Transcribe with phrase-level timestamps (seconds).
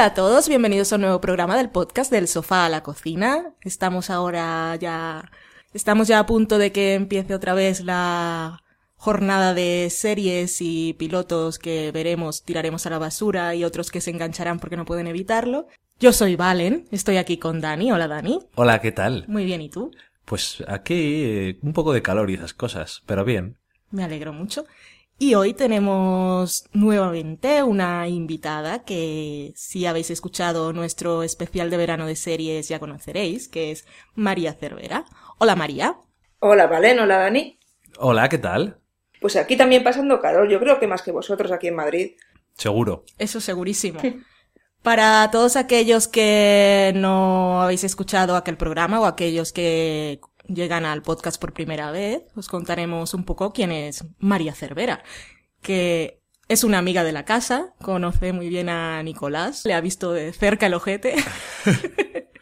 [0.00, 3.52] Hola a todos, bienvenidos a un nuevo programa del podcast del sofá a la cocina.
[3.60, 5.30] Estamos ahora ya,
[5.74, 8.62] estamos ya a punto de que empiece otra vez la
[8.96, 14.10] jornada de series y pilotos que veremos, tiraremos a la basura y otros que se
[14.10, 15.66] engancharán porque no pueden evitarlo.
[15.98, 17.92] Yo soy Valen, estoy aquí con Dani.
[17.92, 18.40] Hola Dani.
[18.54, 19.26] Hola, ¿qué tal?
[19.28, 19.90] Muy bien, ¿y tú?
[20.24, 23.58] Pues aquí eh, un poco de calor y esas cosas, pero bien.
[23.90, 24.64] Me alegro mucho.
[25.22, 32.16] Y hoy tenemos nuevamente una invitada que si habéis escuchado nuestro especial de verano de
[32.16, 35.04] series ya conoceréis, que es María Cervera.
[35.36, 35.98] Hola María.
[36.38, 37.58] Hola Valen, hola Dani.
[37.98, 38.80] Hola, ¿qué tal?
[39.20, 42.12] Pues aquí también pasando calor, yo creo que más que vosotros aquí en Madrid.
[42.54, 43.04] Seguro.
[43.18, 44.00] Eso segurísimo.
[44.82, 50.18] Para todos aquellos que no habéis escuchado aquel programa o aquellos que
[50.54, 55.02] llegan al podcast por primera vez, os contaremos un poco quién es María Cervera,
[55.62, 56.20] que
[56.50, 60.32] es una amiga de la casa, conoce muy bien a Nicolás, le ha visto de
[60.32, 61.14] cerca el ojete.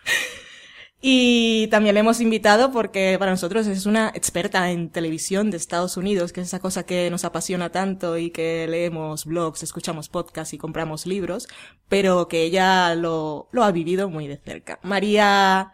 [1.03, 5.98] y también le hemos invitado porque para nosotros es una experta en televisión de Estados
[5.98, 10.55] Unidos, que es esa cosa que nos apasiona tanto y que leemos blogs, escuchamos podcasts
[10.55, 11.47] y compramos libros,
[11.91, 14.81] pero que ella lo, lo ha vivido muy de cerca.
[14.83, 15.72] María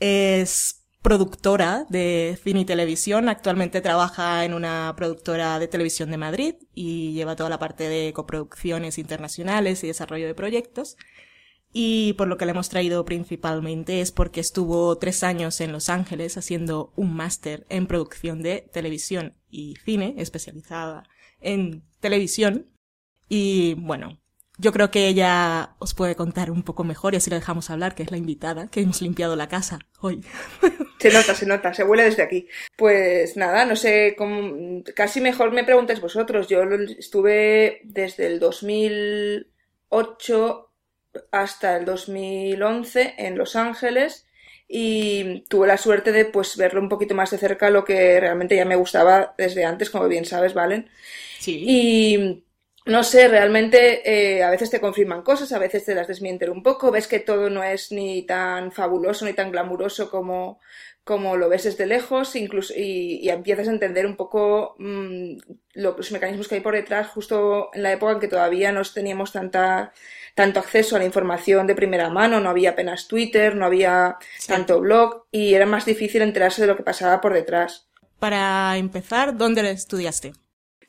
[0.00, 3.28] es productora de cine y televisión.
[3.28, 8.12] Actualmente trabaja en una productora de televisión de Madrid y lleva toda la parte de
[8.12, 10.96] coproducciones internacionales y desarrollo de proyectos.
[11.72, 15.88] Y por lo que le hemos traído principalmente es porque estuvo tres años en Los
[15.88, 21.04] Ángeles haciendo un máster en producción de televisión y cine, especializada
[21.40, 22.70] en televisión.
[23.28, 24.21] Y bueno,
[24.58, 27.94] yo creo que ella os puede contar un poco mejor y así la dejamos hablar,
[27.94, 30.22] que es la invitada, que hemos limpiado la casa hoy.
[30.98, 32.46] Se nota, se nota, se huele desde aquí.
[32.76, 36.46] Pues nada, no sé, cómo, casi mejor me preguntáis vosotros.
[36.46, 40.70] Yo estuve desde el 2008
[41.32, 44.28] hasta el 2011 en Los Ángeles
[44.68, 48.54] y tuve la suerte de pues verlo un poquito más de cerca, lo que realmente
[48.54, 50.88] ya me gustaba desde antes, como bien sabes, Valen.
[51.40, 51.64] Sí.
[51.66, 52.44] Y
[52.84, 56.62] no sé, realmente eh, a veces te confirman cosas, a veces te las desmienten un
[56.62, 60.60] poco, ves que todo no es ni tan fabuloso ni tan glamuroso como,
[61.04, 65.36] como lo ves desde lejos, incluso, y, y empiezas a entender un poco mmm,
[65.74, 69.32] los mecanismos que hay por detrás, justo en la época en que todavía no teníamos
[69.32, 69.92] tanta,
[70.34, 74.48] tanto acceso a la información de primera mano, no había apenas Twitter, no había sí.
[74.48, 77.88] tanto blog, y era más difícil enterarse de lo que pasaba por detrás.
[78.18, 80.32] Para empezar, ¿dónde estudiaste?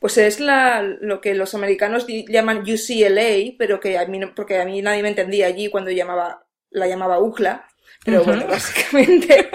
[0.03, 4.65] Pues es la, lo que los americanos llaman UCLA, pero que a mí, porque a
[4.65, 7.65] mí nadie me entendía allí cuando llamaba, la llamaba UCLA.
[8.03, 8.25] Pero uh -huh.
[8.25, 9.49] bueno, básicamente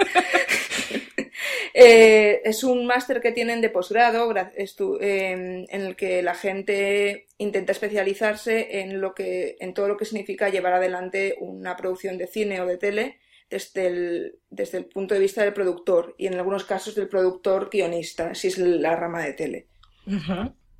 [1.75, 7.71] eh, es un máster que tienen de posgrado eh, en el que la gente intenta
[7.71, 12.59] especializarse en lo que, en todo lo que significa llevar adelante una producción de cine
[12.59, 13.19] o de tele
[13.51, 17.69] desde el, desde el punto de vista del productor y en algunos casos del productor
[17.71, 19.68] guionista, si es la rama de tele.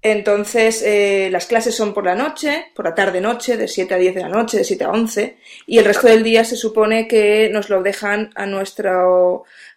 [0.02, 4.16] Entonces, eh, las clases son por la noche, por la tarde-noche, de 7 a 10
[4.16, 7.50] de la noche, de 7 a 11, y el resto del día se supone que
[7.52, 9.04] nos lo dejan a nuestra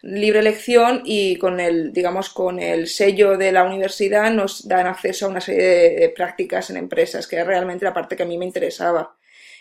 [0.02, 5.26] libre elección y con el, digamos, con el sello de la universidad nos dan acceso
[5.26, 8.38] a una serie de prácticas en empresas, que es realmente la parte que a mí
[8.38, 9.16] me interesaba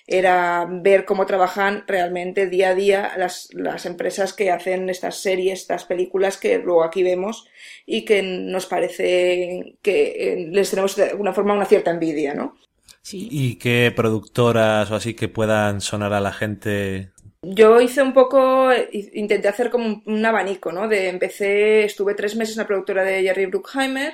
[0.08, 5.62] era ver cómo trabajan realmente día a día las, las, empresas que hacen estas series,
[5.62, 7.48] estas películas que luego aquí vemos
[7.86, 12.58] y que nos parece que eh, les tenemos de alguna forma una cierta envidia, ¿no?
[13.02, 13.28] Sí.
[13.32, 17.12] ¿Y qué productoras o así que puedan sonar a la gente?
[17.44, 20.88] Yo hice un poco, intenté hacer como un abanico, ¿no?
[20.88, 24.14] De empecé, estuve tres meses en la productora de Jerry Bruckheimer,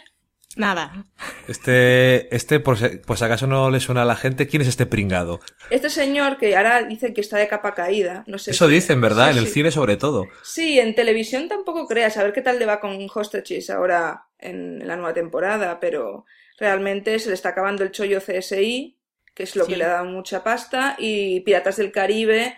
[0.58, 1.06] Nada.
[1.48, 4.86] Este, este, por si, pues acaso no le suena a la gente, ¿quién es este
[4.86, 5.40] pringado?
[5.70, 8.52] Este señor que ahora dicen que está de capa caída, no sé.
[8.52, 8.74] Eso si...
[8.74, 9.28] dicen, ¿verdad?
[9.28, 9.54] Sí, en el sí.
[9.54, 10.26] cine sobre todo.
[10.44, 14.86] Sí, en televisión tampoco creas, a ver qué tal le va con Hostages ahora en
[14.88, 16.26] la nueva temporada, pero
[16.60, 18.98] realmente se le está acabando el chollo CSI,
[19.34, 19.72] que es lo sí.
[19.72, 22.56] que le ha dado mucha pasta, y Piratas del Caribe,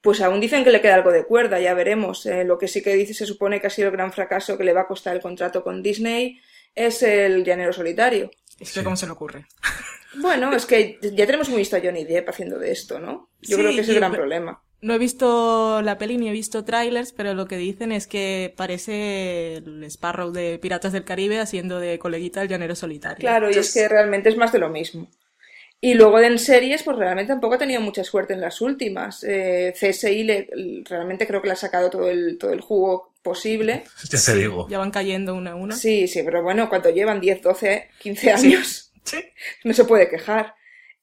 [0.00, 2.26] pues aún dicen que le queda algo de cuerda, ya veremos.
[2.26, 4.64] Eh, lo que sí que dice se supone que ha sido el gran fracaso que
[4.64, 6.40] le va a costar el contrato con Disney
[6.74, 8.30] es el llanero solitario.
[8.58, 9.46] ¿Esto cómo se le ocurre?
[10.12, 13.30] Bueno, es que ya tenemos muy visto a Johnny Depp haciendo de esto, ¿no?
[13.42, 14.60] Yo sí, creo que es el gran problema.
[14.80, 18.52] No he visto la peli ni he visto trailers, pero lo que dicen es que
[18.56, 23.20] parece el Sparrow de Piratas del Caribe haciendo de coleguita el llanero solitario.
[23.20, 23.76] Claro, Entonces...
[23.76, 25.08] y es que realmente es más de lo mismo.
[25.82, 29.24] Y luego de en series, pues realmente tampoco ha tenido mucha suerte en las últimas.
[29.24, 30.48] Eh, CSI le,
[30.84, 33.84] realmente creo que le ha sacado todo el, todo el jugo posible.
[34.10, 34.68] Ya te digo.
[34.68, 35.76] Ya van cayendo una a una.
[35.76, 39.18] Sí, sí, pero bueno, cuando llevan 10, 12, 15 años, sí.
[39.64, 40.54] no se puede quejar.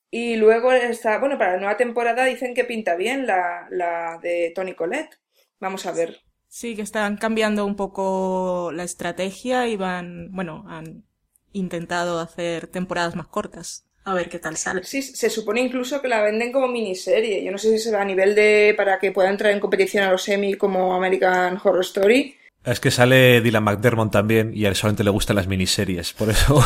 [0.10, 4.52] Y luego está, bueno, para la nueva temporada dicen que pinta bien la, la de
[4.56, 5.20] Tony Colette.
[5.60, 6.22] Vamos a ver.
[6.48, 11.04] Sí, que están cambiando un poco la estrategia y van, bueno, han
[11.52, 13.87] intentado hacer temporadas más cortas.
[14.08, 14.86] A ver qué tal sale.
[14.86, 17.44] Sí, se supone incluso que la venden como miniserie.
[17.44, 20.12] Yo no sé si será a nivel de para que pueda entrar en competición a
[20.12, 22.38] los Emmy como American Horror Story.
[22.64, 26.30] Es que sale Dylan McDermott también y a él solamente le gustan las miniseries, por
[26.30, 26.64] eso.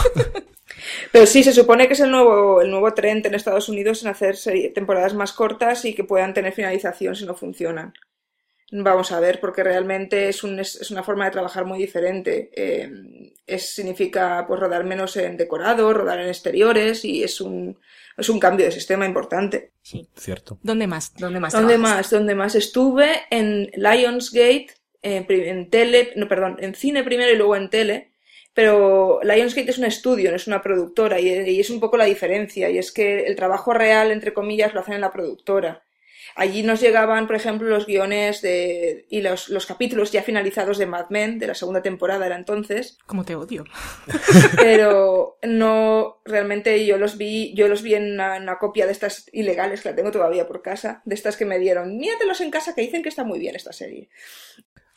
[1.11, 4.09] Pero sí, se supone que es el nuevo, el nuevo trend en Estados Unidos en
[4.09, 4.37] hacer
[4.75, 7.91] temporadas más cortas y que puedan tener finalización si no funcionan.
[8.73, 12.49] Vamos a ver, porque realmente es, un, es, una forma de trabajar muy diferente.
[12.55, 17.77] Eh, es, significa pues rodar menos en decorado, rodar en exteriores y es un,
[18.17, 19.71] es un cambio de sistema importante.
[19.81, 20.07] Sí.
[20.15, 20.57] Cierto.
[20.63, 21.13] ¿Dónde más?
[21.17, 21.51] ¿Dónde más?
[21.51, 22.09] ¿Dónde más?
[22.09, 22.55] ¿Dónde más?
[22.55, 24.69] Estuve en Lionsgate,
[25.01, 28.11] en, en tele, no, perdón, en cine primero y luego en tele.
[28.53, 32.05] Pero Lionsgate es un estudio, no es una productora, y, y es un poco la
[32.05, 35.83] diferencia, y es que el trabajo real, entre comillas, lo hacen en la productora.
[36.35, 40.85] Allí nos llegaban, por ejemplo, los guiones de, y los, los, capítulos ya finalizados de
[40.85, 42.97] Mad Men, de la segunda temporada era entonces.
[43.05, 43.65] Como te odio.
[44.57, 49.29] Pero no, realmente yo los vi, yo los vi en una, una, copia de estas
[49.33, 51.97] ilegales que la tengo todavía por casa, de estas que me dieron.
[51.97, 54.09] Míratelos en casa que dicen que está muy bien esta serie.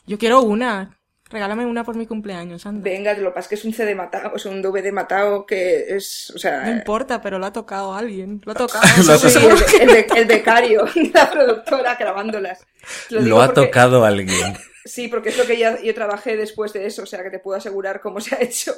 [0.07, 0.99] Yo quiero una.
[1.35, 2.81] Regálame una por mi cumpleaños, anda.
[2.89, 5.97] Venga, lo que pasa es que es un CD matado, es un DVD matado que
[5.97, 6.63] es, o sea...
[6.63, 8.41] No importa, pero lo ha tocado alguien.
[8.45, 8.85] Lo ha tocado.
[9.05, 9.39] lo sí,
[9.81, 12.65] el, el, el, becario, la productora grabándolas.
[13.11, 13.63] Lo, lo ha porque...
[13.63, 14.55] tocado alguien.
[14.85, 17.39] Sí, porque es lo que ya, yo trabajé después de eso, o sea que te
[17.39, 18.75] puedo asegurar cómo se ha hecho,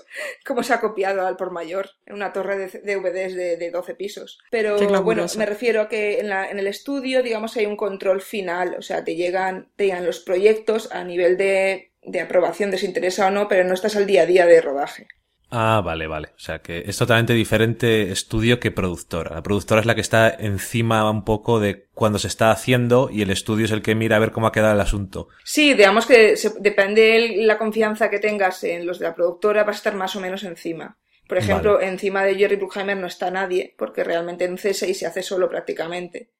[0.47, 3.94] cómo se ha copiado al por mayor en una torre de DVDs de, de 12
[3.97, 4.38] pisos.
[4.50, 8.23] Pero bueno, me refiero a que en, la, en el estudio, digamos, hay un control
[8.23, 12.79] final, o sea, te llegan, te llegan los proyectos a nivel de de aprobación de
[12.79, 15.08] si interesa o no, pero no estás al día a día de rodaje.
[15.50, 16.29] Ah, vale, vale.
[16.35, 19.37] O sea que es totalmente diferente estudio que productora.
[19.37, 23.23] La productora es la que está encima un poco de cuando se está haciendo y
[23.23, 25.29] el estudio es el que mira a ver cómo ha quedado el asunto.
[25.44, 29.62] Sí, digamos que se, depende de la confianza que tengas en los de la productora,
[29.62, 30.99] vas a estar más o menos encima.
[31.29, 31.88] Por ejemplo, vale.
[31.88, 36.31] encima de Jerry Bruckheimer no está nadie, porque realmente en C6 se hace solo prácticamente.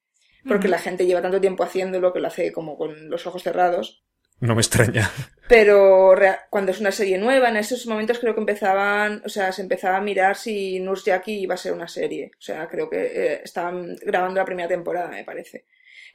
[0.47, 0.71] Porque uh -huh.
[0.71, 4.05] la gente lleva tanto tiempo haciéndolo que lo hace como con los ojos cerrados.
[4.39, 5.09] No me extraña.
[5.47, 6.13] Pero
[6.49, 9.97] cuando es una serie nueva, en esos momentos creo que empezaban, o sea, se empezaba
[9.97, 12.31] a mirar si Nurse Jackie iba a ser una serie.
[12.37, 15.65] O sea, creo que eh, estaban grabando la primera temporada, me parece.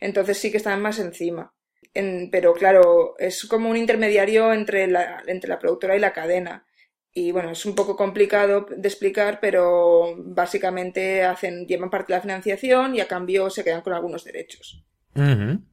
[0.00, 1.52] Entonces sí que estaban más encima.
[1.94, 6.66] En, pero claro, es como un intermediario entre la, entre la productora y la cadena.
[7.14, 12.22] Y bueno, es un poco complicado de explicar, pero básicamente hacen, llevan parte de la
[12.22, 14.84] financiación y a cambio se quedan con algunos derechos.
[15.14, 15.71] Uh -huh.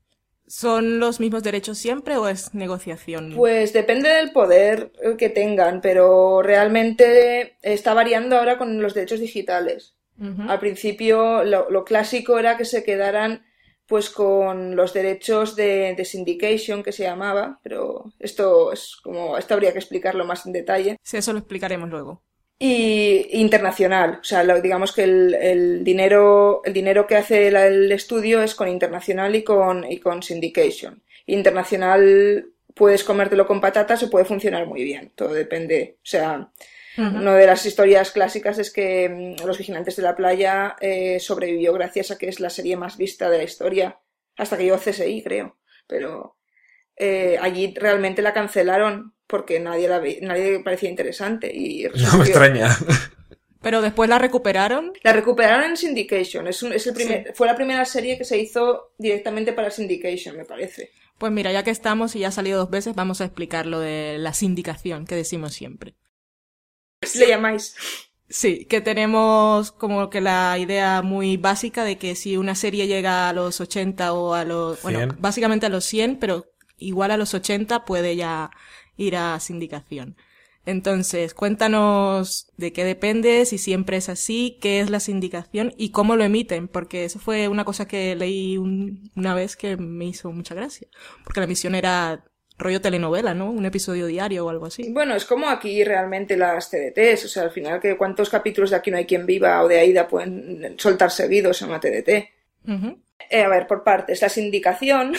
[0.50, 3.34] ¿Son los mismos derechos siempre o es negociación?
[3.36, 9.96] Pues depende del poder que tengan, pero realmente está variando ahora con los derechos digitales.
[10.18, 10.50] Uh -huh.
[10.50, 13.46] Al principio lo, lo, clásico era que se quedaran
[13.86, 19.54] pues con los derechos de, de, syndication que se llamaba, pero esto es como esto
[19.54, 20.98] habría que explicarlo más en detalle.
[21.04, 22.24] Sí, eso lo explicaremos luego
[22.62, 24.20] y internacional.
[24.22, 28.44] O sea, lo, digamos que el, el, dinero, el dinero que hace el, el, estudio
[28.44, 31.02] es con internacional y con, y con syndication.
[31.26, 35.12] Internacional puedes comértelo con patatas o puede funcionar muy bien.
[35.16, 35.98] Todo depende.
[36.00, 36.52] O sea,
[36.98, 37.22] uh -huh.
[37.22, 39.08] una de las historias clásicas es que
[39.40, 42.98] mm, Los Vigilantes de la Playa eh, sobrevivió gracias a que es la serie más
[42.98, 44.00] vista de la historia.
[44.36, 45.58] Hasta que llegó CSI, creo.
[45.88, 46.36] Pero
[46.98, 52.26] eh, allí realmente la cancelaron porque nadie la vi, nadie parecía interesante y no me
[52.26, 52.76] extraña.
[53.62, 54.94] Pero después la recuperaron.
[55.04, 57.34] La recuperaron en Syndication es, un, es el primer, sí.
[57.36, 60.92] fue la primera serie que se hizo directamente para Syndication me parece.
[61.18, 63.80] Pues mira ya que estamos y ya ha salido dos veces vamos a explicar lo
[63.80, 65.96] de la sindicación que decimos siempre.
[67.16, 67.76] Le llamáis.
[68.30, 73.28] Sí, que tenemos como que la idea muy básica de que si una serie llega
[73.28, 74.94] a los 80 o a los, 100.
[74.94, 76.46] bueno, básicamente a los 100, pero
[76.78, 78.52] igual a los 80 puede ya
[79.00, 80.16] ir a sindicación.
[80.66, 86.16] Entonces, cuéntanos de qué depende, si siempre es así, qué es la sindicación y cómo
[86.16, 90.32] lo emiten, porque eso fue una cosa que leí un, una vez que me hizo
[90.32, 90.88] mucha gracia,
[91.24, 92.26] porque la emisión era
[92.60, 93.50] rollo telenovela, ¿no?
[93.50, 94.92] Un episodio diario o algo así.
[94.92, 98.76] Bueno, es como aquí realmente las TDTs, o sea, al final que cuántos capítulos de
[98.76, 102.30] Aquí no hay quien viva o de Aida pueden soltar seguidos en una TDT.
[102.68, 102.98] Uh -huh.
[103.30, 105.14] eh, a ver, por partes, la sindicación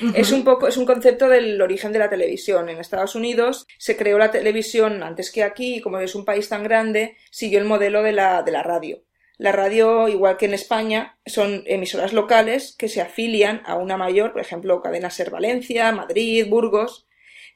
[0.00, 0.12] Uh -huh.
[0.16, 2.68] Es un poco, es un concepto del origen de la televisión.
[2.68, 6.48] En Estados Unidos se creó la televisión antes que aquí y como es un país
[6.48, 9.02] tan grande, siguió el modelo de la, de la radio.
[9.36, 14.32] La radio, igual que en España, son emisoras locales que se afilian a una mayor,
[14.32, 17.06] por ejemplo, Cadena Ser Valencia, Madrid, Burgos,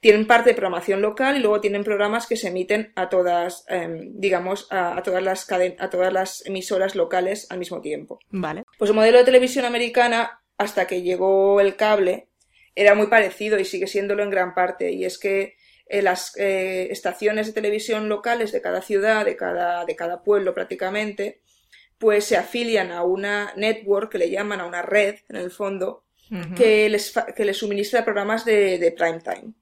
[0.00, 4.12] tienen parte de programación local y luego tienen programas que se emiten a todas, em,
[4.14, 8.20] digamos, a, todas las a todas las emisoras locales al mismo tiempo.
[8.30, 8.64] Vale.
[8.78, 12.28] Pues el modelo de televisión americana, hasta que llegó el cable,
[12.74, 14.92] era muy parecido y sigue siéndolo en gran parte.
[14.92, 19.84] Y es que eh, las eh, estaciones de televisión locales de cada ciudad, de cada,
[19.84, 21.40] de cada pueblo prácticamente,
[21.98, 26.04] pues se afilian a una network que le llaman a una red, en el fondo,
[26.56, 29.54] que, les, que les suministra programas de, de prime time.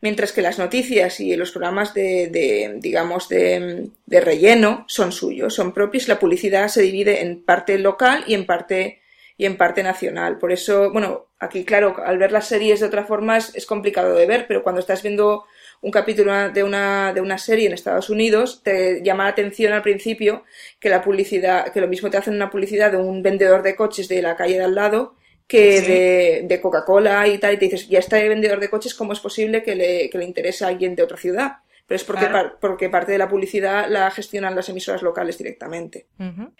[0.00, 5.54] Mientras que las noticias y los programas de, de digamos, de, de, relleno son suyos,
[5.54, 6.08] son propios.
[6.08, 8.97] La publicidad se divide en parte local y en parte,
[9.38, 10.36] y en parte nacional.
[10.36, 14.14] Por eso, bueno, aquí, claro, al ver las series de otra forma es, es complicado
[14.14, 15.44] de ver, pero cuando estás viendo
[15.80, 19.82] un capítulo de una, de una serie en Estados Unidos, te llama la atención al
[19.82, 20.42] principio
[20.80, 24.08] que la publicidad, que lo mismo te hacen una publicidad de un vendedor de coches
[24.08, 25.14] de la calle de al lado
[25.46, 29.14] que de, de Coca-Cola y tal, y te dices, ya está vendedor de coches, ¿cómo
[29.14, 31.58] es posible que le, que le interese a alguien de otra ciudad?
[31.88, 32.28] Pero es porque,
[32.60, 36.06] porque parte de la publicidad la gestionan las emisoras locales directamente.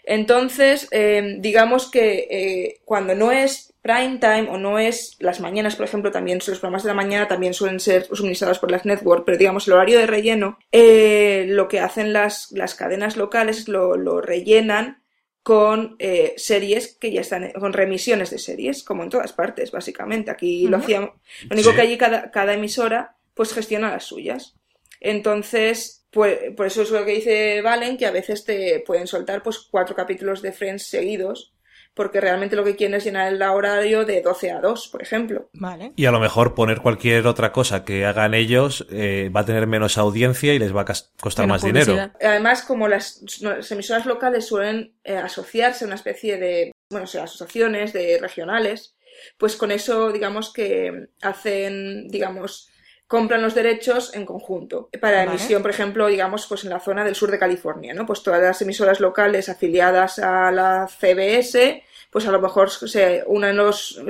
[0.03, 5.75] Entonces, eh, digamos que eh, cuando no es prime time o no es las mañanas,
[5.75, 9.23] por ejemplo, también los programas de la mañana también suelen ser suministrados por las networks,
[9.23, 13.97] pero digamos el horario de relleno, eh, lo que hacen las, las cadenas locales lo,
[13.97, 15.03] lo rellenan
[15.43, 20.31] con eh, series que ya están, con remisiones de series, como en todas partes, básicamente.
[20.31, 21.11] Aquí lo hacíamos.
[21.49, 24.58] Lo único que allí cada, cada, emisora pues gestiona las suyas.
[24.99, 29.43] Entonces, pues, por eso es lo que dice Valen, que a veces te pueden soltar
[29.43, 31.53] pues cuatro capítulos de Friends seguidos
[31.99, 35.49] porque realmente lo que quieren es llenar el horario de 12 a 2, por ejemplo.
[35.51, 35.91] Vale.
[35.97, 39.67] Y a lo mejor poner cualquier otra cosa que hagan ellos eh, va a tener
[39.67, 40.85] menos audiencia y les va a
[41.19, 41.97] costar más dinero.
[42.21, 43.21] Además, como las,
[43.69, 48.95] emisoras locales suelen eh, asociarse a una especie de, bueno, o sea, asociaciones de regionales,
[49.37, 52.69] pues con eso, digamos que hacen, digamos,
[53.09, 54.89] compran los derechos en conjunto.
[55.01, 58.05] Para emisión, por ejemplo, digamos, pues en la zona del sur de California, ¿no?
[58.05, 63.55] Pues todas las emisoras locales afiliadas a la CBS pues a lo mejor se unen,
[63.55, 64.01] los,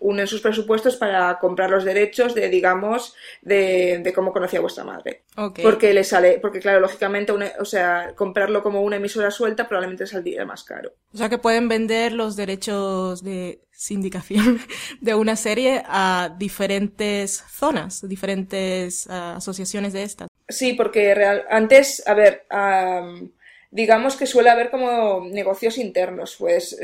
[0.00, 5.22] unen sus presupuestos para comprar los derechos de, digamos, de, de cómo conocía vuestra madre.
[5.62, 10.44] Porque le sale, porque claro, lógicamente, o sea, comprarlo como una emisora suelta probablemente saldría
[10.44, 10.92] más caro.
[11.14, 14.58] O sea que pueden vender los derechos de sindicación
[15.00, 20.28] de una serie a diferentes zonas, diferentes uh, asociaciones de estas.
[20.48, 23.30] Sí, porque real, antes, a ver, um,
[23.70, 26.76] digamos que suele haber como negocios internos, pues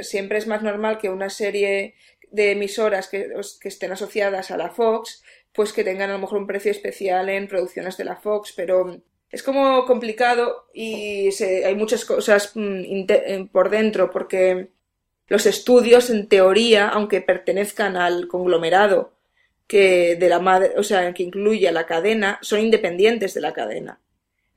[0.00, 1.94] siempre es más normal que una serie
[2.30, 3.28] de emisoras que,
[3.60, 7.28] que, estén asociadas a la Fox, pues que tengan a lo mejor un precio especial
[7.28, 13.48] en producciones de la Fox, pero es como complicado y hay muchas cosas mm, eh,
[13.50, 14.70] por dentro porque
[15.28, 19.12] los estudios en teoría, aunque pertenezcan al conglomerado
[19.66, 23.52] que de la madre, o sea, que incluye a la cadena, son independientes de la
[23.52, 23.98] cadena.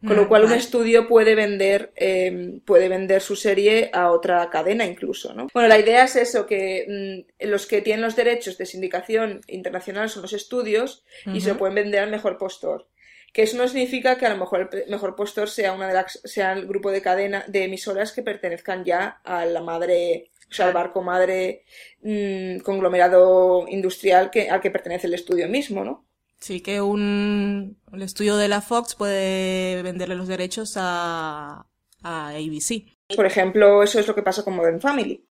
[0.05, 4.49] Con lo mm, cual un estudio puede vender, em, puede vender su serie a otra
[4.49, 5.49] cadena incluso, ¿no?
[5.53, 10.09] Bueno, la idea es eso, que mm, los que tienen los derechos de sindicación internacional
[10.09, 12.87] son los estudios y se pueden vender al mejor postor.
[13.33, 16.19] Que eso no significa que a lo mejor el mejor postor sea una de las,
[16.23, 20.67] sea el grupo de cadena de emisoras que pertenezcan ya a la madre, o sea,
[20.67, 21.63] al barco madre
[22.01, 26.05] mm, conglomerado industrial que, al que pertenece el estudio mismo, ¿no?
[26.39, 31.65] Sí, que un el estudio de la Fox puede venderle los derechos a,
[32.01, 32.85] a ABC.
[33.15, 35.25] Por ejemplo, eso es lo que pasa con Modern Family.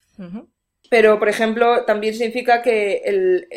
[0.89, 3.47] Pero, por ejemplo, también significa que el,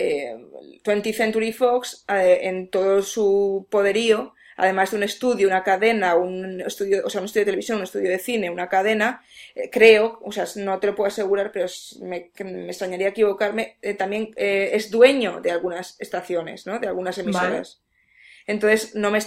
[0.84, 6.16] 20th eh, Century Fox, eh, en todo su poderío, además de un estudio, una cadena,
[6.16, 9.22] un estudio, o sea, un estudio de televisión, un estudio de cine, una cadena,
[9.54, 11.66] eh, creo, o sea, no te lo puedo asegurar, pero
[12.02, 16.80] me, me extrañaría equivocarme, eh, también eh, es dueño de algunas estaciones, ¿no?
[16.80, 17.80] De algunas emisoras.
[18.48, 19.18] Entonces, no me,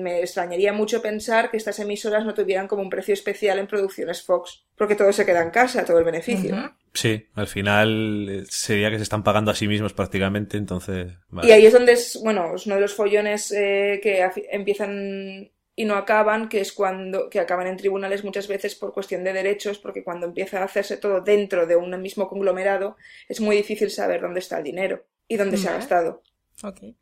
[0.00, 4.22] me extrañaría mucho pensar que estas emisoras no tuvieran como un precio especial en producciones
[4.22, 6.74] Fox, porque todo se queda en casa, todo el beneficio.
[6.94, 11.12] Sí, al final eh, sería que se están pagando a sí mismos prácticamente, entonces.
[11.42, 15.84] Y ahí es donde es, bueno, es uno de los follones eh, que empiezan y
[15.84, 19.78] no acaban, que es cuando que acaban en tribunales muchas veces por cuestión de derechos,
[19.78, 22.96] porque cuando empieza a hacerse todo dentro de un mismo conglomerado,
[23.28, 26.22] es muy difícil saber dónde está el dinero y dónde se ha gastado.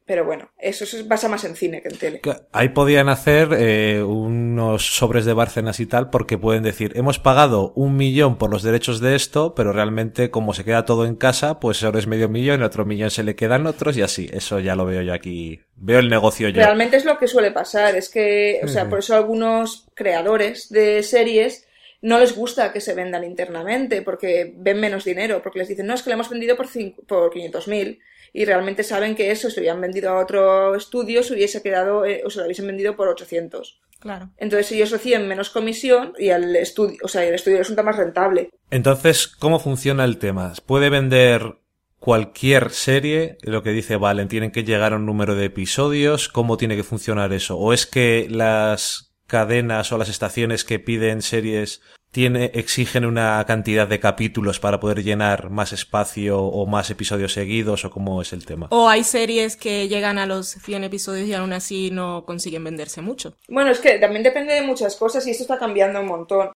[0.06, 2.21] Pero bueno, eso pasa más en cine que en tele.
[2.52, 7.73] Ahí podían hacer eh, unos sobres de Bárcenas y tal, porque pueden decir, hemos pagado
[7.76, 11.61] un millón por los derechos de esto, pero realmente como se queda todo en casa,
[11.61, 14.28] pues ahora es medio millón, otro millón se le quedan otros y así.
[14.32, 15.61] Eso ya lo veo yo aquí.
[15.76, 16.56] Veo el negocio yo.
[16.56, 21.02] Realmente es lo que suele pasar, es que, o sea, por eso algunos creadores de
[21.02, 21.66] series
[22.00, 25.94] no les gusta que se vendan internamente porque ven menos dinero, porque les dicen, no,
[25.94, 26.66] es que lo hemos vendido por,
[27.06, 28.00] por 500.000
[28.32, 32.04] y realmente saben que eso, si lo hubieran vendido a otro estudio, se hubiese quedado,
[32.06, 33.80] eh, o se lo hubiesen vendido por 800.
[34.00, 34.30] Claro.
[34.36, 38.50] Entonces ellos reciben menos comisión y al estudio, o sea, el estudio resulta más rentable.
[38.70, 40.54] Entonces, ¿cómo funciona el tema?
[40.66, 41.58] ¿Puede vender
[42.00, 43.38] cualquier serie?
[43.42, 46.28] Lo que dice Valen, tienen que llegar a un número de episodios.
[46.28, 47.58] ¿Cómo tiene que funcionar eso?
[47.58, 51.80] ¿O es que las cadenas o las estaciones que piden series
[52.12, 57.87] tiene, exigen una cantidad de capítulos para poder llenar más espacio o más episodios seguidos
[57.87, 58.69] o cómo es el tema.
[58.71, 63.00] O hay series que llegan a los 100 episodios y aún así no consiguen venderse
[63.00, 63.35] mucho.
[63.49, 66.52] Bueno, es que también depende de muchas cosas y esto está cambiando un montón.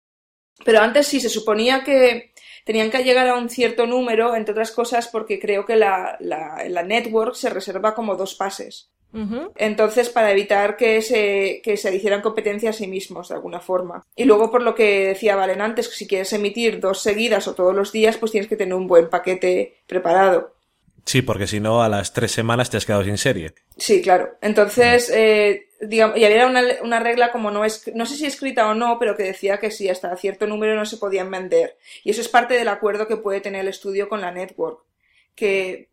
[0.64, 2.34] Pero antes sí se suponía que
[2.66, 6.66] tenían que llegar a un cierto número, entre otras cosas porque creo que la, la,
[6.68, 8.90] la network se reserva como dos pases.
[9.56, 14.04] Entonces, para evitar que se, que se hicieran competencia a sí mismos, de alguna forma.
[14.14, 17.74] Y luego, por lo que decía Valen antes, si quieres emitir dos seguidas o todos
[17.74, 20.56] los días, pues tienes que tener un buen paquete preparado.
[21.06, 23.54] Sí, porque si no, a las tres semanas te has quedado sin serie.
[23.78, 24.38] Sí, claro.
[24.42, 28.70] Entonces, eh, digamos, y había una, una, regla como no es, no sé si escrita
[28.70, 31.78] o no, pero que decía que si hasta cierto número no se podían vender.
[32.04, 34.84] Y eso es parte del acuerdo que puede tener el estudio con la network,
[35.36, 35.90] que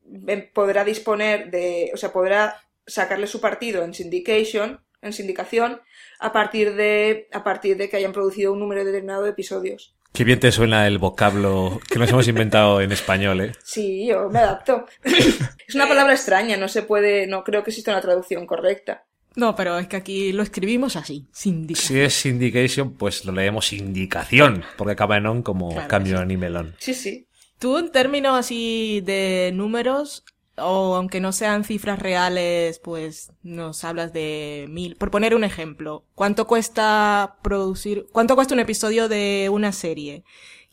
[0.53, 5.81] podrá disponer de, o sea, podrá sacarle su partido en syndication, en sindicación,
[6.21, 9.95] a partir de, a partir de que hayan producido un número determinado de episodios.
[10.13, 13.53] Qué bien te suena el vocablo que nos hemos inventado en español, ¿eh?
[13.65, 14.87] Sí, yo me adapto.
[15.03, 19.07] es una palabra extraña, no se puede, no creo que exista una traducción correcta.
[19.35, 21.89] No, pero es que aquí lo escribimos así, syndication.
[21.89, 26.23] Si es syndication, pues lo leemos indicación, porque acaba en on como claro, cambio sí.
[26.23, 26.77] en nimelón.
[26.79, 27.27] Sí, sí.
[27.59, 30.25] Tú en términos así de números,
[30.57, 34.97] o aunque no sean cifras reales, pues nos hablas de mil.
[34.97, 40.25] Por poner un ejemplo, ¿cuánto cuesta producir, cuánto cuesta un episodio de una serie?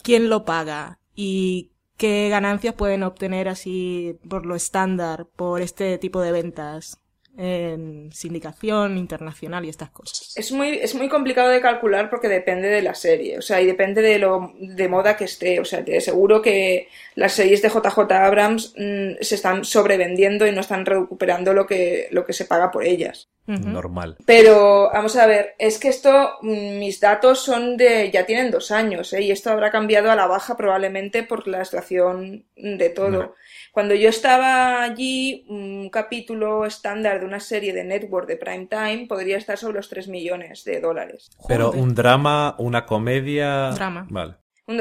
[0.01, 0.99] ¿Quién lo paga?
[1.15, 6.97] ¿Y qué ganancias pueden obtener así por lo estándar, por este tipo de ventas?
[7.41, 10.33] En sindicación internacional y estas cosas.
[10.35, 13.65] Es muy, es muy complicado de calcular porque depende de la serie, o sea, y
[13.65, 17.69] depende de lo de moda que esté, o sea, te seguro que las series de
[17.69, 22.43] JJ Abrams mmm, se están sobrevendiendo y no están recuperando lo que, lo que se
[22.43, 23.29] paga por ellas.
[23.47, 23.65] Uh -huh.
[23.65, 24.17] Normal.
[24.25, 29.13] Pero, vamos a ver, es que esto, mis datos son de, ya tienen dos años,
[29.13, 29.21] ¿eh?
[29.21, 33.09] y esto habrá cambiado a la baja probablemente por la situación de todo.
[33.09, 33.35] No.
[33.79, 39.05] Cuando yo estaba allí, un capítulo estándar de una serie de network de prime time
[39.07, 41.29] podría estar sobre los 3 millones de dólares.
[41.47, 41.81] Pero Joder.
[41.81, 43.69] un drama, una comedia.
[43.69, 44.05] Drama.
[44.09, 44.35] Vale.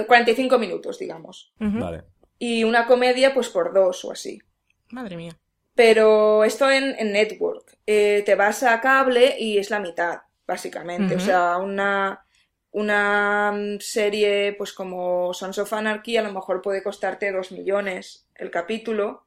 [0.05, 1.55] 45 minutos, digamos.
[1.61, 1.81] Uh -huh.
[1.81, 2.03] Vale.
[2.41, 4.43] Y una comedia, pues por dos o así.
[4.91, 5.39] Madre mía.
[5.77, 7.79] Pero esto en, en network.
[7.87, 11.15] Eh, te vas a cable y es la mitad, básicamente.
[11.15, 11.23] Uh -huh.
[11.23, 12.25] O sea, una
[12.71, 18.51] una serie pues como Sons of Anarchy a lo mejor puede costarte dos millones el
[18.51, 19.25] capítulo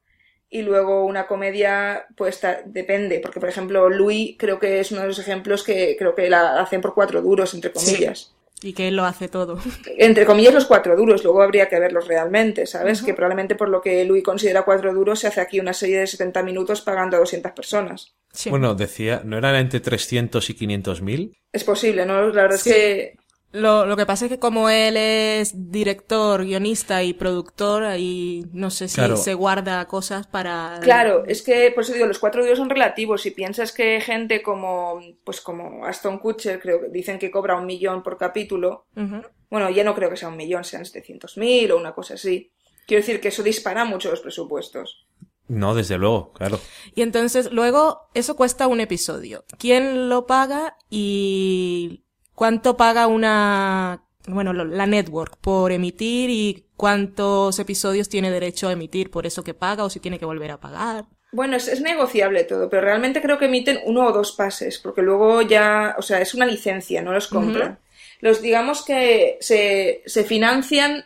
[0.53, 5.07] y luego una comedia pues depende porque por ejemplo Louis creo que es uno de
[5.07, 8.67] los ejemplos que creo que la hacen por cuatro duros entre comillas sí.
[8.67, 9.57] y que él lo hace todo
[9.97, 13.05] entre comillas los cuatro duros luego habría que verlos realmente sabes uh -huh.
[13.05, 16.07] que probablemente por lo que Louis considera cuatro duros se hace aquí una serie de
[16.07, 18.49] 70 minutos pagando a 200 personas sí.
[18.49, 22.69] bueno decía no eran entre 300 y 500 mil es posible no la verdad sí.
[22.71, 23.20] es que
[23.51, 28.69] lo, lo, que pasa es que como él es director, guionista y productor, ahí no
[28.69, 29.17] sé si claro.
[29.17, 30.79] se guarda cosas para...
[30.81, 33.21] Claro, es que, por eso digo, los cuatro días son relativos.
[33.21, 37.65] Si piensas que gente como, pues como Aston Kutcher, creo que dicen que cobra un
[37.65, 39.27] millón por capítulo, uh -huh.
[39.49, 42.51] bueno, ya no creo que sea un millón, sean 700.000 o una cosa así.
[42.87, 45.07] Quiero decir que eso dispara mucho los presupuestos.
[45.51, 46.61] No, desde luego, claro.
[46.95, 49.43] Y entonces, luego, eso cuesta un episodio.
[49.59, 52.00] ¿Quién lo paga y
[52.35, 59.11] cuánto paga una, bueno, la network por emitir y cuántos episodios tiene derecho a emitir
[59.11, 61.05] por eso que paga o si tiene que volver a pagar.
[61.31, 65.01] Bueno, es, es, negociable todo, pero realmente creo que emiten uno o dos pases, porque
[65.01, 67.71] luego ya, o sea, es una licencia, no los compran.
[67.71, 67.77] Uh -huh.
[68.19, 71.05] Los, digamos que se, se financian,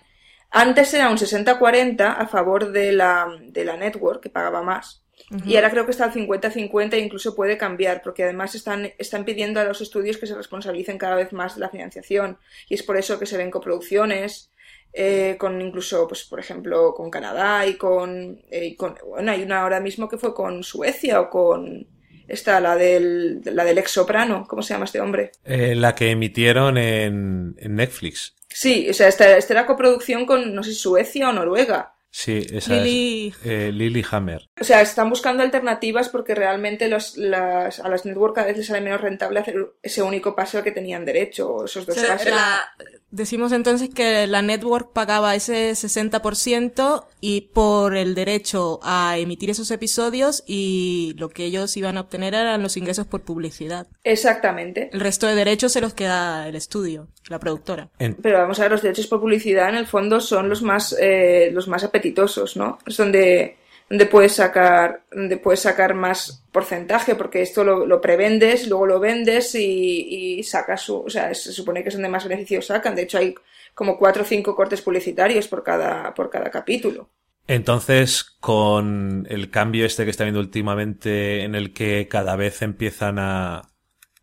[0.50, 5.05] antes era un 60-40 a favor de la, de la network, que pagaba más.
[5.32, 5.48] Uh -huh.
[5.48, 9.26] Y ahora creo que está al 50-50 e incluso puede cambiar, porque además están, están
[9.26, 12.38] pidiendo a los estudios que se responsabilicen cada vez más de la financiación.
[12.70, 14.52] Y es por eso que se ven coproducciones,
[14.98, 19.44] eh, con incluso, pues, por ejemplo, con Canadá y con, eh, y con, Bueno, hay
[19.44, 21.88] una ahora mismo que fue con Suecia o con.
[22.28, 25.32] Esta, la del, la del ex soprano, ¿cómo se llama este hombre?
[25.44, 28.34] Eh, la que emitieron en, en Netflix.
[28.50, 31.95] Sí, o sea, esta, esta era coproducción con, no sé, Suecia o Noruega.
[32.18, 33.28] Sí, esa Lily...
[33.28, 34.48] es eh, Lily Hammer.
[34.58, 38.68] O sea, están buscando alternativas porque realmente los, las, a las networks cada vez les
[38.68, 42.00] sale menos rentable hacer ese único paso al que tenían derecho, o esos dos o
[42.00, 42.32] sea, pasos.
[42.32, 42.74] La,
[43.16, 49.72] Decimos entonces que la network pagaba ese 60% y por el derecho a emitir esos
[49.72, 53.88] episodios y lo que ellos iban a obtener eran los ingresos por publicidad.
[54.04, 54.90] Exactamente.
[54.92, 57.88] El resto de derechos se los queda el estudio, la productora.
[57.98, 61.52] Pero vamos a ver, los derechos por publicidad en el fondo son los más, eh,
[61.54, 62.80] los más apetitosos, ¿no?
[62.86, 63.56] Es donde
[63.90, 69.00] donde puedes sacar, donde puedes sacar más porcentaje, porque esto lo, lo prevendes, luego lo
[69.00, 72.96] vendes y, y sacas su, o sea, se supone que es donde más beneficios sacan.
[72.96, 73.36] De hecho, hay
[73.76, 77.10] como cuatro o cinco cortes publicitarios por cada, por cada capítulo.
[77.48, 83.20] Entonces, con el cambio este que está viendo últimamente, en el que cada vez empiezan
[83.20, 83.70] a,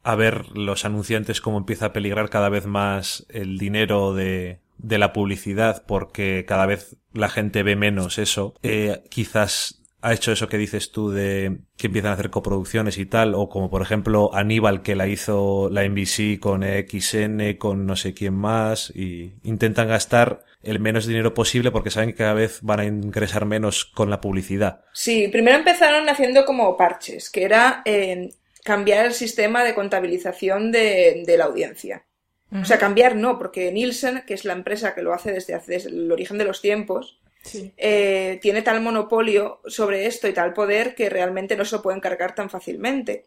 [0.02, 4.98] a ver los anunciantes cómo empieza a peligrar cada vez más el dinero de, de
[4.98, 10.48] la publicidad porque cada vez la gente ve menos eso, eh, quizás ha hecho eso
[10.48, 14.34] que dices tú de que empiezan a hacer coproducciones y tal, o como por ejemplo
[14.34, 19.88] Aníbal que la hizo la NBC con XN, con no sé quién más, y intentan
[19.88, 24.10] gastar el menos dinero posible porque saben que cada vez van a ingresar menos con
[24.10, 24.80] la publicidad.
[24.92, 28.30] Sí, primero empezaron haciendo como parches, que era eh,
[28.64, 32.04] cambiar el sistema de contabilización de, de la audiencia.
[32.54, 35.88] O sea, cambiar no, porque Nielsen, que es la empresa que lo hace desde, desde
[35.88, 37.72] el origen de los tiempos, Sí.
[37.76, 42.00] eh, tiene tal monopolio sobre esto y tal poder que realmente no se lo pueden
[42.00, 43.24] cargar tan fácilmente.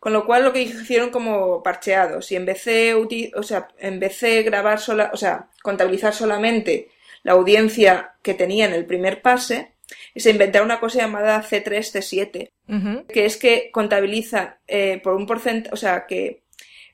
[0.00, 4.00] Con lo cual lo que hicieron como parcheados y en vez de, o sea, en
[4.00, 6.88] vez de grabar sola, o sea, contabilizar solamente
[7.22, 9.72] la audiencia que tenía en el primer pase,
[10.14, 13.06] se inventaron una cosa llamada C3, C7, Ujú.
[13.06, 16.42] que es que contabiliza eh, por un porcentaje, o sea, que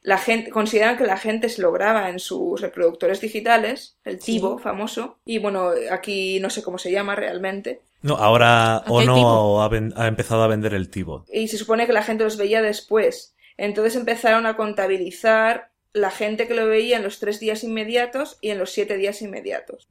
[0.03, 4.33] la gente, consideran que la gente se lo graba en sus reproductores digitales, el Sí.
[4.35, 9.67] TiVo famoso, y bueno, aquí no sé cómo se llama realmente, No, ahora Ono ha,
[9.67, 11.27] ha empezado a vender el Tivo.
[11.31, 13.35] y se supone que la gente los veía después.
[13.59, 18.51] Entonces empezaron a contabilizar la gente que lo veía en los tres días inmediatos y
[18.51, 19.89] en los siete días inmediatos.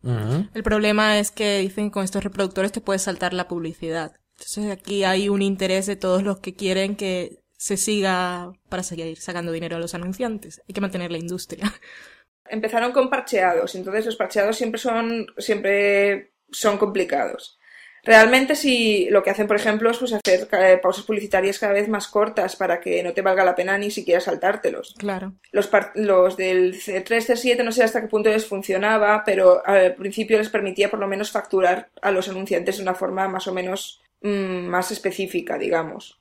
[0.53, 4.13] El problema es que dicen que con estos reproductores te puedes saltar la publicidad.
[4.39, 9.19] Entonces aquí hay un interés de todos los que quieren que se siga para seguir
[9.19, 10.61] sacando dinero a los anunciantes.
[10.67, 11.65] Hay que mantener la industria.
[12.45, 17.59] Empezaron con parcheados, entonces los parcheados siempre son, siempre son complicados.
[18.01, 21.89] Realmente si lo que hacen, por ejemplo, es pues hacer eh, pausas publicitarias cada vez
[21.89, 24.95] más cortas para que no te valga la pena ni siquiera saltártelos.
[24.97, 25.33] Claro.
[25.51, 30.37] Los, los del C3, C7 no sé hasta qué punto les funcionaba, pero al principio
[30.37, 34.01] les permitía por lo menos facturar a los anunciantes de una forma más o menos
[34.21, 36.19] más específica, digamos.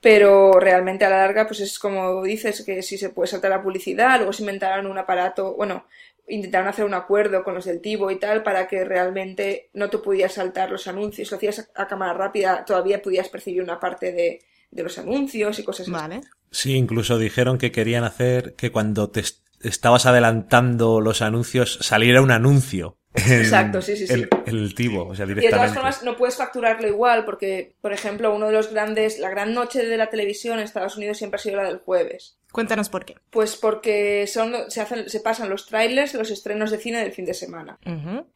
[0.00, 3.62] Pero realmente a la larga, pues es como dices, que si se puede saltar la
[3.62, 5.86] publicidad, luego se inventaron un aparato, bueno,
[6.28, 9.98] intentaron hacer un acuerdo con los del Tivo y tal para que realmente no te
[9.98, 14.12] pudieras saltar los anuncios, lo hacías a, a cámara rápida, todavía podías percibir una parte
[14.12, 15.90] de, de los anuncios y cosas así.
[15.90, 16.20] Vale.
[16.50, 22.22] Sí, incluso dijeron que querían hacer que cuando te est- estabas adelantando los anuncios saliera
[22.22, 22.96] un anuncio.
[23.14, 24.12] Exacto, sí, sí, sí.
[24.12, 25.74] El, el Tivo, o sea, Y de todas directamente.
[25.74, 29.84] formas no puedes facturarlo igual porque, por ejemplo, uno de los grandes, la gran noche
[29.84, 32.38] de la televisión en Estados Unidos siempre ha sido la del jueves.
[32.50, 33.16] Cuéntanos por qué.
[33.30, 37.24] Pues porque son, se, hacen, se pasan los trailers los estrenos de cine del fin
[37.24, 37.78] de semana.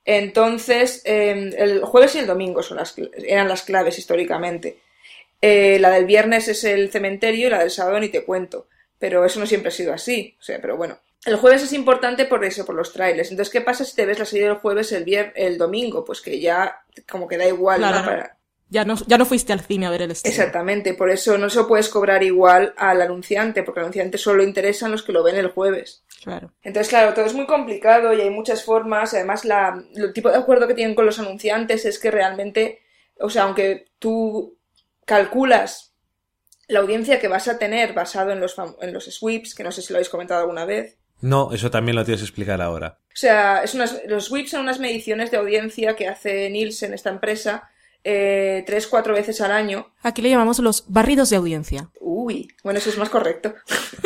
[0.04, 4.78] Entonces, eh, el jueves y el domingo son las, eran las claves históricamente.
[5.40, 8.68] Eh, la del viernes es el cementerio y la del sábado ni te cuento.
[8.98, 10.36] Pero eso no siempre ha sido así.
[10.40, 10.98] O sea, pero bueno.
[11.28, 13.30] El jueves es importante por eso, por los trailers.
[13.30, 16.04] Entonces, ¿qué pasa si te ves la serie del jueves el, vier el domingo?
[16.04, 17.88] Pues que ya como que da igual, ¿no?
[17.88, 18.04] Claro.
[18.06, 18.38] Para-
[18.70, 20.30] Ya no, ya no fuiste al cine a ver el estreno.
[20.34, 24.42] Exactamente, por eso no se lo puedes cobrar igual al anunciante, porque al anunciante solo
[24.42, 26.04] interesan los que lo ven el jueves.
[26.22, 26.52] Claro.
[26.62, 29.14] Entonces, claro, todo es muy complicado y hay muchas formas.
[29.14, 32.80] Además, la, el tipo de acuerdo que tienen con los anunciantes es que realmente,
[33.20, 34.58] o sea, aunque tú
[35.06, 35.94] calculas
[36.66, 39.80] la audiencia que vas a tener basado en los, en los sweeps, que no sé
[39.80, 40.97] si lo habéis comentado alguna vez.
[41.20, 42.98] No, eso también lo tienes que explicar ahora.
[43.08, 47.10] O sea, es unas, los sweeps son unas mediciones de audiencia que hace Nielsen, esta
[47.10, 47.68] empresa,
[48.04, 51.90] eh, tres, cuatro veces al año Aquí le llamamos los barridos de audiencia.
[52.00, 53.54] Uy, bueno, eso es más correcto.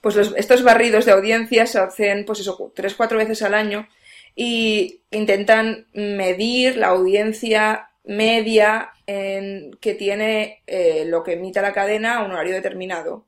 [0.00, 3.86] Pues los- estos barridos de audiencia se hacen, pues eso, tres, cuatro veces al año
[4.34, 12.16] y intentan medir la audiencia media en- que tiene eh, lo que emita la cadena
[12.16, 13.26] a un horario determinado.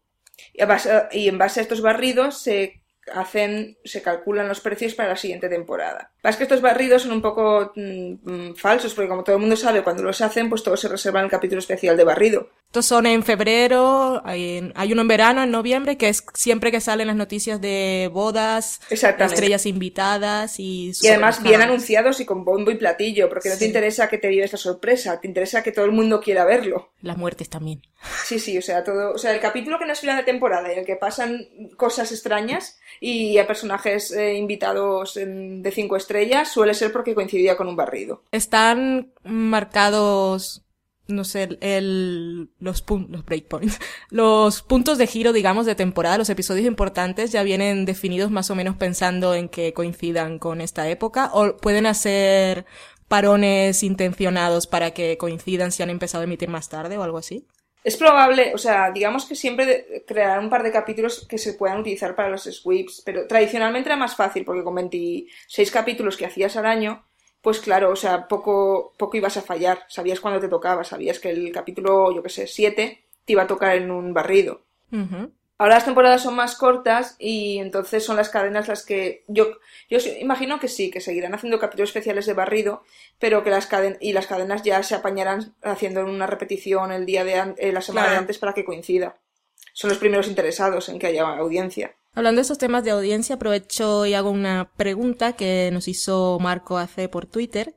[0.54, 2.80] Y, a base- y en base a estos barridos se
[3.12, 6.12] hacen, se calculan los precios para la siguiente temporada.
[6.20, 9.56] Pasa que estos barridos son un poco mm, mm, falsos, porque como todo el mundo
[9.56, 12.50] sabe, cuando los hacen, pues todos se reservan el capítulo especial de barrido.
[12.72, 16.80] Estos son en febrero, hay, hay, uno en verano, en noviembre, que es siempre que
[16.80, 20.92] salen las noticias de bodas, estrellas invitadas y...
[21.02, 24.28] Y además bien anunciados y con bombo y platillo, porque no te interesa que te
[24.28, 26.92] vives la sorpresa, te interesa que todo el mundo quiera verlo.
[27.02, 27.82] Las muertes también.
[28.24, 30.72] Sí, sí, o sea, todo, o sea, el capítulo que no es final de temporada,
[30.72, 36.72] en el que pasan cosas extrañas y a personajes eh, invitados de cinco estrellas, suele
[36.72, 38.22] ser porque coincidía con un barrido.
[38.32, 40.62] Están marcados
[41.08, 43.78] no sé, el, los, los breakpoints,
[44.10, 48.54] los puntos de giro, digamos, de temporada, los episodios importantes ya vienen definidos más o
[48.54, 52.66] menos pensando en que coincidan con esta época o pueden hacer
[53.08, 57.46] parones intencionados para que coincidan si han empezado a emitir más tarde o algo así.
[57.84, 61.80] Es probable, o sea, digamos que siempre crear un par de capítulos que se puedan
[61.80, 66.56] utilizar para los sweeps, pero tradicionalmente era más fácil porque con 26 capítulos que hacías
[66.56, 67.04] al año,
[67.42, 69.84] pues claro, o sea, poco, poco ibas a fallar.
[69.88, 73.46] Sabías cuándo te tocaba, sabías que el capítulo, yo qué sé, 7 te iba a
[73.46, 74.62] tocar en un barrido.
[75.58, 79.98] Ahora las temporadas son más cortas y entonces son las cadenas las que yo yo
[80.20, 82.82] imagino que sí, que seguirán haciendo capítulos especiales de barrido,
[83.18, 87.24] pero que las cadenas y las cadenas ya se apañarán haciendo una repetición el día
[87.24, 89.16] de eh, la semana de antes para que coincida.
[89.72, 91.94] Son los primeros interesados en que haya audiencia.
[92.14, 96.76] Hablando de esos temas de audiencia, aprovecho y hago una pregunta que nos hizo Marco
[96.76, 97.74] hace por Twitter,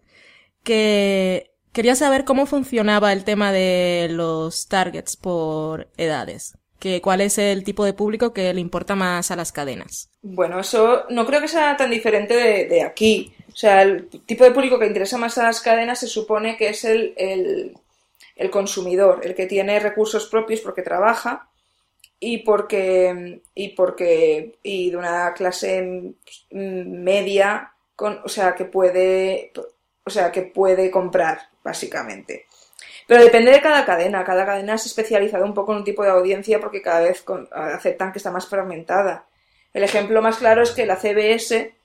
[0.64, 6.58] que quería saber cómo funcionaba el tema de los targets por edades.
[6.80, 10.10] Que, ¿Cuál es el tipo de público que le importa más a las cadenas?
[10.22, 13.34] Bueno, eso no creo que sea tan diferente de, aquí.
[13.54, 16.70] O sea, el tipo de público que interesa más a las cadenas se supone que
[16.70, 17.78] es el, el,
[18.36, 21.50] el consumidor, el que tiene recursos propios porque trabaja
[22.26, 26.16] y porque y porque y de una clase
[26.50, 29.54] media con, o sea que puede
[30.04, 32.48] o sea que puede comprar básicamente.
[33.08, 34.24] Pero depende de cada cadena.
[34.24, 37.24] Cada cadena se ha especializado un poco en un tipo de audiencia porque cada vez
[37.52, 39.28] aceptan que está más fragmentada.
[39.72, 41.76] El ejemplo más claro es que la CBS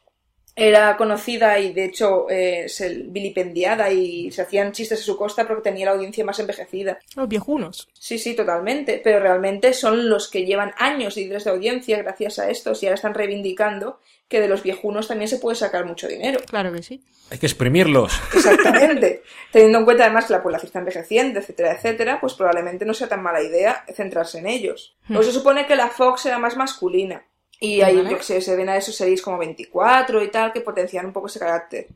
[0.61, 5.47] era conocida y de hecho eh, se vilipendiada y se hacían chistes a su costa
[5.47, 6.99] porque tenía la audiencia más envejecida.
[7.17, 7.89] Los viejunos.
[7.95, 9.01] Sí, sí, totalmente.
[9.03, 12.97] Pero realmente son los que llevan años de de audiencia gracias a estos y ahora
[12.97, 16.41] están reivindicando que de los viejunos también se puede sacar mucho dinero.
[16.47, 17.03] Claro que sí.
[17.31, 18.13] Hay que exprimirlos.
[18.35, 19.23] Exactamente.
[19.53, 23.09] Teniendo en cuenta además que la población está envejeciendo, etcétera, etcétera, pues probablemente no sea
[23.09, 24.97] tan mala idea centrarse en ellos.
[25.09, 25.17] Hmm.
[25.17, 27.25] O se supone que la Fox era más masculina.
[27.61, 30.63] Y ahí, yo que sé, se ven a esos series como 24 y tal, que
[30.63, 31.89] potencian un poco ese carácter.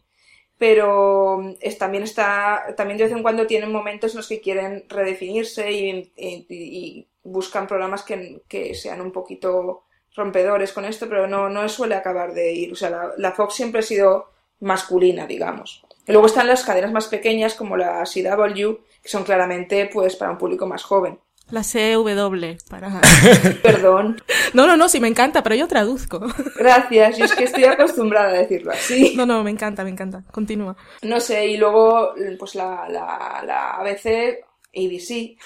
[0.58, 4.84] Pero es, también está, también de vez en cuando tienen momentos en los que quieren
[4.88, 11.66] redefinirse y, buscan programas que, que, sean un poquito rompedores con esto, pero no, no
[11.70, 12.72] suele acabar de ir.
[12.72, 15.84] O sea, la, la Fox siempre ha sido masculina, digamos.
[16.06, 20.32] Y luego están las cadenas más pequeñas como la CW, que son claramente pues para
[20.32, 21.18] un público más joven.
[21.50, 23.00] La CW, para...
[23.62, 24.22] Perdón.
[24.54, 26.26] No, no, no, sí me encanta, pero yo traduzco.
[26.56, 29.14] Gracias, yo es que estoy acostumbrada a decirlo así.
[29.14, 30.22] No, no, me encanta, me encanta.
[30.32, 30.76] Continúa.
[31.02, 34.38] No sé, y luego, pues la, la, la ABC,
[34.74, 35.36] ABC,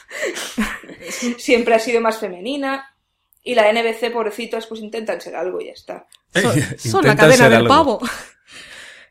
[1.36, 2.94] siempre ha sido más femenina.
[3.42, 6.06] Y la NBC, pobrecitos, pues intentan ser algo y ya está.
[6.78, 8.00] Son, la cadena del pavo.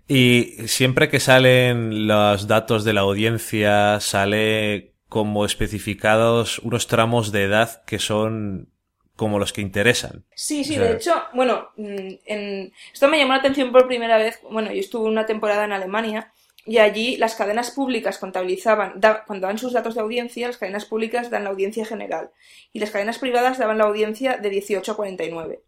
[0.08, 7.44] Y siempre que salen los datos de la audiencia, sale como especificados unos tramos de
[7.44, 8.70] edad que son
[9.16, 10.24] como los que interesan.
[10.36, 12.74] Sí, sí, de hecho, bueno, mm, en...
[12.94, 16.32] esto me llamó la atención por primera vez, bueno, yo estuve una temporada en Alemania
[16.66, 21.30] y allí las cadenas públicas contabilizaban, cuando dan sus datos de audiencia, las cadenas públicas
[21.30, 22.30] dan la audiencia general
[22.72, 25.64] y las cadenas privadas daban la audiencia de 18 a 49.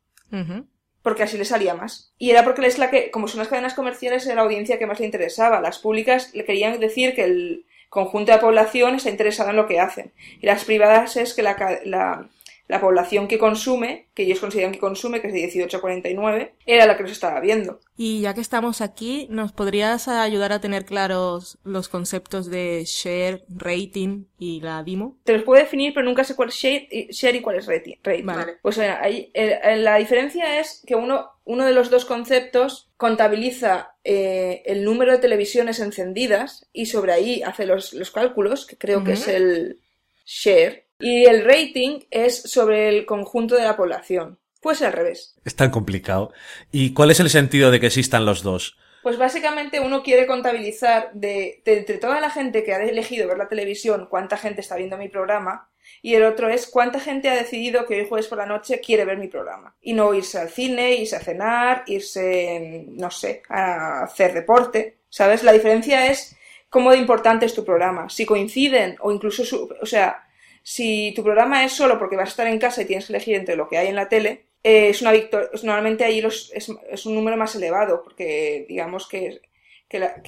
[1.02, 2.14] Porque así le salía más.
[2.18, 4.86] Y era porque es la que, como son las cadenas comerciales, era la audiencia que
[4.86, 5.62] más le interesaba.
[5.62, 9.68] Las públicas le querían decir que el, conjunto de la población está interesada en lo
[9.68, 10.14] que hacen.
[10.42, 12.30] Y las privadas es que la, la,
[12.70, 16.54] la población que consume, que ellos consideran que consume, que es de 18 a 49,
[16.68, 17.80] era la que nos estaba viendo.
[17.98, 23.44] Y ya que estamos aquí, ¿nos podrías ayudar a tener claros los conceptos de share,
[23.50, 25.18] rating y la DIMO?
[25.24, 27.96] Te los puedo definir, pero nunca sé cuál es share, y cuál es rating.
[28.24, 28.58] Vale.
[28.62, 34.86] Pues ahí, la diferencia es que uno, uno de los dos conceptos contabiliza eh, el
[34.86, 39.28] número de televisiones encendidas y sobre ahí hace los, los cálculos, que creo que es
[39.28, 39.80] el
[40.28, 44.38] share, y el rating es sobre el conjunto de la población.
[44.62, 45.40] Pues al revés.
[45.44, 46.32] Es tan complicado.
[46.72, 48.78] ¿Y cuál es el sentido de que existan los dos?
[49.02, 53.48] Pues básicamente uno quiere contabilizar de, entre toda la gente que ha elegido ver la
[53.48, 55.68] televisión cuánta gente está viendo mi programa
[56.02, 59.06] y el otro es cuánta gente ha decidido que hoy jueves por la noche quiere
[59.06, 64.04] ver mi programa y no irse al cine, irse a cenar, irse, no sé, a
[64.04, 64.98] hacer deporte.
[65.10, 65.44] ¿Sabes?
[65.44, 66.38] La diferencia es
[66.70, 68.10] cómo de importante es tu programa.
[68.10, 70.28] Si coinciden o incluso, o sea,
[70.62, 73.36] si tu programa es solo porque vas a estar en casa y tienes que elegir
[73.36, 75.50] entre lo que hay en la tele, eh, es una victoria.
[75.64, 79.42] Normalmente ahí los, es, un número más elevado, porque digamos que,
[79.88, 80.22] que, la,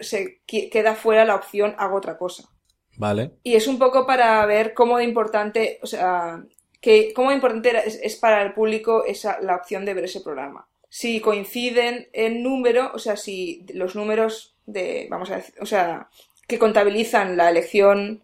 [0.00, 2.50] se queda fuera la opción hago otra cosa.
[2.96, 3.32] Vale.
[3.42, 6.44] Y es un poco para ver cómo de importante, o sea,
[6.80, 10.66] que cómo de importante es, para el público esa, la opción de ver ese programa.
[10.88, 16.08] Si coinciden en número, o sea, si los números de, vamos a decir, o sea,
[16.46, 18.22] que contabilizan la elección,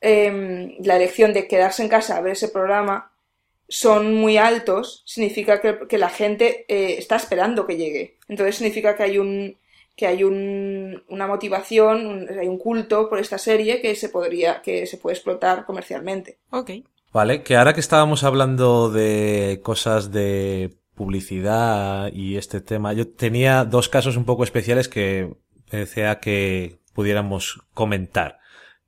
[0.00, 3.10] eh, la elección de quedarse en casa a ver ese programa,
[3.68, 8.18] son muy altos, significa que, que la gente eh, está esperando que llegue.
[8.28, 9.56] Entonces significa que hay un
[10.00, 14.62] que hay un, una motivación, un, hay un culto por esta serie que se podría,
[14.62, 16.38] que se puede explotar comercialmente.
[16.48, 16.70] Ok.
[17.12, 23.66] Vale, que ahora que estábamos hablando de cosas de publicidad y este tema, yo tenía
[23.66, 25.34] dos casos un poco especiales que
[25.70, 28.38] decía que pudiéramos comentar.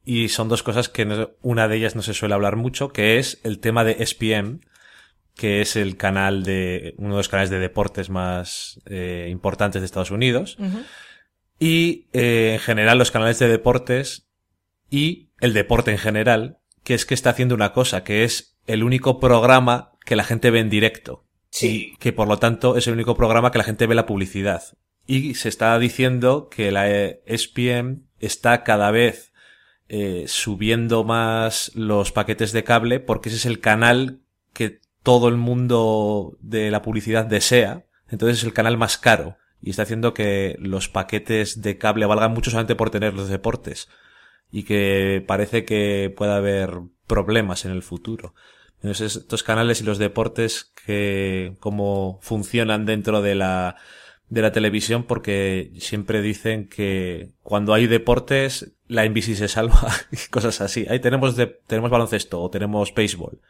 [0.06, 3.18] Y son dos cosas que no, una de ellas no se suele hablar mucho, que
[3.18, 4.60] es el tema de SPM,
[5.36, 9.86] que es el canal de, uno de los canales de deportes más eh, importantes de
[9.86, 10.56] Estados Unidos.
[11.58, 14.28] Y eh, en general los canales de deportes
[14.90, 18.82] y el deporte en general, que es que está haciendo una cosa, que es el
[18.82, 21.24] único programa que la gente ve en directo.
[21.50, 21.92] Sí.
[21.94, 24.62] Y que por lo tanto es el único programa que la gente ve la publicidad.
[25.06, 29.32] Y se está diciendo que la eh, ESPN está cada vez
[29.88, 34.22] eh, subiendo más los paquetes de cable porque ese es el canal
[34.54, 37.84] que todo el mundo de la publicidad desea.
[38.08, 42.32] Entonces es el canal más caro y está haciendo que los paquetes de cable valgan
[42.32, 43.88] mucho solamente por tener los deportes
[44.50, 48.34] y que parece que pueda haber problemas en el futuro.
[48.76, 53.76] Entonces estos canales y los deportes que cómo funcionan dentro de la
[54.28, 59.88] de la televisión porque siempre dicen que cuando hay deportes la NBC se salva
[60.30, 60.86] cosas así.
[60.88, 63.40] Ahí tenemos de, tenemos baloncesto o tenemos béisbol.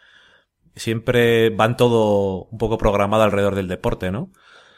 [0.74, 4.30] Siempre van todo un poco programado alrededor del deporte, ¿no?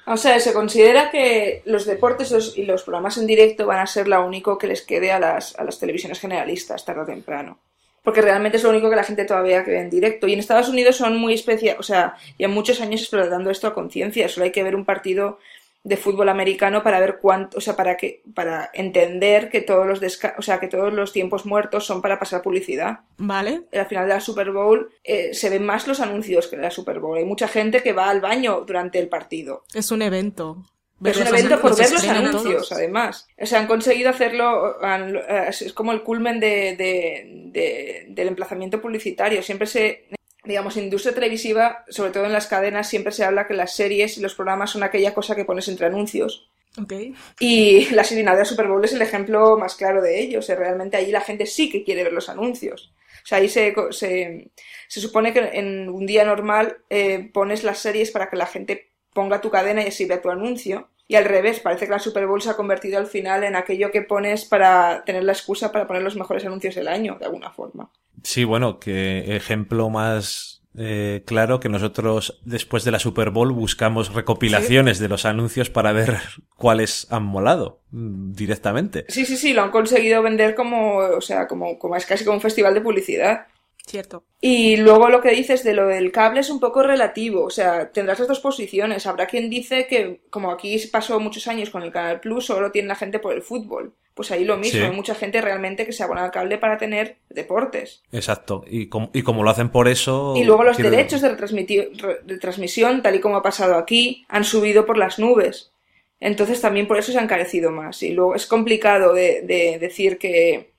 [0.07, 4.07] O sea, se considera que los deportes y los programas en directo van a ser
[4.07, 7.59] lo único que les quede a las, a las televisiones generalistas tarde o temprano.
[8.03, 10.29] Porque realmente es lo único que la gente todavía ve en directo.
[10.29, 13.73] Y en Estados Unidos son muy especiales, o sea, ya muchos años explotando esto a
[13.73, 14.29] conciencia.
[14.29, 15.39] Solo hay que ver un partido
[15.87, 20.01] de fútbol americano para ver cuánto, o sea, para que, para entender que todos los
[20.01, 23.01] desca o sea, que todos los tiempos muertos son para pasar publicidad.
[23.19, 23.65] Vale.
[23.73, 26.71] Al final de la Super Bowl eh, se ven más los anuncios que en la
[26.71, 27.19] Super Bowl.
[27.19, 29.65] Hay mucha gente que va al baño durante el partido.
[29.75, 30.65] Es un evento.
[31.05, 32.73] Es un evento por ver los anuncios, todos.
[32.73, 33.29] además.
[33.39, 38.81] O sea, han conseguido hacerlo, eh, es como el culmen de, de- de- del emplazamiento
[38.81, 39.43] publicitario.
[39.43, 40.07] Siempre se,
[40.45, 44.19] digamos, en industria televisiva, sobre todo en las cadenas, siempre se habla que las series
[44.19, 46.51] y los programas son aquella cosa que pones entre anuncios.
[46.81, 46.93] Ok.
[47.41, 50.41] Y la serenidad de Super Bowl es el ejemplo más claro de ello.
[50.41, 52.93] O sea, realmente allí la gente sí que quiere ver los anuncios.
[53.23, 54.51] O sea, ahí se, se,
[54.89, 58.91] se supone que en un día normal eh, pones las series para que la gente
[59.15, 60.91] ponga tu cadena y así vea tu anuncio.
[61.15, 63.93] Y al revés, parece que la Super Bowl se ha convertido al final en aquello
[63.93, 67.53] que pones para tener la excusa para poner los mejores anuncios del año, de alguna
[67.53, 67.89] forma.
[68.25, 74.13] Sí, bueno, que ejemplo más eh, claro que nosotros después de la Super Bowl buscamos
[74.13, 76.19] recopilaciones de los anuncios para ver
[76.57, 79.05] cuáles han molado mm, directamente.
[79.07, 82.39] Sí, sí, sí, lo han conseguido vender como, o sea, como, como es casi como
[82.39, 83.47] un festival de publicidad.
[83.87, 84.25] Cierto.
[84.41, 87.91] Y luego lo que dices de lo del cable es un poco relativo, o sea,
[87.93, 89.07] tendrás las dos posiciones.
[89.07, 92.89] Habrá quien dice que, como aquí pasó muchos años con el Canal Plus, solo tiene
[92.89, 93.95] la gente por el fútbol.
[94.15, 94.87] Pues ahí lo mismo, Sí.
[94.87, 98.03] hay mucha gente realmente que se abona al cable para tener deportes.
[98.13, 98.65] Exacto.
[98.69, 100.35] Y, com- y como lo hacen por eso...
[100.37, 104.45] Y luego los quiero- derechos de, de transmisión, tal y como ha pasado aquí, han
[104.45, 105.73] subido por las nubes.
[106.21, 108.03] Entonces también por eso se ha encarecido más.
[108.03, 110.71] Y luego es complicado de, de decir que,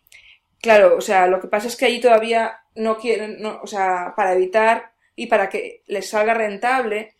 [0.61, 4.13] claro, o sea, lo que pasa es que allí todavía no quieren, no, o sea,
[4.15, 7.15] para evitar y para que les salga rentable,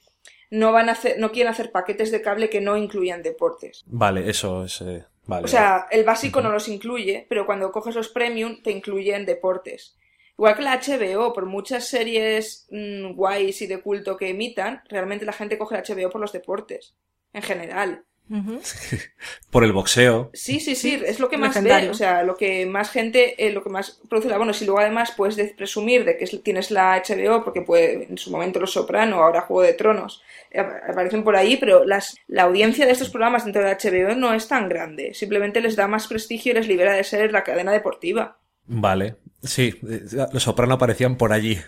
[0.52, 3.84] no van a hacer, no quieren hacer paquetes de cable que no incluyan deportes.
[3.88, 4.82] Vale, eso es...
[4.82, 5.46] eh, vale.
[5.46, 9.98] O sea, el básico no los incluye, pero cuando coges los premium te incluyen deportes.
[10.38, 15.26] Igual que la HBO, por muchas series mm, guays y de culto que emitan, realmente
[15.26, 16.94] la gente coge la HBO por los deportes,
[17.32, 18.04] en general.
[19.52, 20.32] Por el boxeo.
[20.34, 23.52] Sí, sí, sí, es lo que más ve, o sea, lo que más gente, eh,
[23.52, 24.38] lo que más produce la...
[24.38, 28.06] Bueno, si luego además puedes de- presumir de que es- tienes la HBO, porque puede,
[28.10, 30.22] en su momento Los Soprano, ahora Juego de Tronos,
[30.52, 33.78] eh, ap- aparecen por ahí, pero las, la audiencia de estos programas dentro de la
[33.78, 37.32] HBO no es tan grande, simplemente les da más prestigio y les libera de ser
[37.32, 38.40] la cadena deportiva.
[38.68, 39.18] Vale.
[39.44, 40.02] Sí, eh,
[40.34, 41.60] los soprano aparecían por allí.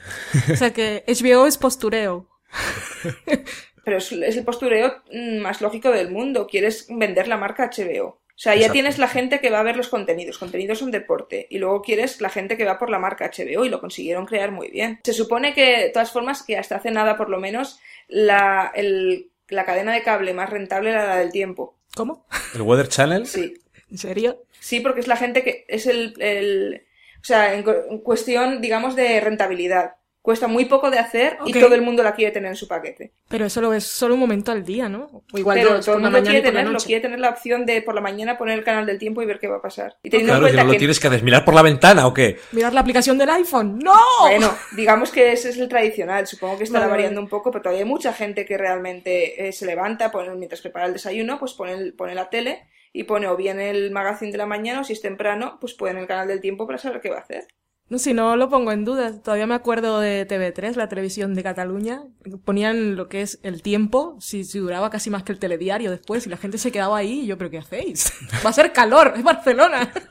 [0.51, 2.27] O sea que HBO es postureo.
[3.87, 8.05] Pero es, es el postureo mm, más lógico del mundo, quieres vender la marca HBO.
[8.07, 8.73] O sea, ya Exacto.
[8.73, 10.37] tienes la gente que va a ver los contenidos.
[10.37, 11.47] Contenidos son deporte.
[11.49, 14.51] Y luego quieres la gente que va por la marca HBO y lo consiguieron crear
[14.51, 14.99] muy bien.
[15.05, 17.79] Se supone que, de todas formas, que hasta hace nada por lo menos,
[18.09, 21.77] la, el- la cadena de cable más rentable era la del tiempo.
[21.95, 22.25] ¿Cómo?
[22.53, 23.25] ¿El Weather Channel?
[23.25, 23.53] Sí.
[23.89, 24.43] ¿En serio?
[24.59, 26.83] Sí, porque es la gente que es el, el-
[27.21, 27.63] o sea, en
[28.03, 29.93] cuestión, digamos, de rentabilidad.
[30.27, 33.13] Cuesta muy poco de hacer y todo el mundo la quiere tener en su paquete.
[33.29, 35.23] Pero eso lo es solo un momento al día, ¿no?
[35.31, 37.95] O igual Pero dos, todo el mundo quiere tenerlo, quiere tener la opción de por
[37.95, 39.95] la mañana poner el canal del tiempo y ver qué va a pasar.
[40.03, 42.13] Y teniendo Claro, en si no lo que tienes que desmirar por la ventana o
[42.13, 42.39] qué.
[42.51, 43.79] Mirar la aplicación del iPhone.
[43.79, 43.93] ¡No!
[44.23, 46.27] Bueno, digamos que ese es el tradicional.
[46.27, 49.65] Supongo que estará variando un poco, pero todavía hay mucha gente que realmente eh, se
[49.65, 53.37] levanta, pone, mientras prepara el desayuno, pues pone, el- pone la tele y pone o
[53.37, 56.41] bien el magazine de la mañana o si es temprano, pues pone el canal del
[56.41, 57.47] tiempo para saber qué va a hacer.
[57.89, 59.21] No, si no lo pongo en duda.
[59.21, 62.03] Todavía me acuerdo de TV3, la televisión de Cataluña.
[62.43, 66.25] Ponían lo que es el tiempo, si, si duraba casi más que el telediario después,
[66.27, 68.11] y la gente se quedaba ahí, y yo, ¿pero qué hacéis?
[68.45, 69.91] Va a ser calor, es Barcelona.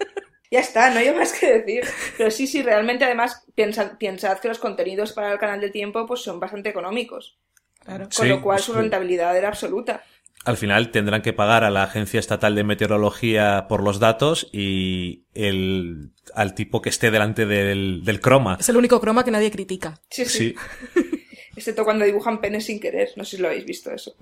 [0.51, 1.85] Ya está, no hay más que decir.
[2.17, 6.07] Pero sí, sí, realmente además piensa- pensad que los contenidos para el canal del tiempo
[6.07, 7.37] pues son bastante económicos.
[7.81, 8.05] Claro.
[8.05, 8.79] Con Sí, lo cual su sí.
[8.79, 10.05] rentabilidad era absoluta.
[10.47, 15.25] Al final tendrán que pagar a la Agencia Estatal de Meteorología por los datos y
[15.35, 18.57] el, al tipo que esté delante del, del croma.
[18.61, 20.01] Es el único croma que nadie critica.
[20.09, 20.55] Sí, sí,
[20.95, 21.01] Sí.
[21.57, 23.11] Excepto cuando dibujan penes sin querer.
[23.17, 24.15] No sé si lo habéis visto eso.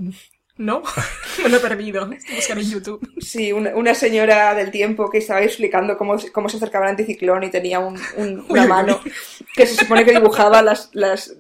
[0.57, 0.83] ¿No?
[1.43, 2.09] Me lo he perdido.
[2.35, 3.07] Buscar en YouTube.
[3.21, 6.93] Sí, una, una señora del tiempo que estaba explicando cómo, se- cómo se acercaba el
[6.93, 9.01] anticiclón y tenía un- un- una uy, mano
[9.55, 11.35] que se supone que dibujaba las, las,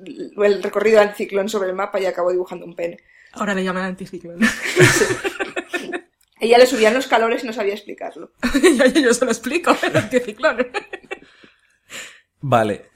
[0.45, 2.99] el recorrido del anticiclón sobre el mapa y acabó dibujando un pene.
[3.35, 4.41] Ahora le llaman anticiclón.
[6.41, 8.32] Ella le subían los calores y no sabía explicarlo.
[8.62, 10.66] yo, yo- yo se lo explico, el anticiclón.
[12.47, 12.91] Vale,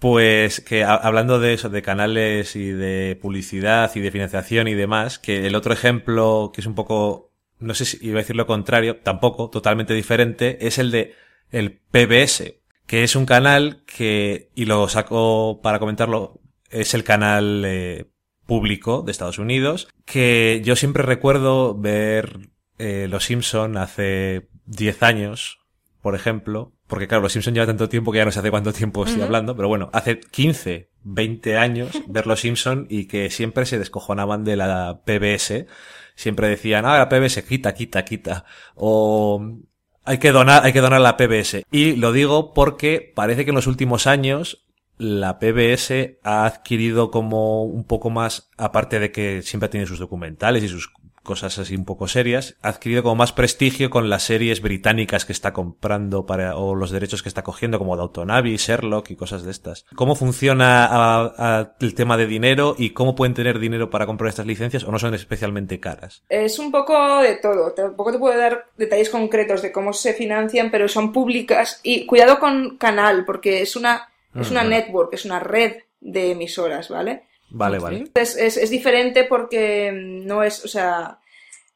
[0.00, 5.20] pues que hablando de eso, de canales y de publicidad y de financiación y demás,
[5.20, 8.48] que el otro ejemplo que es un poco, no sé si iba a decir lo
[8.48, 11.14] contrario, tampoco, totalmente diferente, es el de
[11.52, 12.54] el PBS,
[12.88, 18.06] que es un canal que, y lo saco para comentarlo, es el canal eh,
[18.48, 25.58] público de Estados Unidos, que yo siempre recuerdo ver eh, Los Simpson hace 10 años,
[26.00, 28.72] por ejemplo, porque claro, Los Simpson lleva tanto tiempo que ya no sé hace cuánto
[28.72, 33.66] tiempo estoy hablando, pero bueno, hace 15, 20 años ver Los Simpson y que siempre
[33.66, 35.66] se descojonaban de la PBS,
[36.14, 39.58] siempre decían, ah, la PBS, quita, quita, quita, o
[40.04, 41.64] hay que donar, hay que donar la PBS.
[41.70, 44.64] Y lo digo porque parece que en los últimos años
[44.98, 49.98] la PBS ha adquirido como un poco más, aparte de que siempre ha tenido sus
[49.98, 50.92] documentales y sus
[51.28, 55.34] cosas así un poco serias, ha adquirido como más prestigio con las series británicas que
[55.34, 59.50] está comprando para, o los derechos que está cogiendo, como Abbey, Sherlock y cosas de
[59.50, 59.84] estas.
[59.94, 64.84] ¿Cómo funciona el tema de dinero y cómo pueden tener dinero para comprar estas licencias
[64.84, 66.22] o no son especialmente caras?
[66.30, 67.72] Es un poco de todo.
[67.72, 71.80] Tampoco te puedo dar detalles concretos de cómo se financian, pero son públicas.
[71.82, 74.70] Y cuidado con canal, porque es una, es una Ujú.
[74.70, 77.24] network, es una red de emisoras, ¿vale?
[77.50, 78.04] Vale, vale.
[78.14, 81.18] Es, es, es diferente porque mm, no es, o sea,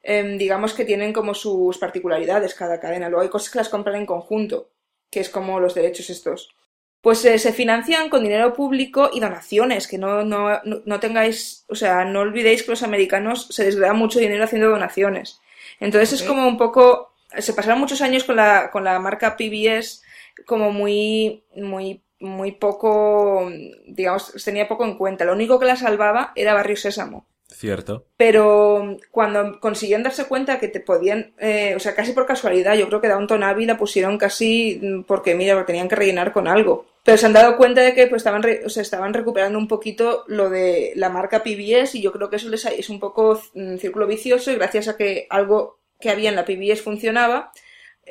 [0.02, 3.08] em, digamos que tienen como sus particularidades cada cadena.
[3.08, 4.70] Luego hay cosas que las compran en conjunto,
[5.10, 6.54] que es como los derechos estos.
[7.00, 11.64] Pues eh, se financian con dinero público y donaciones, que no, no, no, no tengáis,
[11.68, 15.40] o sea, no olvidéis que los americanos se les da mucho dinero haciendo donaciones.
[15.80, 20.02] Entonces es como un poco, se pasaron muchos años con la, con la marca PBS
[20.46, 23.50] como muy, muy, muy poco,
[23.86, 25.24] digamos, se tenía poco en cuenta.
[25.24, 27.26] Lo único que la salvaba era Barrio Sésamo.
[27.48, 28.06] Cierto.
[28.16, 32.88] Pero cuando consiguieron darse cuenta que te podían, eh, o sea, casi por casualidad, yo
[32.88, 36.48] creo que Downton Abbey la pusieron casi mm, porque, mira, lo tenían que rellenar con
[36.48, 36.86] algo.
[37.04, 39.68] Pero se han dado cuenta de que pues, estaban, re- o sea, estaban recuperando un
[39.68, 42.98] poquito lo de la marca PBS y yo creo que eso les ha- es un
[43.00, 47.52] poco un círculo vicioso y gracias a que algo que había en la PBS funcionaba,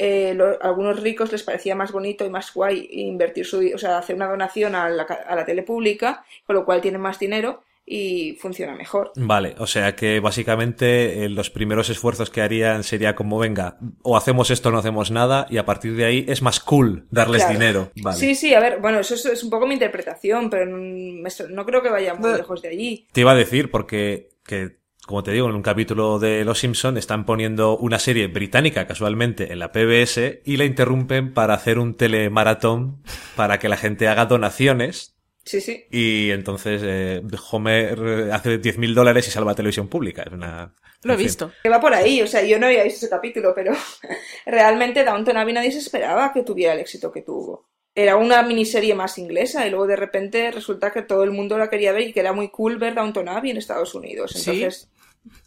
[0.04, 3.78] eh, lo- a algunos ricos les parecía más bonito y más guay invertir su, o
[3.78, 7.20] sea, hacer una donación a la, a la tele pública, con lo cual tienen más
[7.20, 9.12] dinero y funciona mejor.
[9.16, 14.16] Vale, o sea que básicamente eh, los primeros esfuerzos que harían sería como, venga, o
[14.16, 17.43] hacemos esto o no hacemos nada, y a partir de ahí es más cool darles
[17.43, 17.60] Claro.
[17.60, 17.91] dinero.
[18.02, 18.18] Vale.
[18.18, 21.82] Sí, sí, a ver, bueno, eso es, es un poco mi interpretación, pero no, creo
[21.82, 23.08] que vaya muy lejos de allí.
[23.12, 26.97] Te iba a decir porque, que, como te digo, en un capítulo de Los Simpson
[26.97, 31.95] están poniendo una serie británica casualmente en la PBS y la interrumpen para hacer un
[31.95, 33.02] telemaratón
[33.36, 35.86] para que la gente haga donaciones Sí, sí.
[35.89, 40.22] y entonces eh, Homer eh, hace 10.000 dólares y salva televisión pública.
[40.24, 40.76] Es una...
[41.04, 41.26] Lo he en fin.
[41.26, 41.52] visto.
[41.64, 43.74] Que va por ahí, o sea, yo no había visto ese capítulo, pero
[44.45, 47.71] realmente Downton Abbey nadie se esperaba que tuviera el éxito que tuvo.
[47.94, 51.70] Era una miniserie más inglesa y luego de repente resulta que todo el mundo la
[51.70, 54.32] quería ver y que era muy cool ver Downton Abbey en Estados Unidos.
[54.32, 54.50] Sí.
[54.52, 54.89] Entonces,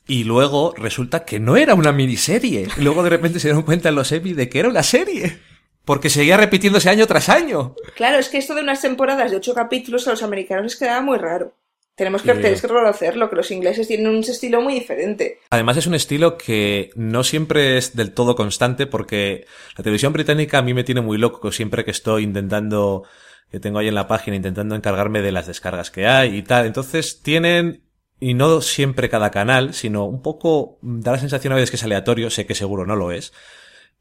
[0.07, 2.68] Y luego resulta que no era una miniserie.
[2.76, 5.38] Y luego de repente se dieron cuenta en los Emmy de que era una serie.
[5.84, 7.74] Porque seguía repitiéndose año tras año.
[7.97, 11.03] Claro, es que esto de unas temporadas de ocho capítulos a los americanos les quedaba
[11.03, 11.55] muy raro.
[11.97, 15.38] Tenemos que, tenéis que reconocerlo, que los ingleses tienen un estilo muy diferente.
[15.51, 20.59] Además es un estilo que no siempre es del todo constante porque la televisión británica
[20.59, 23.05] a mí me tiene muy loco siempre que estoy intentando,
[23.49, 26.66] que tengo ahí en la página intentando encargarme de las descargas que hay y tal.
[26.66, 27.84] Entonces tienen,
[28.18, 31.84] y no siempre cada canal, sino un poco, da la sensación a veces que es
[31.84, 33.32] aleatorio, sé que seguro no lo es,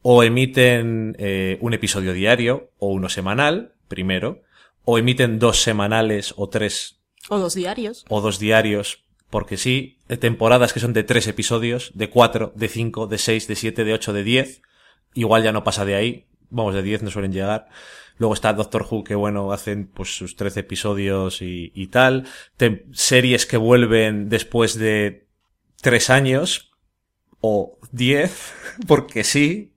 [0.01, 4.41] o emiten eh, un episodio diario o uno semanal, primero,
[4.83, 8.05] o emiten dos semanales o tres o dos diarios.
[8.09, 13.07] O dos diarios, porque sí, temporadas que son de tres episodios, de cuatro, de cinco,
[13.07, 14.61] de seis, de siete, de ocho, de diez.
[15.13, 16.27] Igual ya no pasa de ahí.
[16.49, 17.69] Vamos, de diez no suelen llegar.
[18.17, 22.27] Luego está Doctor Who, que bueno, hacen pues sus trece episodios y, y tal.
[22.91, 25.27] series que vuelven después de
[25.81, 26.71] tres años.
[27.39, 28.53] O diez,
[28.87, 29.73] porque sí.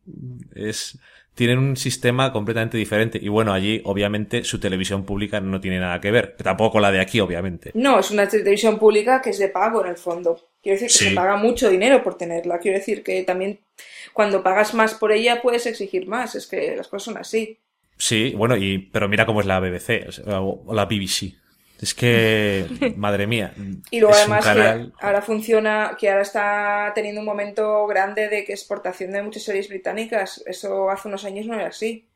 [0.55, 0.99] Es,
[1.37, 3.19] tienen un sistema completamente diferente.
[3.23, 6.35] Y bueno, allí, obviamente, su televisión pública no tiene nada que ver.
[6.43, 7.73] Tampoco la de aquí, obviamente.
[7.75, 10.41] No, es una televisión pública que es de pago, en el fondo.
[10.63, 12.59] Quiero decir que se paga mucho dinero por tenerla.
[12.59, 13.61] Quiero decir que también
[14.15, 16.35] cuando pagas más por ella puedes exigir más.
[16.35, 17.59] Es que las cosas son así.
[17.99, 21.35] Sí, bueno, y pero mira cómo es la BBC o la BBC.
[21.81, 22.67] Es que,
[22.97, 23.55] madre mía.
[23.91, 28.53] Y luego además que ahora funciona, que ahora está teniendo un momento grande de que
[28.53, 30.43] exportación de muchas series británicas.
[30.47, 32.09] Eso hace unos años no era así.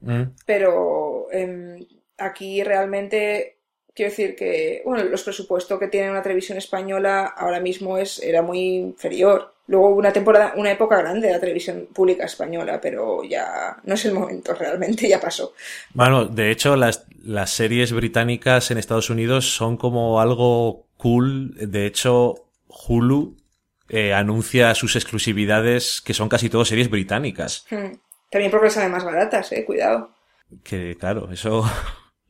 [0.00, 0.22] Mm.
[0.44, 1.86] Pero em,
[2.18, 3.56] aquí realmente
[3.94, 8.42] quiero decir que, bueno, los presupuestos que tiene una televisión española ahora mismo es, era
[8.42, 9.55] muy inferior.
[9.68, 13.94] Luego hubo una temporada, una época grande de la televisión pública española, pero ya no
[13.94, 15.54] es el momento realmente, ya pasó.
[15.92, 21.54] Bueno, de hecho, las, las series británicas en Estados Unidos son como algo cool.
[21.56, 23.36] De hecho, Hulu
[23.88, 27.66] eh, anuncia sus exclusividades, que son casi todas series británicas.
[27.70, 27.98] Hmm.
[28.30, 30.10] También porque salen más baratas, eh, cuidado.
[30.62, 31.64] Que claro, eso.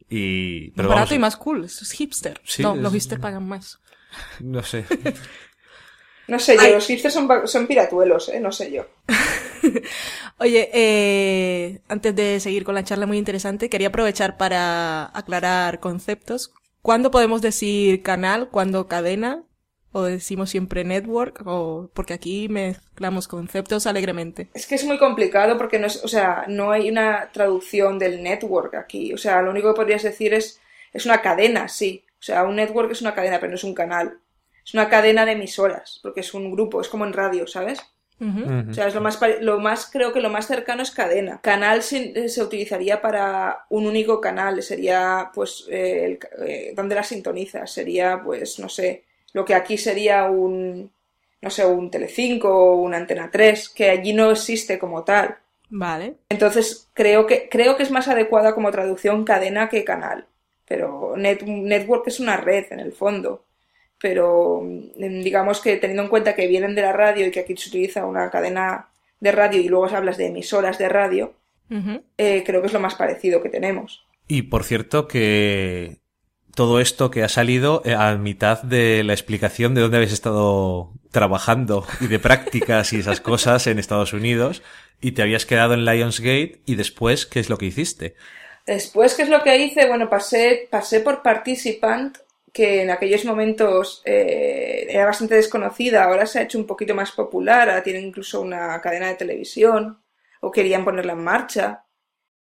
[0.09, 2.41] Y, pero barato y más cool, eso es hipster.
[2.61, 3.81] no, los hipsters pagan más.
[4.39, 4.85] No sé.
[6.29, 8.41] No sé yo, los hipsters son, piratuelos, ¿eh?
[8.41, 8.87] No sé yo.
[10.39, 16.53] Oye, eh, antes de seguir con la charla muy interesante, quería aprovechar para aclarar conceptos.
[16.83, 18.49] ¿Cuándo podemos decir canal?
[18.51, 19.45] ¿Cuándo cadena?
[19.93, 21.43] ¿O decimos siempre network?
[21.47, 24.51] O, porque aquí mezclamos conceptos alegremente.
[24.53, 28.23] Es que es muy complicado porque no es, o sea, no hay una traducción del
[28.23, 29.13] network aquí.
[29.13, 30.61] O sea, lo único que podrías decir es,
[30.93, 32.05] es una cadena, sí.
[32.19, 34.19] O sea, un network es una cadena, pero no es un canal
[34.67, 37.81] es una cadena de emisoras, porque es un grupo, es como en radio, ¿sabes?
[38.19, 41.39] O sea, es lo más, lo más, creo que lo más cercano es cadena.
[41.43, 47.71] Canal se, se utilizaría para un único canal, sería, pues, eh, eh, ¿dónde la sintonizas?
[47.71, 49.05] Sería, pues, no sé,
[49.35, 50.91] lo que aquí sería un,
[51.43, 55.37] no sé, un Telecinco o una Antena 3, que allí no existe como tal.
[55.69, 56.15] Vale.
[56.31, 60.27] Entonces, creo que, creo que es más adecuada como traducción cadena que canal.
[60.67, 63.46] Pero network es una red, en el fondo
[64.01, 67.57] pero mm, digamos que teniendo en cuenta que vienen de la radio y que aquí
[67.57, 68.89] se utiliza una cadena
[69.21, 71.35] de radio y luego hablas de emisoras de radio,
[72.19, 74.07] eh, creo que es lo más parecido que tenemos.
[74.29, 75.97] Y por cierto que
[76.55, 80.93] todo esto que ha salido eh, a mitad de la explicación de dónde habéis estado
[81.11, 84.63] trabajando y de prácticas y esas cosas en Estados Unidos
[85.01, 88.17] y te habías quedado en Lionsgate y después, ¿qué es lo que hiciste?
[88.67, 89.87] Después, ¿qué es lo que hice?
[89.87, 92.19] Bueno, pasé, pasé por Participant
[92.57, 97.13] que en aquellos momentos eh, era bastante desconocida, ahora se ha hecho un poquito más
[97.13, 100.03] popular, ahora tiene incluso una cadena de televisión
[100.41, 101.85] o querían ponerla en marcha.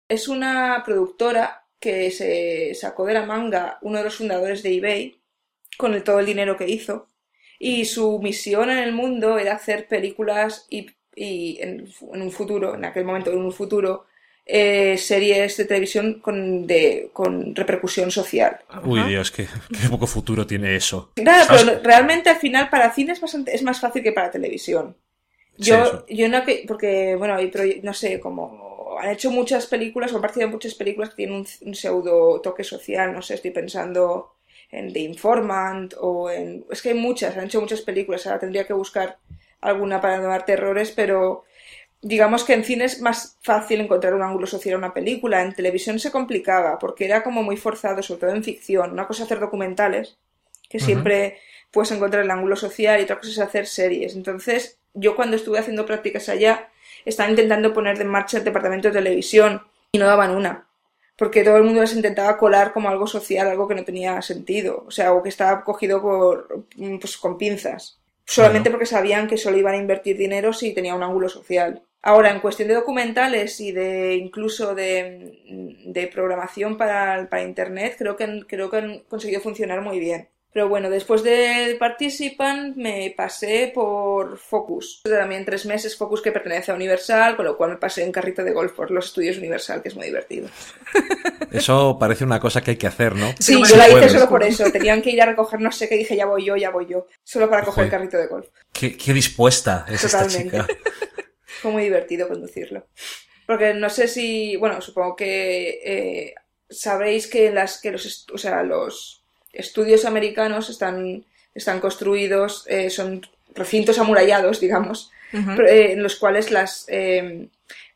[0.08, 5.20] Es una productora que se sacó de la manga uno de los fundadores de eBay
[5.76, 7.10] con todo el dinero que hizo
[7.58, 10.96] y su misión en el mundo era hacer películas y,
[11.60, 14.06] en, un futuro, en aquel momento en un futuro,
[14.49, 18.61] eh, series de televisión con, de, con repercusión social.
[18.84, 19.49] Uy, Dios, qué,
[19.90, 21.11] poco futuro tiene eso.
[21.16, 24.97] Claro, pero realmente al final para cine es, bastante, es más fácil que para televisión.
[25.59, 27.36] Yo, yo no que, porque, bueno,
[27.82, 31.74] no sé, como han hecho muchas películas, o han partido muchas películas que tienen un,
[31.74, 34.34] pseudo toque social, no sé, estoy pensando
[34.70, 36.64] en The Informant o en...
[36.70, 39.18] Es que hay muchas, han hecho muchas películas, ahora tendría que buscar
[39.61, 41.44] alguna para no dar terrores, pero
[42.03, 45.55] digamos que en cine es más fácil encontrar un ángulo social a una película, en
[45.55, 48.92] televisión se complicaba porque era como muy forzado, sobre todo en ficción.
[48.92, 50.18] Una cosa es hacer documentales,
[50.68, 51.38] que siempre
[51.70, 54.16] puedes encontrar el ángulo social y otra cosa es hacer series.
[54.16, 56.68] Entonces, yo cuando estuve haciendo prácticas allá,
[57.05, 60.66] estaba intentando poner en marcha el departamento de televisión y no daban una.
[61.16, 64.84] Porque todo el mundo les intentaba colar como algo social, algo que no tenía sentido.
[64.86, 66.66] O sea, algo que estaba cogido por,
[67.01, 67.99] pues, con pinzas.
[68.27, 71.83] Solamente porque sabían que solo iban a invertir dinero si tenía un ángulo social.
[72.03, 75.43] Ahora, en cuestión de documentales y de incluso de,
[75.87, 80.29] de programación para, para Internet, creo que, creo que han conseguido funcionar muy bien.
[80.57, 85.02] Pero bueno, después de Participant me pasé por Focus.
[85.02, 88.42] También tres meses Focus que pertenece a Universal, con lo cual me pasé en carrito
[88.42, 90.48] de golf por los estudios Universal, que es muy divertido.
[91.52, 93.34] Eso parece una cosa que hay que hacer, ¿no?
[93.38, 94.64] Sí, yo la hice solo por eso.
[94.72, 97.07] Tenían que ir a recoger no sé qué, dije ya voy yo, ya voy yo.
[97.22, 98.46] Solo para coger el carrito de golf.
[98.72, 100.57] Qué, qué dispuesta es Totalmente.
[100.57, 100.80] esta chica.
[101.61, 102.86] Fue muy divertido conducirlo.
[103.46, 106.34] Porque no sé si, bueno, supongo que eh,
[106.70, 109.15] sabréis que las que los, o sea, los
[109.57, 116.84] estudios americanos están, están construidos, eh, son recintos amurallados, digamos, eh, en los cuales las,
[116.88, 117.48] eh,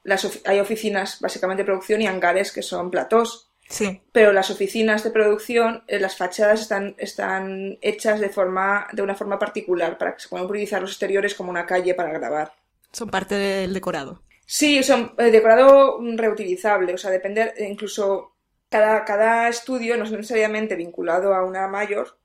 [0.03, 3.49] las hay oficinas básicamente de producción y hangares que son platós.
[3.69, 4.01] Sí.
[4.11, 9.39] Pero las oficinas de producción, las fachadas están, están hechas de, forma, de una forma
[9.39, 12.53] particular para que se puedan utilizar los exteriores como una calle para grabar.
[12.91, 14.23] Son parte del decorado.
[14.45, 18.30] Sí, son decorado reutilizable, o sea, depende, incluso
[18.71, 22.17] cada, cada estudio no es necesariamente vinculado a una mayor,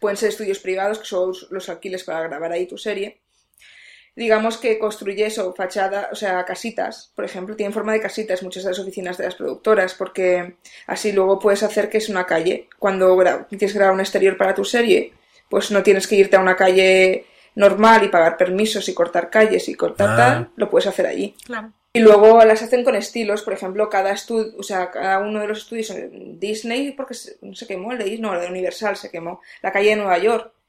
[0.00, 3.22] pueden ser estudios privados, que son los alquiles para grabar ahí tu serie.
[4.16, 8.64] Digamos que construyes o fachada, o sea, casitas, por ejemplo, tienen forma de casitas muchas
[8.64, 12.68] de las oficinas de las productoras, porque así luego puedes hacer que es una calle.
[12.78, 13.16] Cuando
[13.50, 15.12] quieres grabar un exterior para tu serie,
[15.50, 19.68] pues no tienes que irte a una calle normal y pagar permisos y cortar calles
[19.68, 20.16] y cortar ah.
[20.16, 21.34] tal, lo puedes hacer allí.
[21.44, 21.72] Claro.
[21.96, 25.48] Y luego las hacen con estilos, por ejemplo, cada estudio, o sea, cada uno de
[25.48, 28.96] los estudios en Disney, porque se, se quemó el de Disney, no, el de Universal
[28.96, 30.52] se quemó, la calle de Nueva York.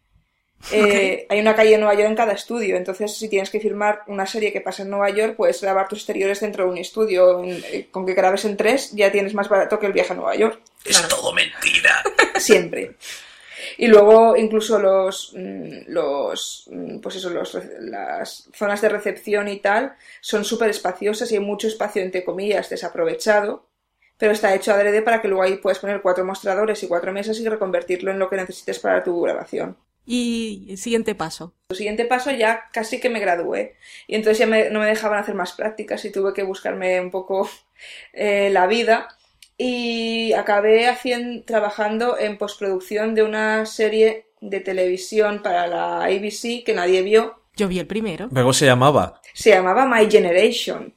[0.71, 4.01] Eh, hay una calle de Nueva York en cada estudio, entonces si tienes que filmar
[4.07, 7.43] una serie que pasa en Nueva York, puedes grabar tus exteriores dentro de un estudio.
[7.43, 10.36] Eh, con que grabes en tres, ya tienes más barato que el viaje a Nueva
[10.36, 10.59] York.
[10.84, 12.03] Es todo mentira.
[12.38, 12.95] Siempre.
[13.78, 19.59] Y luego incluso los, mm, los mm, pues eso, los, las zonas de recepción y
[19.59, 23.67] tal son súper espaciosas y hay mucho espacio, entre comillas, desaprovechado,
[24.17, 27.39] pero está hecho adrede para que luego ahí puedes poner cuatro mostradores y cuatro mesas
[27.39, 29.78] y reconvertirlo en lo que necesites para tu grabación.
[30.07, 31.53] Y el siguiente paso.
[31.69, 33.75] El siguiente paso ya casi que me gradué.
[34.07, 37.49] Y entonces ya no me dejaban hacer más prácticas y tuve que buscarme un poco
[38.13, 39.09] eh, la vida
[39.58, 46.74] y acabé haciendo, trabajando en postproducción de una serie de televisión para la ABC que
[46.76, 47.41] nadie vio.
[47.55, 48.30] Yo vi el primero.
[48.30, 49.20] ¿Cómo se llamaba?
[49.34, 50.93] Se llamaba My Generation.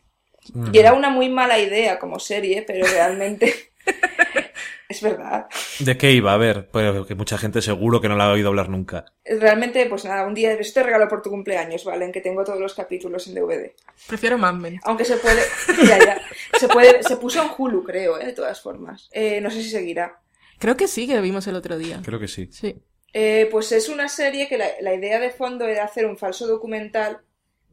[0.72, 3.54] Y era una muy mala idea como serie, pero realmente
[4.90, 5.46] Es verdad.
[5.78, 6.34] ¿De qué iba?
[6.34, 9.04] A ver, pues que mucha gente seguro que no la ha oído hablar nunca.
[9.24, 12.06] Realmente, pues nada, un día esto te regalo por tu cumpleaños, ¿vale?
[12.06, 13.70] En que tengo todos los capítulos en DVD.
[14.08, 15.42] Prefiero Mad Aunque se puede,
[15.86, 16.20] ya, ya.
[16.58, 18.26] Se puede, se puso en Hulu, creo, ¿eh?
[18.26, 19.08] De todas formas.
[19.12, 20.20] Eh, no sé si seguirá.
[20.58, 22.02] Creo que sí, que lo vimos el otro día.
[22.04, 22.48] Creo que sí.
[22.50, 22.82] Sí.
[23.12, 26.48] Eh, pues es una serie que la, la, idea de fondo era hacer un falso
[26.48, 27.20] documental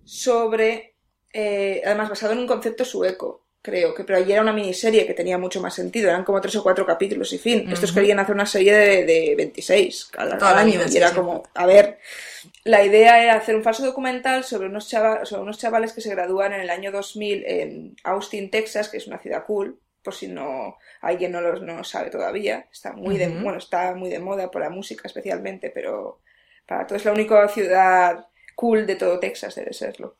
[0.03, 0.95] sobre,
[1.33, 5.13] eh, además basado en un concepto sueco creo que, pero allí era una miniserie que
[5.13, 7.69] tenía mucho más sentido, eran como tres o cuatro capítulos y fin.
[7.69, 11.99] Estos querían hacer una serie de, de 26 cada, año y era como, a ver,
[12.63, 16.53] la idea era hacer un falso documental sobre unos, sobre unos chavales que se gradúan
[16.53, 20.77] en el año 2000 en Austin, Texas, que es una ciudad cool, por si no
[21.01, 24.61] alguien no lo, no sabe todavía, está muy de, bueno, está muy de moda por
[24.61, 26.21] la música especialmente, pero
[26.65, 30.15] para todo es la única ciudad cool de todo Texas, debe serlo.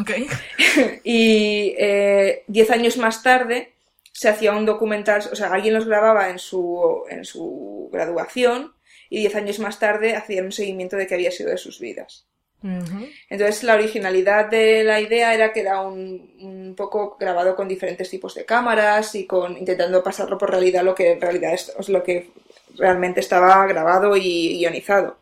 [0.00, 0.10] Ok.
[1.04, 3.72] y eh, diez años más tarde
[4.12, 8.72] se hacía un documental, o sea, alguien los grababa en su, en su graduación
[9.10, 12.26] y diez años más tarde hacían un seguimiento de qué había sido de sus vidas.
[13.28, 18.08] Entonces la originalidad de la idea era que era un, un, poco grabado con diferentes
[18.08, 22.02] tipos de cámaras y con intentando pasarlo por realidad lo que en realidad es, lo
[22.02, 22.30] que
[22.78, 25.18] realmente estaba grabado y ionizado.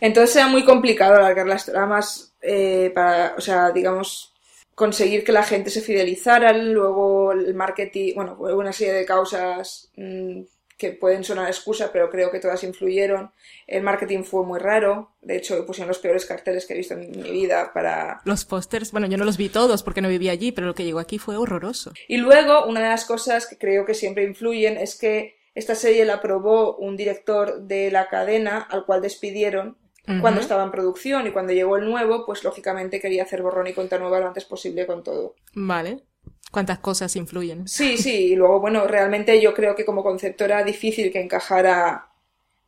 [0.00, 4.34] Entonces era muy complicado alargar las tramas eh, para, o sea, digamos,
[4.74, 10.40] conseguir que la gente se fidelizara, luego el marketing, bueno, una serie de causas mm,
[10.78, 13.30] que pueden sonar excusa, pero creo que todas influyeron.
[13.66, 17.10] El marketing fue muy raro, de hecho pusieron los peores carteles que he visto en
[17.10, 18.22] mi vida para...
[18.24, 20.84] Los pósters, bueno, yo no los vi todos porque no vivía allí, pero lo que
[20.84, 21.92] llegó aquí fue horroroso.
[22.08, 26.06] Y luego, una de las cosas que creo que siempre influyen es que esta serie
[26.06, 29.76] la aprobó un director de la cadena al cual despidieron
[30.20, 33.74] cuando estaba en producción y cuando llegó el nuevo, pues lógicamente quería hacer borrón y
[33.74, 35.36] cuenta nueva lo antes posible con todo.
[35.54, 36.02] Vale.
[36.50, 37.68] ¿Cuántas cosas influyen?
[37.68, 42.08] Sí, sí, y luego, bueno, realmente yo creo que como concepto era difícil que encajara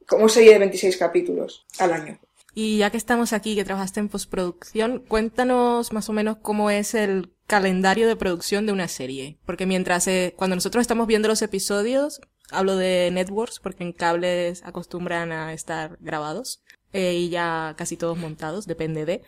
[0.07, 2.19] como serie de 26 capítulos al año.
[2.55, 6.95] Y ya que estamos aquí, que trabajaste en postproducción, cuéntanos más o menos cómo es
[6.95, 9.39] el calendario de producción de una serie.
[9.47, 12.21] Porque mientras, eh, cuando nosotros estamos viendo los episodios,
[12.53, 16.63] Hablo de networks porque en cables acostumbran a estar grabados
[16.93, 19.23] eh, y ya casi todos montados, depende de.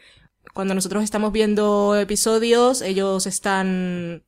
[0.53, 4.23] Cuando nosotros estamos viendo episodios, ellos están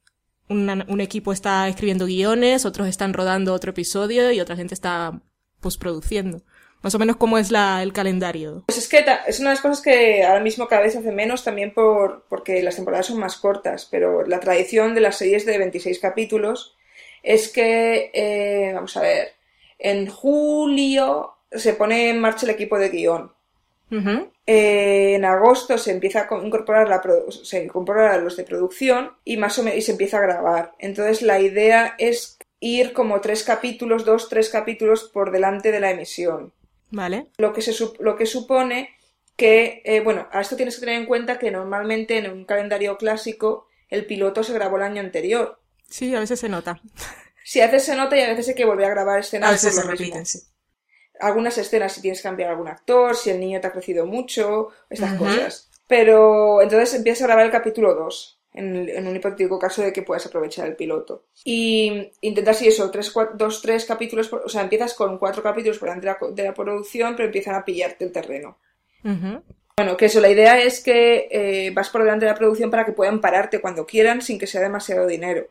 [0.49, 5.21] un equipo está escribiendo guiones, otros están rodando otro episodio y otra gente está
[5.61, 6.43] postproduciendo.
[6.83, 8.63] Más o menos cómo es la, el calendario.
[8.67, 11.43] Pues es que es una de las cosas que ahora mismo cada vez hace menos
[11.43, 15.59] también por, porque las temporadas son más cortas, pero la tradición de las series de
[15.59, 16.77] 26 capítulos
[17.23, 19.33] es que, eh, vamos a ver,
[19.79, 23.33] en julio se pone en marcha el equipo de guion.
[24.47, 29.59] Eh, en agosto se empieza a incorporar la se incorporan los de producción y más
[29.59, 30.73] o menos y se empieza a grabar.
[30.79, 35.91] Entonces la idea es ir como tres capítulos, dos, tres capítulos por delante de la
[35.91, 36.53] emisión.
[36.91, 37.27] Vale.
[37.39, 38.91] Lo que, se, lo que supone
[39.37, 42.97] que, eh, bueno, a esto tienes que tener en cuenta que normalmente en un calendario
[42.97, 45.61] clásico el piloto se grabó el año anterior.
[45.89, 46.81] Sí, a veces se nota.
[47.45, 49.49] Sí, a veces se nota y a veces hay que volver a grabar escenas.
[49.49, 50.41] A veces se repiten, sí
[51.21, 54.69] algunas escenas si tienes que cambiar algún actor, si el niño te ha crecido mucho,
[54.91, 55.71] estas cosas.
[55.87, 60.27] Pero entonces empiezas a grabar el capítulo 2, en, un hipotético caso de que puedas
[60.27, 61.27] aprovechar el piloto.
[61.45, 65.89] Y intentas, si eso, tres, dos, tres capítulos, o sea, empiezas con cuatro capítulos por
[65.89, 68.59] delante de la, producción, pero empiezan a pillarte el terreno.
[69.77, 72.85] Bueno, que eso, la idea es que eh, vas por delante de la producción para
[72.85, 75.49] que puedan pararte cuando quieran sin que sea demasiado dinero.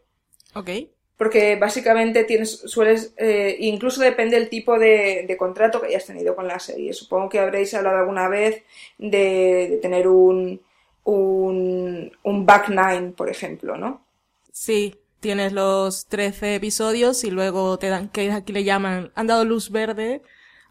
[0.55, 0.69] Ok
[1.17, 6.47] porque básicamente tienes, sueles, eh, incluso depende del tipo de, contrato que hayas tenido con
[6.47, 6.93] la serie.
[6.93, 8.63] Supongo que habréis hablado alguna vez
[8.97, 10.61] de, tener un,
[11.05, 14.05] un, un, back nine, por ejemplo, ¿no?
[14.51, 19.45] Sí, tienes los 13 episodios y luego te dan, que aquí le llaman, han dado
[19.45, 20.21] luz verde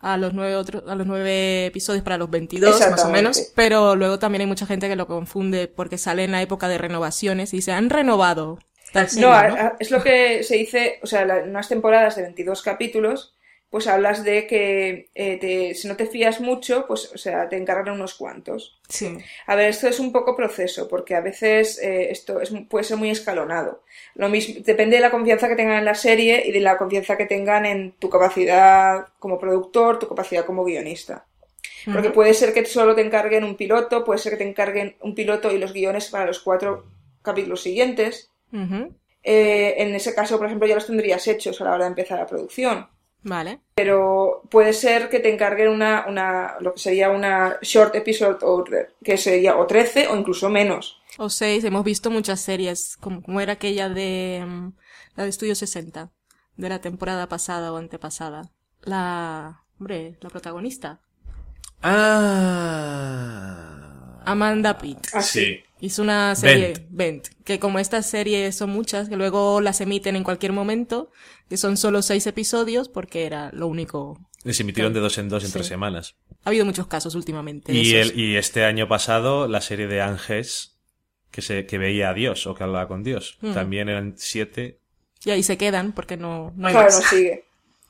[0.01, 3.53] a los nueve otros, a los nueve episodios para los 22, más o menos.
[3.55, 6.76] Pero luego también hay mucha gente que lo confunde porque sale en la época de
[6.76, 8.59] renovaciones y se han renovado
[8.95, 9.34] no,
[9.78, 13.34] es lo que se dice, o sea, en unas temporadas de 22 capítulos,
[13.74, 17.95] pues hablas de que eh, si no te fías mucho, pues, o sea, te encargan
[17.95, 18.78] unos cuantos.
[18.88, 19.18] Sí.
[19.49, 22.99] A ver, esto es un poco proceso, porque a veces eh, esto es, puede ser
[22.99, 23.82] muy escalonado.
[24.14, 27.16] Lo mismo, depende de la confianza que tengan en la serie y de la confianza
[27.16, 31.26] que tengan en tu capacidad como productor, tu capacidad como guionista.
[31.92, 35.16] Porque puede ser que solo te encarguen un piloto, puede ser que te encarguen un
[35.16, 36.84] piloto y los guiones para los cuatro
[37.22, 38.30] capítulos siguientes.
[39.22, 42.18] Eh, en ese caso, por ejemplo, ya los tendrías hechos a la hora de empezar
[42.18, 42.88] la producción.
[43.22, 43.61] Vale.
[43.74, 48.94] Pero puede ser que te encarguen una, una, lo que sería una short episode order,
[49.02, 51.00] que sería o 13 o incluso menos.
[51.16, 54.72] O 6, hemos visto muchas series, como, era aquella de, mm,
[55.16, 56.12] la de Estudio 60,
[56.57, 58.50] de la temporada pasada o antepasada.
[58.82, 61.00] La, hombre, la protagonista.
[61.82, 63.74] Ah.
[64.27, 64.99] Amanda Pitt.
[65.12, 65.61] Ah, sí.
[65.81, 67.29] Hizo una serie, Bent.
[67.45, 71.11] que como estas series son muchas, que luego las emiten en cualquier momento,
[71.49, 74.18] que son solo seis episodios, porque era lo único.
[74.45, 76.16] Les emitieron de dos en dos en tres semanas.
[76.45, 77.72] Ha habido muchos casos últimamente.
[77.72, 80.79] Y, el, y este año pasado, la serie de Ángeles,
[81.31, 83.37] que se, que veía a Dios, o que hablaba con Dios.
[83.41, 83.53] Hmm.
[83.53, 84.81] También eran siete.
[85.25, 87.45] Y ahí se quedan, porque no, no hay Claro, no sigue.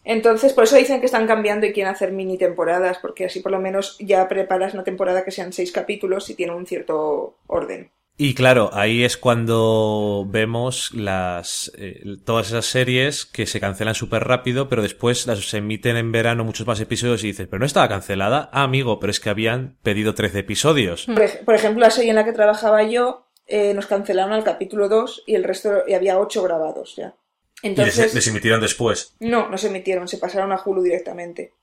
[0.04, 3.52] Entonces, por eso dicen que están cambiando y quieren hacer mini temporadas, porque así por
[3.52, 7.90] lo menos ya preparas una temporada que sean seis capítulos y tiene un cierto orden.
[8.16, 14.22] Y claro, ahí es cuando vemos las eh, todas esas series que se cancelan súper
[14.22, 17.66] rápido, pero después las se emiten en verano muchos más episodios y dices, pero no
[17.66, 18.50] estaba cancelada.
[18.52, 21.06] Ah, amigo, pero es que habían pedido 13 episodios.
[21.44, 25.24] Por, ejemplo, la serie en la que trabajaba yo, eh, nos cancelaron al capítulo 2
[25.26, 27.16] y el resto, y había 8 grabados ya.
[27.64, 29.16] Entonces, ¿Y les, emitieron después?
[29.20, 31.54] No, no se emitieron, se pasaron a Hulu directamente.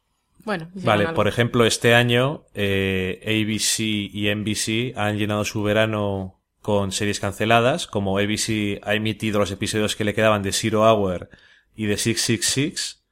[0.43, 6.91] Bueno, vale, por ejemplo, este año eh, ABC y NBC han llenado su verano con
[6.91, 11.29] series canceladas, como ABC ha emitido los episodios que le quedaban de Zero Hour
[11.75, 13.03] y de 666,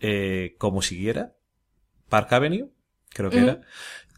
[0.00, 1.34] eh, como siguiera,
[2.08, 2.70] Park Avenue,
[3.10, 3.60] creo que era,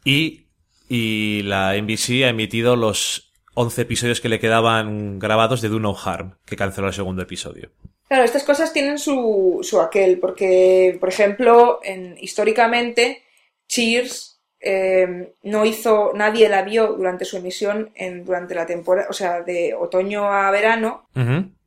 [0.04, 0.46] y,
[0.88, 5.96] y la NBC ha emitido los 11 episodios que le quedaban grabados de Do No
[5.96, 7.72] Harm, que canceló el segundo episodio.
[8.11, 13.22] Claro, estas cosas tienen su, su aquel, porque, por ejemplo, en, históricamente,
[13.68, 19.12] Cheers eh, no hizo, nadie la vio durante su emisión en, durante la temporada, o
[19.12, 21.06] sea, de otoño a verano,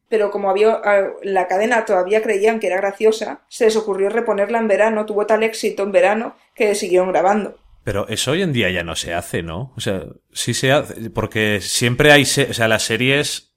[0.09, 0.81] pero como había,
[1.21, 5.43] la cadena todavía creían que era graciosa, se les ocurrió reponerla en verano, tuvo tal
[5.43, 7.57] éxito en verano que siguieron grabando.
[7.85, 9.71] Pero eso hoy en día ya no se hace, ¿no?
[9.77, 13.52] O sea, sí se hace, porque siempre hay, o sea, las series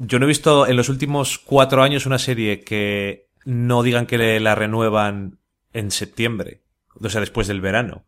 [0.00, 4.40] yo no he visto en los últimos cuatro años una serie que no digan que
[4.40, 5.38] la renuevan
[5.72, 6.62] en septiembre,
[7.00, 8.04] o sea, después del verano.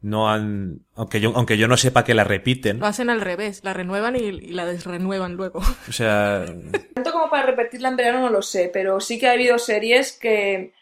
[0.00, 2.80] No han, aunque yo, aunque yo no sepa que la repiten.
[2.80, 5.60] Lo hacen al revés, la renuevan y, la desrenuevan luego.
[5.88, 6.44] O sea.
[6.92, 10.12] Tanto como para repetirla en verano no lo sé, pero sí que ha habido series
[10.12, 10.74] que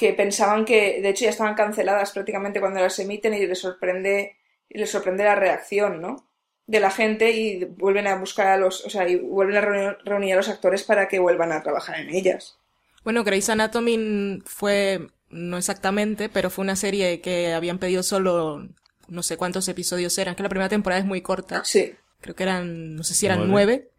[0.00, 4.38] que pensaban que, de hecho, ya estaban canceladas prácticamente cuando las emiten y les sorprende,
[4.66, 6.29] y les sorprende la reacción, ¿no?
[6.70, 9.96] De la gente y vuelven a buscar a los, o sea, y vuelven a reunir,
[10.04, 12.58] reunir a los actores para que vuelvan a trabajar en ellas.
[13.02, 18.68] Bueno, Grey's Anatomy fue, no exactamente, pero fue una serie que habían pedido solo
[19.08, 21.64] no sé cuántos episodios eran, que la primera temporada es muy corta.
[21.64, 21.92] Sí.
[22.20, 23.90] Creo que eran, no sé si eran nueve.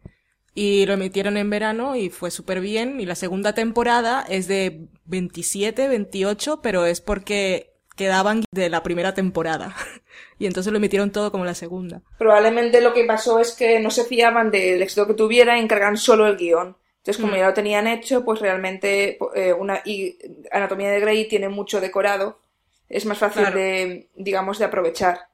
[0.54, 3.00] Y lo emitieron en verano y fue súper bien.
[3.00, 9.14] Y la segunda temporada es de 27, 28, pero es porque quedaban de la primera
[9.14, 9.74] temporada.
[10.38, 12.02] y entonces lo emitieron todo como la segunda.
[12.18, 15.96] Probablemente lo que pasó es que no se fiaban del éxito que tuviera y encargan
[15.96, 16.76] solo el guion.
[16.98, 17.36] Entonces, como Mm.
[17.36, 20.16] ya lo tenían hecho, pues realmente eh, una y
[20.52, 22.38] Anatomía de Grey tiene mucho decorado.
[22.88, 23.56] Es más fácil Claro.
[23.58, 25.26] de, digamos, de aprovechar.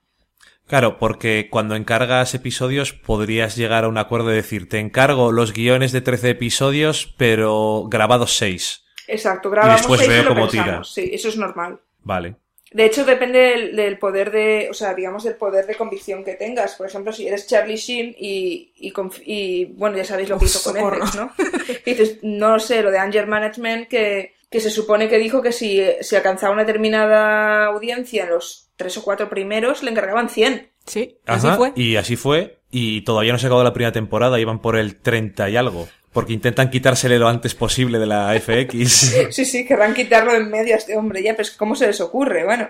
[0.67, 5.53] Claro, porque cuando encargas episodios podrías llegar a un acuerdo de decir, te encargo los
[5.53, 8.85] guiones de 13 episodios, pero grabados 6.
[9.07, 10.93] Exacto, grabamos después seis y veo lo cómo pensamos.
[10.93, 11.81] Sí, eso es normal.
[12.03, 12.37] Vale.
[12.71, 16.35] De hecho, depende del, del poder de, o sea, digamos, del poder de convicción que
[16.35, 16.75] tengas.
[16.75, 18.93] Por ejemplo, si eres Charlie Sheen y, y,
[19.25, 20.77] y, bueno, ya sabéis lo que Uf, hizo con.
[20.77, 21.33] Essex, ¿no?
[21.87, 25.41] Y dices, no lo sé, lo de Anger Management, que, que se supone que dijo
[25.41, 30.29] que si, si alcanzaba una determinada audiencia en los tres o cuatro primeros, le encargaban
[30.29, 30.71] 100.
[30.87, 31.73] Sí, así Ajá, fue.
[31.75, 32.59] Y así fue.
[32.71, 35.89] Y todavía no se acabó la primera temporada, iban por el 30 y algo.
[36.19, 39.15] Porque intentan quitársele lo antes posible de la FX.
[39.31, 41.87] Sí, sí, querrán quitarlo en medio a este hombre, ya, pero es que ¿cómo se
[41.87, 42.45] les ocurre?
[42.45, 42.69] Bueno,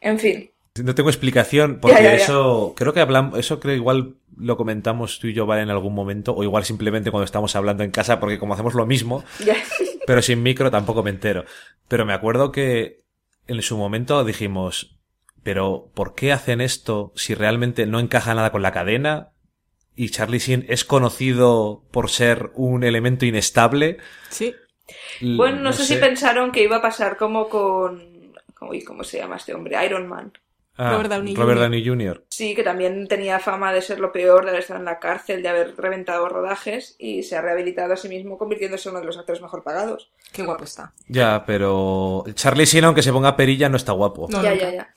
[0.00, 0.52] en fin.
[0.80, 2.22] No tengo explicación, porque Ya, ya, ya.
[2.22, 5.94] eso, creo que hablamos, eso creo igual lo comentamos tú y yo, Vale, en algún
[5.94, 9.24] momento, o igual simplemente cuando estamos hablando en casa, porque como hacemos lo mismo,
[10.06, 11.44] pero sin micro tampoco me entero.
[11.88, 13.00] Pero me acuerdo que
[13.48, 14.96] en su momento dijimos,
[15.42, 19.30] pero ¿por qué hacen esto si realmente no encaja nada con la cadena?
[19.96, 23.96] Y Charlie Sheen es conocido por ser un elemento inestable.
[24.28, 24.54] Sí.
[25.20, 28.32] Bueno, no, sé, si pensaron que iba a pasar como con...
[28.60, 29.84] Uy, ¿cómo se llama este hombre?
[29.84, 30.32] Iron Man.
[30.78, 31.62] Ah, Robert Downey Robert Jr..
[31.62, 32.24] Downey Jr.
[32.28, 35.42] Sí, que también tenía fama de ser lo peor, de haber estado en la cárcel,
[35.42, 39.06] de haber reventado rodajes y se ha rehabilitado a sí mismo convirtiéndose en uno de
[39.06, 40.10] los actores mejor pagados.
[40.32, 40.92] Qué guapo está.
[41.08, 44.26] Ya, pero Charlie Sheen, aunque se ponga perilla, no está guapo.
[44.30, 44.70] No, ya, nunca.
[44.70, 44.94] ya, ya.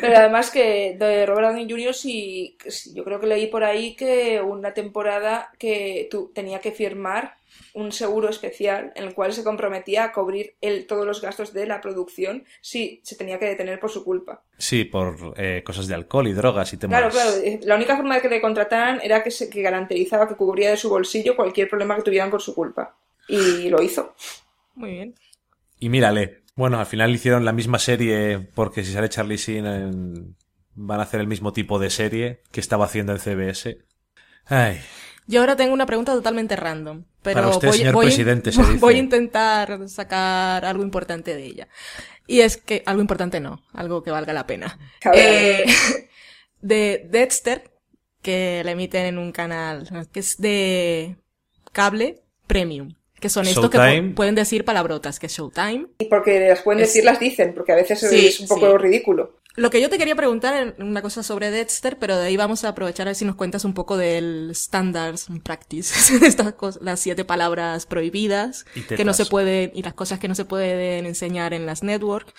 [0.00, 1.94] Pero además que de Robert Downey Jr.
[1.94, 6.72] sí, sí, yo creo que leí por ahí que una temporada que tú tenía que
[6.72, 7.39] firmar
[7.74, 11.66] un seguro especial en el cual se comprometía a cubrir él todos los gastos de
[11.66, 14.42] la producción si se tenía que detener por su culpa.
[14.58, 16.98] Sí, por eh, cosas de alcohol y drogas y temas.
[17.00, 17.30] Claro, claro.
[17.44, 20.70] eh, La única forma de que le contrataran era que, se, que garantizaba que cubría
[20.70, 22.96] de su bolsillo cualquier problema que tuvieran con su culpa.
[23.28, 24.14] Y lo hizo.
[24.74, 25.14] Muy bien.
[25.78, 26.42] Y mírale.
[26.56, 30.36] Bueno, al final hicieron la misma serie porque si sale Charlie Sheen en-
[30.74, 33.78] van a hacer el mismo tipo de serie que estaba haciendo en CBS.
[34.46, 34.80] Ay,
[35.26, 37.04] Yo ahora tengo una pregunta totalmente random.
[37.22, 38.74] Pero Para usted, voy, señor voy- presidente, se dice.
[38.78, 41.68] voy a intentar sacar algo importante de ella.
[42.26, 44.78] Y es que, algo importante no, algo que valga la pena.
[45.12, 45.64] Eh,
[46.60, 47.70] de Dexter,
[48.22, 51.16] que la emiten en un canal que es de
[51.72, 52.94] cable premium.
[53.18, 55.88] Que son estos que pueden decir palabrotas, que es Showtime.
[55.98, 58.70] Y porque las pueden Es- decir, las dicen, porque a veces Sí, es un poco
[58.72, 58.76] sí.
[58.78, 59.39] ridículo.
[59.56, 62.62] Lo que yo te quería preguntar es una cosa sobre Dexter, pero de ahí vamos
[62.64, 65.92] a aprovechar a ver si nos cuentas un poco del standards and practice,
[66.26, 68.64] estas cosas, las siete palabras prohibidas,
[68.96, 72.32] que no se pueden, y las cosas que no se pueden enseñar en las network.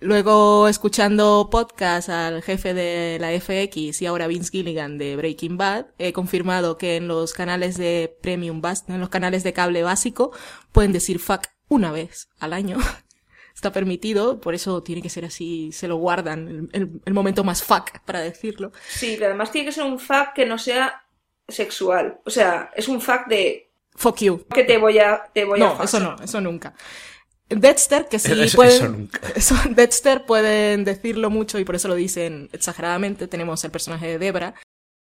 [0.00, 5.86] Luego, escuchando podcast al jefe de la FX y ahora Vince Gilligan de Breaking Bad,
[5.98, 10.32] he confirmado que en los canales de premium, bas- en los canales de cable básico,
[10.72, 12.76] pueden decir fuck una vez al año.
[13.54, 17.44] Está permitido, por eso tiene que ser así, se lo guardan, el, el- el momento
[17.44, 18.72] más fuck para decirlo.
[18.88, 21.04] Sí, pero además tiene que ser un fact que no sea
[21.48, 22.18] sexual.
[22.24, 24.44] O sea, es un fact de Fuck you.
[24.52, 25.84] que te voy a, te voy a No, fuck.
[25.84, 26.74] eso no, eso nunca.
[27.48, 29.20] Dexter, que sí Eso- pueden, eso nunca.
[29.36, 33.28] eso- Dexter pueden decirlo mucho y por eso lo dicen exageradamente.
[33.28, 34.54] Tenemos el personaje de Debra.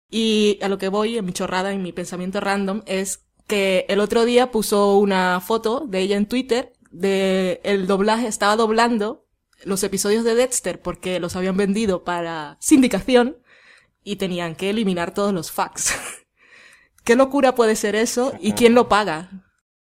[0.09, 3.99] Y a lo que voy, en mi chorrada, en mi pensamiento random, es que el
[3.99, 9.25] otro día puso una foto de ella en Twitter de el doblaje, estaba doblando
[9.65, 13.39] los episodios de Dexter porque los habían vendido para sindicación
[14.03, 15.93] y tenían que eliminar todos los facts.
[17.03, 18.33] ¿Qué locura puede ser eso?
[18.39, 19.29] ¿Y quién lo paga?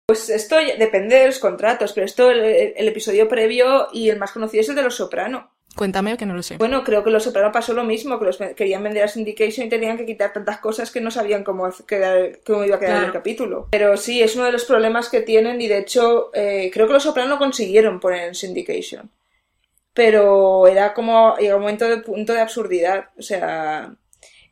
[0.05, 4.32] Pues esto depende de los contratos, pero esto, el, el episodio previo y el más
[4.32, 5.51] conocido es el de Los Soprano.
[5.80, 6.58] Cuéntame que no lo sé.
[6.58, 9.70] Bueno, creo que Los Soprano pasó lo mismo, que los querían vender a Syndication y
[9.70, 13.08] tenían que quitar tantas cosas que no sabían cómo, quedar- cómo iba a quedar Claro.
[13.08, 13.68] el capítulo.
[13.72, 16.92] Pero sí, es uno de los problemas que tienen y de hecho eh, creo que
[16.94, 19.10] Los Soprano consiguieron poner en Syndication.
[19.94, 23.06] Pero era como, llega un momento de punto de absurdidad.
[23.18, 23.94] O sea,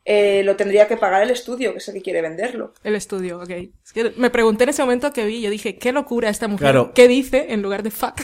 [0.04, 2.72] eh, lo tendría que pagar el estudio, que es el que quiere venderlo.
[2.82, 3.50] El estudio, ok.
[3.50, 6.64] Es que me pregunté en ese momento que vi, yo dije, qué locura esta mujer.
[6.72, 6.92] Claro.
[6.94, 8.14] ¿Qué dice en lugar de fuck?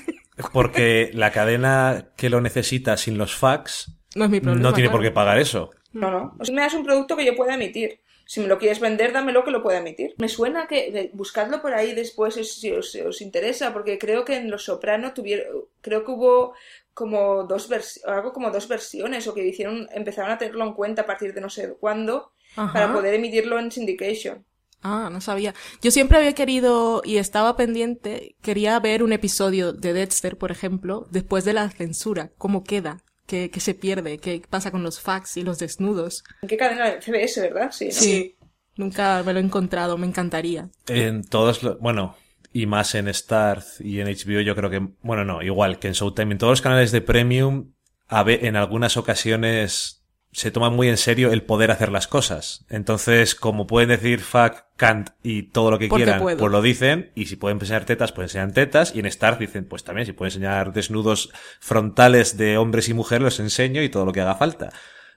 [0.52, 4.68] Porque la cadena que lo necesita sin los fax No es mi problema.
[4.68, 5.70] no tiene por qué pagar eso.
[5.92, 6.36] No, no.
[6.40, 8.00] O sea, me das un producto que yo pueda emitir.
[8.26, 10.14] Si me lo quieres vender, dámelo que lo pueda emitir.
[10.18, 14.36] Me suena que buscadlo por ahí después si- os, si os interesa, porque creo que
[14.36, 15.46] en Los Soprano tuvieron,
[15.82, 16.54] creo que hubo
[16.94, 21.02] como dos vers- algo como dos versiones o que hicieron, empezaron a tenerlo en cuenta
[21.02, 22.72] a partir de no sé cuándo Ajá.
[22.72, 24.44] para poder emitirlo en syndication.
[24.84, 25.54] Ah, no sabía.
[25.80, 31.08] Yo siempre había querido y estaba pendiente, quería ver un episodio de Dexter, por ejemplo,
[31.10, 35.38] después de la censura, cómo queda, qué, qué se pierde, qué pasa con los fax
[35.38, 36.22] y los desnudos.
[36.42, 37.00] ¿En qué cadena?
[37.00, 37.72] CBS, ¿verdad?
[37.72, 37.86] Sí.
[37.86, 37.92] ¿no?
[37.92, 38.36] Sí.
[38.76, 40.68] Nunca me lo he encontrado, me encantaría.
[40.86, 42.16] En todos los, bueno,
[42.52, 45.94] y más en Starz y en HBO, yo creo que, bueno, no, igual que en
[45.94, 47.72] Showtime, en todos los canales de Premium,
[48.06, 50.03] a en algunas ocasiones
[50.34, 52.66] se toma muy en serio el poder hacer las cosas.
[52.68, 56.36] Entonces, como pueden decir fuck, can't y todo lo que Porque quieran, puedo.
[56.38, 59.64] pues lo dicen, y si pueden enseñar tetas, pues enseñan tetas, y en Starz dicen,
[59.64, 61.30] pues también, si pueden enseñar desnudos
[61.60, 64.72] frontales de hombres y mujeres, los enseño y todo lo que haga falta.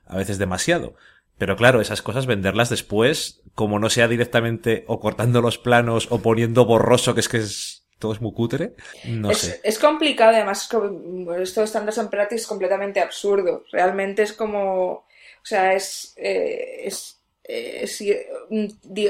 [0.05, 0.95] A veces demasiado.
[1.39, 6.22] Pero claro, esas cosas venderlas después, como no sea directamente o cortando los planos o
[6.22, 8.74] poniendo borroso, que es que es, todo es muy cutre,
[9.06, 9.60] no es, sé.
[9.64, 13.64] es complicado, además, es como- esto de Standards and Practice es completamente absurdo.
[13.72, 15.06] Realmente es como, o
[15.43, 18.04] sea, es, eh, es, eh, es-
[18.50, 18.66] mm,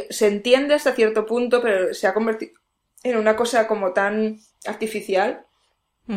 [0.09, 2.53] se entiende hasta cierto punto, pero se ha convertido
[3.03, 5.43] en una cosa como tan artificial.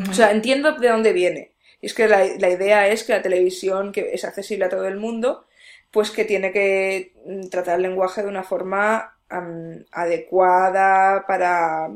[0.08, 1.52] O sea, entiendo de dónde viene.
[1.80, 4.86] Y es que la, la idea es que la televisión, que es accesible a todo
[4.86, 5.46] el mundo,
[5.90, 9.16] pues que tiene que mm, tratar el lenguaje de una forma
[9.90, 11.88] adecuada para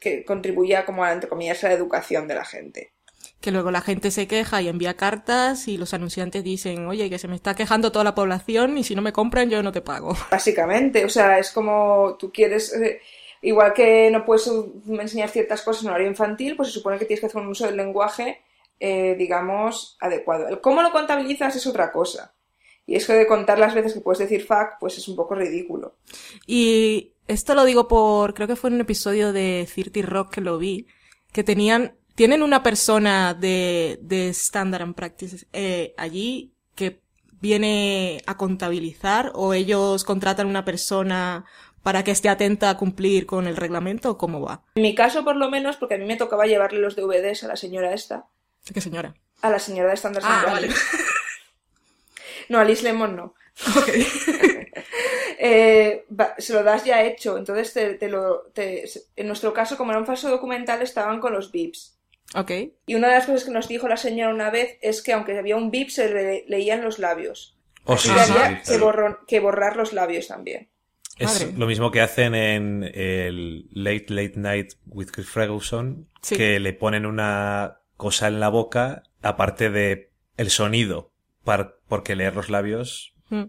[0.00, 2.92] que contribuya como a, entre comillas, a la educación de la gente.
[3.40, 7.18] que luego la gente se queja y envía cartas y los anunciantes dicen, oye, que
[7.18, 9.80] se me está quejando toda la población y si no me compran yo no te
[9.80, 10.16] pago.
[10.30, 13.00] Básicamente, o sea, es como tú quieres, eh,
[13.42, 14.50] igual que no puedes
[14.88, 17.66] enseñar ciertas cosas en horario infantil, pues se supone que tienes que hacer un uso
[17.66, 18.40] del lenguaje,
[18.80, 20.48] eh, digamos, adecuado.
[20.48, 22.34] El cómo lo contabilizas es otra cosa.
[22.86, 25.34] Y es que de contar las veces que puedes decir fuck, pues es un poco
[25.34, 25.96] ridículo.
[26.46, 30.40] Y esto lo digo por, creo que fue en un episodio de 30 Rock que
[30.40, 30.86] lo vi,
[31.32, 37.00] que tenían, tienen una persona de, de Standard and Practices eh, allí que
[37.40, 41.44] viene a contabilizar o ellos contratan una persona
[41.84, 44.64] para que esté atenta a cumplir con el reglamento o cómo va.
[44.74, 47.48] En mi caso, por lo menos, porque a mí me tocaba llevarle los DVDs a
[47.48, 48.26] la señora esta,
[48.74, 49.14] ¿Qué señora?
[49.40, 50.66] a la señora de Standards Ah, and vale.
[50.68, 50.96] Practice.
[52.48, 53.34] No, a Liz Lemon no.
[55.40, 58.84] Eh, va- se lo das ya hecho, entonces te, te lo, te-
[59.14, 61.96] en nuestro caso, como era un falso documental, estaban con los bips.
[62.34, 62.50] Ok.
[62.86, 65.38] Y una de las cosas que nos dijo la señora una vez es que aunque
[65.38, 67.56] había un bip, se le leían los labios.
[67.84, 68.72] Oh, sí, que sí, había sí.
[68.72, 70.68] que, borro- que borrar los labios también.
[71.18, 71.56] Es Madre.
[71.56, 76.36] lo mismo que hacen en el Late Late Night with Chris Ferguson, Sí.
[76.36, 81.10] que le ponen una cosa en la boca, aparte de el sonido,
[81.44, 83.44] par- porque leer los labios, Mm.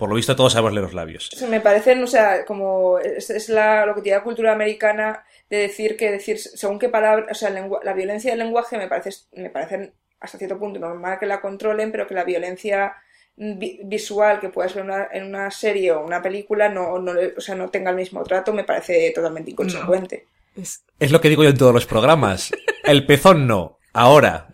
[0.00, 1.30] Por lo visto todos sabemos leer los labios.
[1.48, 5.58] Me parecen, o sea, como es, es la, lo que tiene la cultura americana de
[5.58, 9.10] decir que decir según qué palabra, o sea, lengua- la violencia del lenguaje me parece,
[9.32, 12.94] me parecen hasta cierto punto normal que la controlen, pero que la violencia
[13.36, 17.40] vi- visual que puedas ver una- en una serie o una película no, no, o
[17.40, 20.26] sea, no tenga el mismo trato me parece totalmente inconsecuente.
[20.56, 22.50] Es, Es lo que digo yo en todos los programas.
[22.84, 23.78] El pezón no.
[23.92, 24.48] Ahora.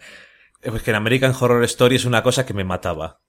[0.62, 3.20] Es que en American Horror Story es una cosa que me mataba.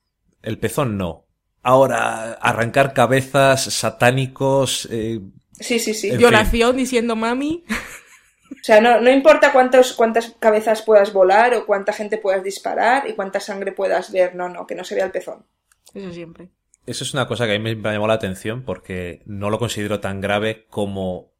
[0.41, 1.26] El pezón no.
[1.68, 4.88] Ahora, arrancar cabezas satánicos.
[4.89, 5.20] eh,
[5.59, 6.07] Sí, sí, sí.
[6.07, 6.20] En fin.
[6.20, 7.65] violación diciendo mami.
[7.70, 13.09] O sea, no, no importa cuántos, cuántas cabezas puedas volar o cuánta gente puedas disparar
[13.09, 15.45] y cuánta sangre puedas ver, no, no, que no se vea el pezón.
[15.93, 16.49] Eso siempre.
[16.86, 19.99] Eso es una cosa que a mí me llamó la atención porque no lo considero
[19.99, 21.34] tan grave como.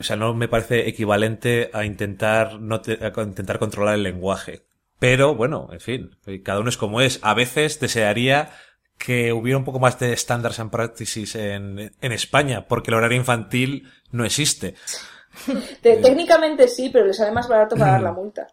[0.00, 4.62] O sea, no me parece equivalente a intentar, no te- a intentar controlar el lenguaje.
[4.98, 6.10] Pero bueno, en fin,
[6.42, 7.20] cada uno es como es.
[7.22, 8.50] A veces desearía
[8.98, 13.16] que hubiera un poco más de standards and practices en, en España, porque el horario
[13.16, 14.74] infantil no existe.
[15.82, 18.48] Te- técnicamente sí, pero les sale más barato pagar la multa.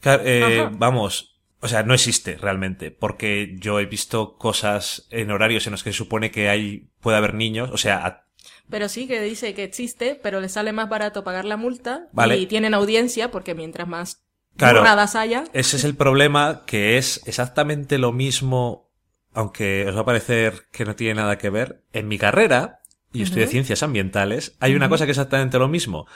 [0.00, 5.66] Claro, eh, vamos, o sea, no existe realmente, porque yo he visto cosas en horarios
[5.66, 8.24] en los que se supone que hay, puede haber niños, o sea, a-
[8.70, 12.36] Pero sí que dice que existe, pero le sale más barato pagar la multa Vale.
[12.36, 14.22] y tienen audiencia porque mientras más
[14.56, 14.82] Claro.
[15.14, 18.87] haya, ese es el problema, que es exactamente lo mismo,
[19.34, 22.80] aunque os va a parecer que no tiene nada que ver, en mi carrera,
[23.12, 23.52] y estudié Ujú.
[23.52, 26.06] ciencias ambientales, hay una cosa que es exactamente lo mismo.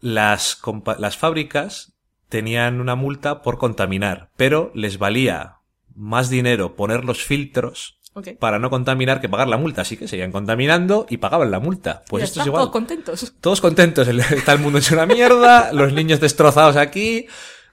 [0.00, 0.60] Las,
[0.98, 1.92] las fábricas
[2.28, 5.56] tenían una multa por contaminar, pero les valía
[5.94, 7.98] más dinero poner los filtros
[8.40, 9.82] para no contaminar que pagar la multa.
[9.82, 12.02] Así que seguían contaminando y pagaban la multa.
[12.08, 12.60] Pues Ya esto está, es igual.
[12.62, 13.34] todos contentos.
[13.40, 17.26] Todos contentos, el- está el mundo hecho una mierda, los niños destrozados aquí.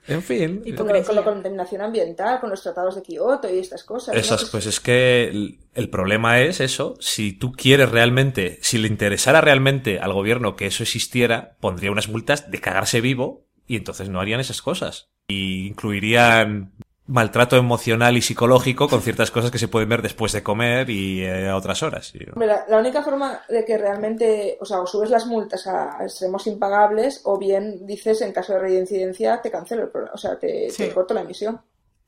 [0.08, 0.62] En fin.
[0.76, 4.16] Con, lo- con la contaminación ambiental, con los tratados de Kioto y estas cosas.
[4.16, 6.96] Esas, Pues- pues es que el, el problema es eso.
[7.00, 12.08] Si tú quieres realmente, si le interesara realmente al gobierno que eso existiera, pondría unas
[12.08, 15.08] multas de cagarse vivo y entonces no harían esas cosas.
[15.28, 16.72] Y incluirían
[17.08, 21.22] maltrato emocional y psicológico con ciertas cosas que se pueden ver después de comer y
[21.24, 22.12] eh, a otras horas.
[22.36, 26.04] La, la única forma de que realmente, o sea, o subes las multas a, a
[26.04, 30.38] extremos impagables o bien dices en caso de reincidencia te cancelo el programa, o sea,
[30.38, 30.84] te, Sí.
[30.84, 31.60] te corto la emisión.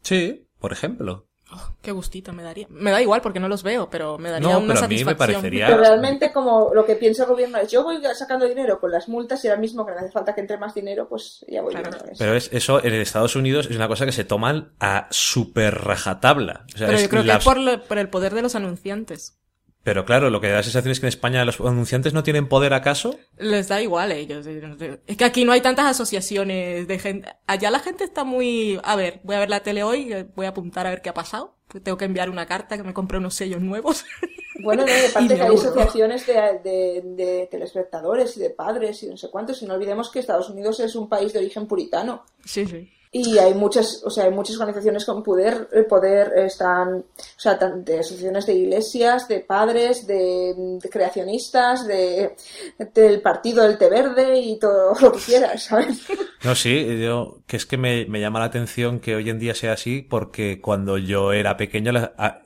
[0.03, 1.27] Sí, por ejemplo.
[1.83, 2.67] Qué gustito me daría.
[2.71, 4.95] Me da igual porque no los veo, pero me daría No, una pero a mí
[4.97, 5.41] me satisfacción.
[5.41, 8.91] parecería- Pero realmente como lo que piensa el gobierno es yo voy sacando dinero con
[8.91, 11.63] las multas y ahora mismo que no hace falta que entre más dinero, pues ya
[11.63, 11.91] voy Claro.
[12.19, 16.65] Pero es, eso en Estados Unidos es una cosa que se toman a super rajatabla.
[16.75, 18.55] O sea, Pero es yo creo que es por, lo- por el poder de los
[18.55, 19.40] anunciantes.
[19.83, 22.49] Pero claro, lo que da la sensación es que en España los anunciantes no tienen
[22.49, 23.19] poder acaso.
[23.39, 24.47] Les da igual a ellos.
[24.47, 27.29] Es que aquí no hay tantas asociaciones de gente.
[27.47, 28.79] Allá la gente está muy...
[28.85, 31.09] A ver, voy a ver la tele hoy, eh, voy a apuntar a ver qué
[31.09, 31.57] ha pasado.
[31.83, 34.05] Tengo que enviar una carta que me compré unos sellos nuevos.
[34.63, 39.07] Bueno, no, y aparte que hay asociaciones de, de, de telespectadores y de padres y
[39.07, 42.27] no sé cuántos, y no olvidemos que Estados Unidos es un país de origen puritano.
[42.45, 42.91] sí, sí.
[43.13, 47.05] Y hay muchas, o sea, hay muchas organizaciones con poder, el poder están, o
[47.37, 52.37] sea, de asociaciones de iglesias, de padres, de, creacionistas, de,
[52.95, 56.07] del partido del té verde y todo lo que quieras, ¿sabes?
[56.45, 59.57] No, sí, yo, que es que me, me llama la atención que hoy en día
[59.57, 62.43] sea así porque cuando yo era pequeño la-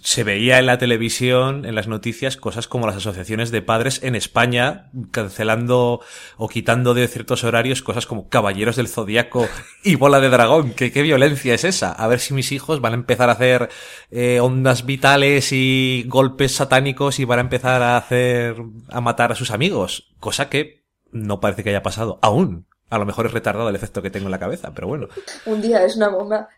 [0.00, 4.14] se veía en la televisión, en las noticias, cosas como las asociaciones de padres en
[4.14, 6.00] España cancelando
[6.36, 9.48] o quitando de ciertos horarios cosas como Caballeros del Zodiaco
[9.84, 10.72] y Bola de Dragón.
[10.72, 11.92] ¿Qué, qué violencia es esa?
[11.92, 13.68] A ver si mis hijos van a empezar a hacer
[14.10, 18.56] eh, ondas vitales y golpes satánicos y van a empezar a hacer,
[18.88, 20.14] a matar a sus amigos.
[20.18, 22.66] Cosa que no parece que haya pasado aún.
[22.92, 25.08] A lo mejor es retardado el efecto que tengo en la cabeza, pero bueno.
[25.46, 26.50] Un día es una bomba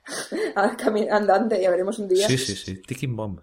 [1.10, 2.26] andante, ya veremos un día.
[2.26, 2.82] Sí, sí, sí.
[2.82, 3.38] Ticking bomb.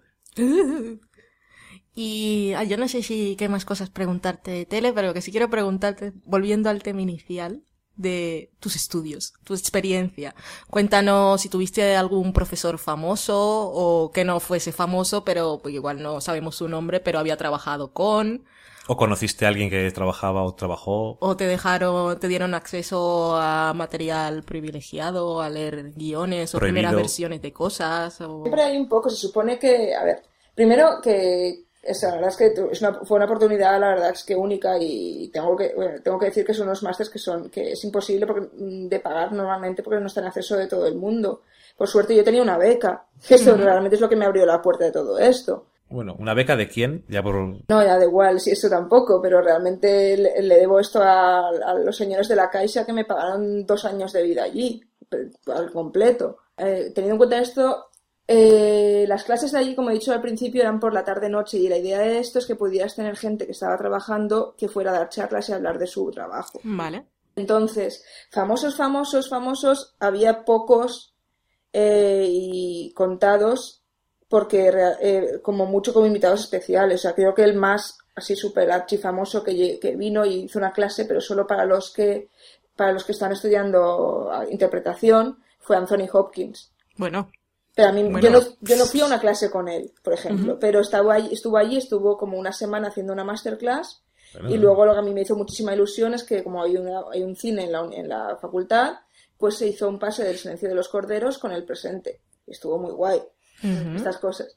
[1.94, 5.22] Y ah, yo no sé si qué más cosas preguntarte de tele, pero lo que
[5.22, 7.62] sí quiero preguntarte, volviendo al tema inicial,
[7.96, 10.34] de tus estudios, tu experiencia.
[10.68, 16.20] Cuéntanos si tuviste algún profesor famoso o que no fuese famoso, pero pues, igual no
[16.20, 18.44] sabemos su nombre, pero había trabajado con,
[18.88, 21.16] ¿O conociste a alguien que trabajaba o trabajó?
[21.20, 26.74] o te dejaron, te dieron acceso a material privilegiado, a leer guiones o Prohibido.
[26.82, 28.20] primeras versiones de cosas.
[28.22, 28.42] O...
[28.42, 30.22] Siempre hay un poco, se supone que, a ver,
[30.54, 34.10] primero que esa, la verdad es que tu- es una- fue una oportunidad, la verdad
[34.10, 37.18] es que única y tengo que, bueno, tengo que decir que son unos másters que
[37.20, 40.66] son, que es imposible porque, mm, de pagar normalmente porque no está en acceso de
[40.66, 41.42] todo el mundo.
[41.76, 44.60] Por suerte yo tenía una beca, que esto realmente es lo que me abrió la
[44.60, 45.66] puerta de todo esto.
[45.92, 47.04] Bueno, ¿una beca de quién?
[47.08, 47.34] Ya por...
[47.34, 51.74] No, ya da igual, si eso tampoco, pero realmente le, le debo esto a, a
[51.74, 54.82] los señores de la Caixa que me pagaron dos años de vida allí,
[55.46, 56.38] al completo.
[56.56, 57.86] Eh, teniendo en cuenta esto,
[58.26, 61.68] eh, las clases de allí, como he dicho al principio, eran por la tarde-noche y
[61.68, 64.98] la idea de esto es que pudieras tener gente que estaba trabajando que fuera a
[64.98, 66.60] dar charlas y hablar de su trabajo.
[66.62, 67.06] Vale.
[67.36, 71.14] Entonces, famosos, famosos, famosos, había pocos
[71.72, 73.81] eh, y contados
[74.32, 74.72] porque
[75.02, 77.00] eh, como mucho como invitados especiales.
[77.00, 80.72] O sea, creo que el más así súper archifamoso que, que vino y hizo una
[80.72, 82.30] clase, pero solo para los que
[82.74, 86.72] para los que están estudiando ah, interpretación, fue Anthony Hopkins.
[86.96, 87.30] Bueno,
[87.74, 88.20] Pero a mí, Bueno.
[88.20, 91.28] yo, no, yo no fui a una clase con él, por ejemplo, pero estaba allí,
[91.34, 94.02] estuvo allí, estuvo como una semana haciendo una masterclass
[94.48, 97.02] y luego lo que a mí me hizo muchísima ilusión es que como hay, una-
[97.12, 98.94] hay un cine en la, en la facultad,
[99.36, 102.20] pues se hizo un pase del silencio de los corderos con el presente.
[102.46, 103.22] Y estuvo muy guay,
[103.62, 104.56] estas cosas.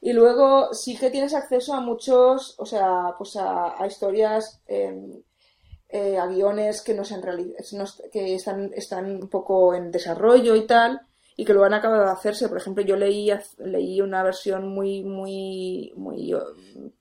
[0.00, 5.22] Y luego sí que tienes acceso a muchos, o sea, pues a, a historias, eh,
[5.88, 10.54] eh, a guiones que no se han no que están, están un poco en desarrollo
[10.54, 11.00] y tal,
[11.36, 12.48] y que lo han acabado de hacerse.
[12.48, 16.34] Por ejemplo, yo leí, leí una versión muy, muy, muy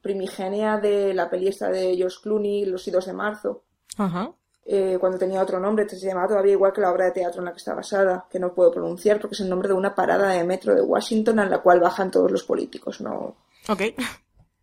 [0.01, 3.63] primigenia de la peli esta de George Clooney, Los idos de marzo,
[3.97, 4.33] Ajá.
[4.65, 7.45] Eh, cuando tenía otro nombre, se llamaba todavía igual que la obra de teatro en
[7.45, 10.29] la que está basada, que no puedo pronunciar porque es el nombre de una parada
[10.31, 13.35] de metro de Washington a la cual bajan todos los políticos, no,
[13.69, 13.81] Ok.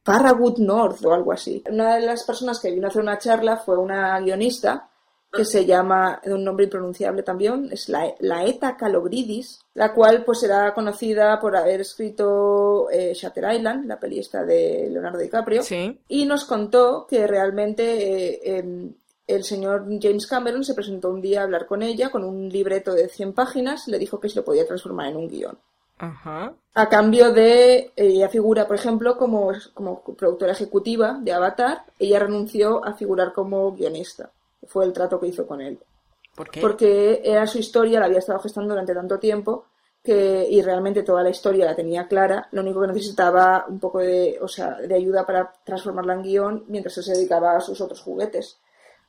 [0.04, 1.62] Farragut North o algo así.
[1.70, 4.88] Una de las personas que vino a hacer una charla fue una guionista
[5.32, 10.42] que se llama, de un nombre impronunciable también, es la, Laeta Calogridis, la cual pues
[10.42, 15.98] era conocida por haber escrito eh, Shutter Island, la peli de Leonardo DiCaprio, Sí.
[16.08, 18.92] y nos contó que realmente eh, em,
[19.34, 22.92] el señor James Cameron se presentó un día a hablar con ella con un libreto
[22.92, 25.58] de 100 páginas y le dijo que se lo podía transformar en un guion.
[25.98, 26.52] Ajá.
[26.74, 32.84] A cambio de, ella figura, por ejemplo, como, como productora ejecutiva de Avatar, ella renunció
[32.84, 34.30] a figurar como guionista.
[34.66, 35.78] Fue el trato que hizo con él.
[36.34, 36.60] ¿Por qué?
[36.60, 39.66] Porque era su historia, la había estado gestando durante tanto tiempo
[40.02, 44.00] que, y realmente toda la historia la tenía clara, lo único que necesitaba un poco
[44.00, 47.80] de, o sea, de ayuda para transformarla en guion mientras él se dedicaba a sus
[47.80, 48.58] otros juguetes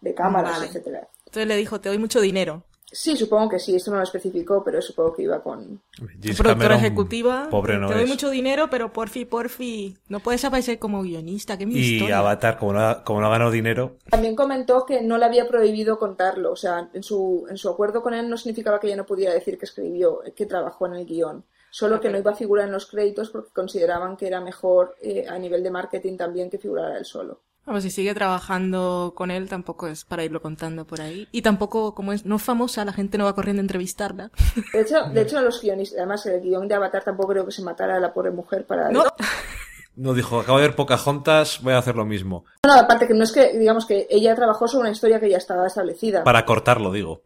[0.04, 0.68] de cámaras, Vale.
[0.68, 1.08] etcétera.
[1.26, 2.64] Entonces le dijo, te doy mucho dinero.
[2.96, 5.82] Sí, supongo que sí, esto no lo especificó, pero supongo que iba con...
[5.98, 7.48] Productora Cameron, ejecutiva.
[7.50, 8.10] Pobre no te doy es.
[8.10, 9.98] mucho dinero, pero porfi, porfi.
[10.10, 11.58] No puedes aparecer como guionista.
[11.58, 12.20] Que mi Y historia.
[12.20, 15.48] Avatar, como no, ha- como no ha ganado dinero, También comentó que no le había
[15.48, 18.98] prohibido contarlo, o sea, en su, en su acuerdo con él no significaba que ella
[18.98, 22.36] no pudiera decir que escribió, que trabajó en el guion, solo que no iba a
[22.36, 26.52] figurar en los créditos porque consideraban que era mejor eh, a nivel de marketing también
[26.52, 27.40] que figurara él solo.
[27.66, 31.30] Vamos, si sigue trabajando con él, tampoco es para irlo contando por ahí.
[31.32, 34.32] Y tampoco, como es no es famosa, la gente no va corriendo a entrevistarla.
[34.74, 37.62] De hecho, de hecho los guionistas, además el guion de Avatar tampoco creo que se
[37.62, 38.90] matara a la pobre mujer para...
[38.90, 39.06] No,
[39.96, 42.44] no dijo, acabo de ver Pocahontas, voy a hacer lo mismo.
[42.66, 45.38] No, aparte que no es que, digamos que ella trabajó sobre una historia que ya
[45.38, 46.24] estaba establecida.
[46.26, 47.22] Para cortarlo, digo.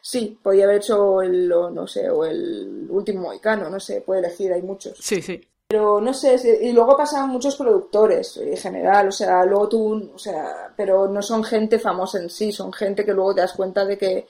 [0.00, 4.20] Sí, podía haber hecho el, o no sé, o el último mohicano, no sé, puede
[4.20, 4.96] elegir, hay muchos.
[4.98, 5.40] sí, sí.
[5.74, 10.18] Pero no sé, y luego pasaban muchos productores en general, o sea, luego tú, o
[10.20, 13.84] sea, pero no son gente famosa en sí, son gente que luego te das cuenta
[13.84, 14.28] de que,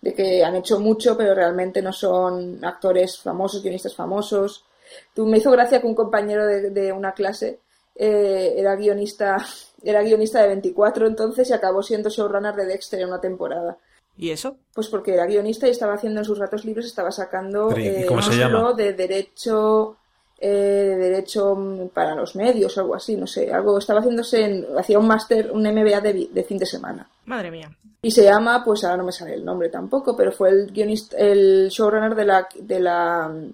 [0.00, 4.64] de que han hecho mucho, pero realmente no son actores famosos, guionistas famosos.
[5.12, 7.60] Tú, me hizo gracia que un compañero de, de una clase
[7.94, 9.36] eh, era guionista,
[9.82, 13.76] era guionista de 24 entonces y acabó siendo showrunner de Dexter en una temporada.
[14.16, 14.56] ¿Y eso?
[14.72, 17.86] Pues porque era guionista y estaba haciendo en sus ratos libres, estaba sacando Pero, ¿y
[17.86, 18.58] eh, cómo se un llama?
[18.60, 19.98] libro de derecho,
[20.38, 24.98] eh, de derecho para los medios, algo así, no sé, algo estaba haciéndose, en- hacía
[24.98, 27.08] un máster, un MBA de, de fin de semana.
[27.24, 27.70] Madre mía.
[28.02, 31.16] Y se llama, pues ahora no me sale el nombre tampoco, pero fue el guionista,
[31.16, 33.52] el showrunner de la, de la mm,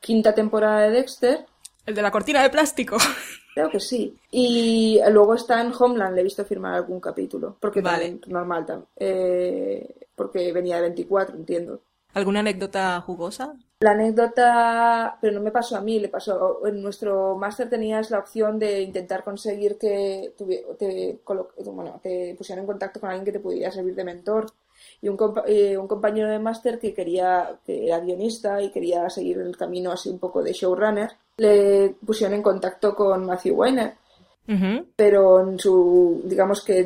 [0.00, 1.44] quinta temporada de Dexter,
[1.86, 2.96] El de la cortina de plástico.
[3.54, 4.18] Creo que sí.
[4.32, 7.56] Y luego está en Homeland, le he visto firmar algún capítulo.
[7.60, 8.08] Porque Vale.
[8.08, 8.88] también, normal también.
[8.96, 11.80] Eh, porque venía de 24, entiendo.
[12.14, 13.54] ¿Alguna anécdota jugosa?
[13.84, 16.66] La anécdota, pero no me pasó a mí, le pasó.
[16.66, 20.32] En nuestro máster tenías la opción de intentar conseguir que
[20.78, 24.46] te, colo- bueno, te pusieran en contacto con alguien que te pudiera servir de mentor.
[25.02, 29.10] Y un, compa- eh, un compañero de máster que quería, que era guionista y quería
[29.10, 33.92] seguir el camino así un poco de showrunner, le pusieron en contacto con Matthew Weiner.
[34.96, 36.78] Pero en su, digamos que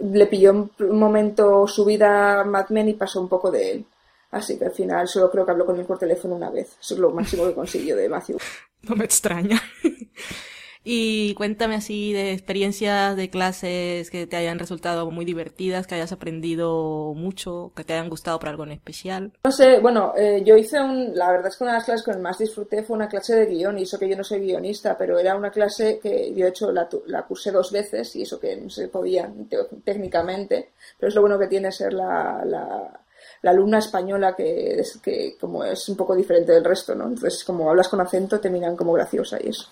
[0.00, 0.50] le pilló
[0.80, 3.84] un momento su vida Mad Men y pasó un poco de él.
[4.30, 6.76] Así que al final solo creo que habló con él por teléfono una vez.
[6.80, 8.38] Eso es lo máximo que consiguió de Matthew.
[8.82, 9.60] No me extraña.
[10.84, 16.12] y cuéntame así de experiencias de clases que te hayan resultado muy divertidas, que hayas
[16.12, 19.32] aprendido mucho, que te hayan gustado por algo en especial.
[19.44, 22.04] No sé, bueno, eh, yo hice un, la verdad es que una de las clases
[22.06, 24.96] que más disfruté fue una clase de guion, y eso que yo no soy guionista,
[24.96, 28.38] pero era una clase que yo he hecho, la, la cursé dos veces, y eso
[28.38, 33.00] que no se podía te- técnicamente, pero es lo bueno que tiene ser la, la,
[33.42, 37.06] la alumna española que es que como es un poco diferente del resto, ¿no?
[37.06, 39.68] Entonces, como hablas con acento, te miran como graciosa y eso.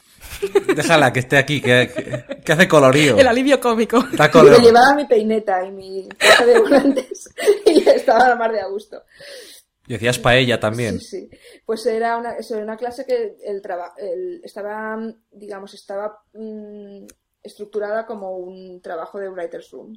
[0.75, 1.91] Déjala que esté aquí, que,
[2.45, 3.17] que- hace colorío.
[3.17, 3.99] El alivio cómico.
[4.11, 7.29] Está color- me llevaba mi peineta y mi caja de volantes
[7.67, 9.03] y estaba a la mar de a gusto.
[9.89, 10.99] Y decías paella también.
[11.01, 11.39] Sí, sí.
[11.65, 14.99] Pues era una, eso, era una clase que el traba- el- estaba,
[15.31, 17.05] digamos, estaba mm,
[17.43, 19.97] estructurada como un trabajo de writer's room.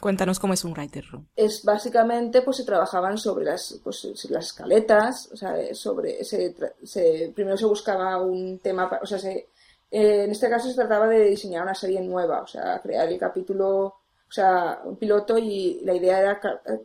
[0.00, 1.26] Cuéntanos cómo es un writer room.
[1.36, 7.32] Es básicamente, pues se trabajaban sobre las, pues, las escaletas, o sea, sobre, se, se-
[7.34, 9.48] primero se buscaba un tema, o sea, se,
[9.90, 13.18] eh, en este caso se trataba de diseñar una serie nueva, o sea, crear el
[13.18, 16.40] capítulo, o sea, un piloto y la idea era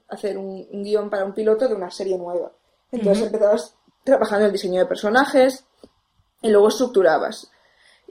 [0.10, 2.52] hacer un, un guion para un piloto de una serie nueva.
[2.92, 5.66] Entonces empezabas trabajando el diseño de personajes
[6.42, 7.52] y luego estructurabas.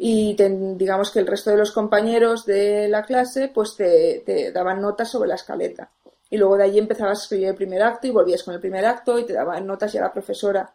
[0.01, 4.53] Y te- digamos que el resto de los compañeros de la clase pues te, te
[4.53, 5.91] daban notas sobre la escaleta.
[6.31, 8.85] Y luego de allí empezabas a escribir el primer acto y volvías con el primer
[8.85, 10.71] acto y te daban notas ya la profesora.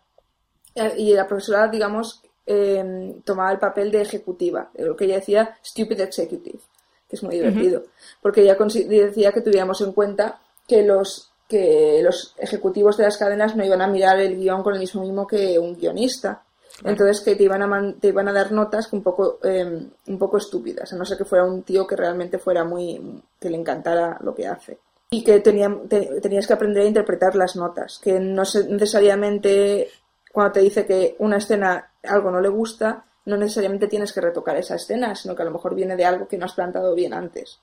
[0.97, 5.55] Y la profesora, digamos, eh, tomaba el papel de ejecutiva, de lo que ella decía
[5.63, 6.59] stupid executive,
[7.07, 7.83] que es muy divertido,
[8.21, 13.55] porque ella decía que tuviéramos en cuenta que los que los ejecutivos de las cadenas
[13.55, 16.41] no iban a mirar el guion con el mismo mimo que un guionista.
[16.83, 20.17] Entonces que te iban a man- te iban a dar notas un poco eh, un
[20.17, 23.57] poco estúpidas, a no ser que fuera un tío que realmente fuera muy que le
[23.57, 24.79] encantara lo que hace.
[25.11, 29.89] Y que tenía- te- tenías que aprender a interpretar las notas, que no se- necesariamente
[30.31, 34.57] cuando te dice que una escena algo no le gusta, no necesariamente tienes que retocar
[34.57, 37.13] esa escena, sino que a lo mejor viene de algo que no has plantado bien
[37.13, 37.59] antes.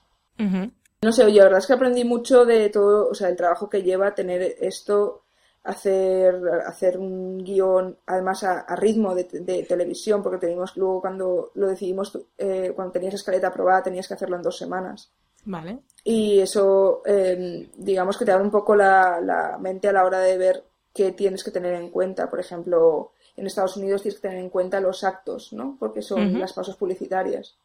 [1.03, 3.69] No sé, oye, la verdad es que aprendí mucho de todo, o sea, el trabajo
[3.69, 5.23] que lleva tener esto,
[5.63, 11.51] hacer, hacer un guion, además a, a ritmo de, de televisión, porque teníamos luego cuando
[11.53, 15.11] lo decidimos, eh, cuando tenías escaleta aprobada, tenías que hacerlo en dos semanas.
[15.43, 15.79] Vale.
[16.03, 20.37] y eso, em, digamos que te abre un poco la, mente a la hora de
[20.37, 20.63] ver
[20.93, 22.29] qué tienes que tener en cuenta.
[22.29, 25.77] Por ejemplo, en Estados Unidos tienes que tener en cuenta los actos, ¿no?
[25.79, 27.57] Porque son las pausas publicitarias.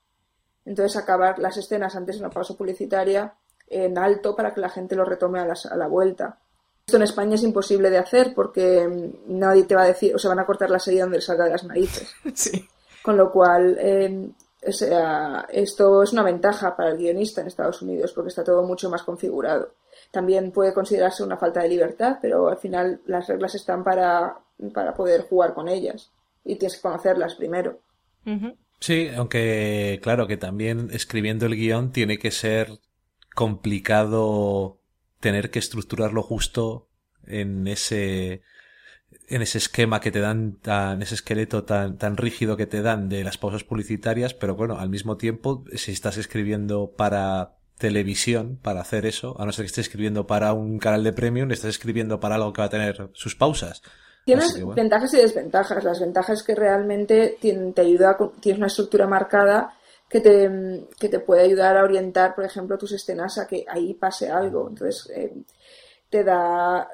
[0.65, 3.35] Entonces, acabar las escenas antes de una pausa publicitaria
[3.69, 6.39] en alto para que la gente lo retome a, a la vuelta.
[6.89, 10.21] Esto en España es imposible de hacer porque em, nadie te va a decir, o
[10.21, 12.15] se van a cortar la serie donde salga de las narices.
[12.35, 12.65] Sí.
[13.03, 14.33] Con lo cual, em,
[14.65, 18.63] o sea, esto es una ventaja para el guionista en Estados Unidos porque está todo
[18.63, 19.73] mucho más configurado.
[20.13, 24.37] También puede considerarse una falta de libertad, pero al final las reglas están para,
[24.73, 26.13] para poder jugar con ellas
[26.45, 27.81] y tienes que conocerlas primero.
[28.79, 32.79] Sí, aunque claro que también escribiendo el guion tiene que ser
[33.35, 34.79] complicado
[35.21, 36.89] tener que estructurarlo justo
[37.27, 38.43] en ese
[39.29, 43.09] en ese esquema que te dan, tan, ese esqueleto tan, tan rígido que te dan
[43.09, 48.81] de las pausas publicitarias, pero bueno, al mismo tiempo, si estás escribiendo para televisión, para
[48.81, 52.21] hacer eso, a no ser que estés escribiendo para un canal de premium, estás escribiendo
[52.21, 53.83] para algo que va a tener sus pausas.
[54.25, 55.85] Tienes ventajas y desventajas.
[55.85, 59.76] Las ventajas es que realmente te ayuda, tienes una estructura marcada
[60.09, 63.95] que te, que te puede ayudar a orientar, por ejemplo, tus escenas a que ahí
[63.95, 64.69] pase algo.
[64.69, 65.33] Entonces, eh,
[66.09, 66.89] te da,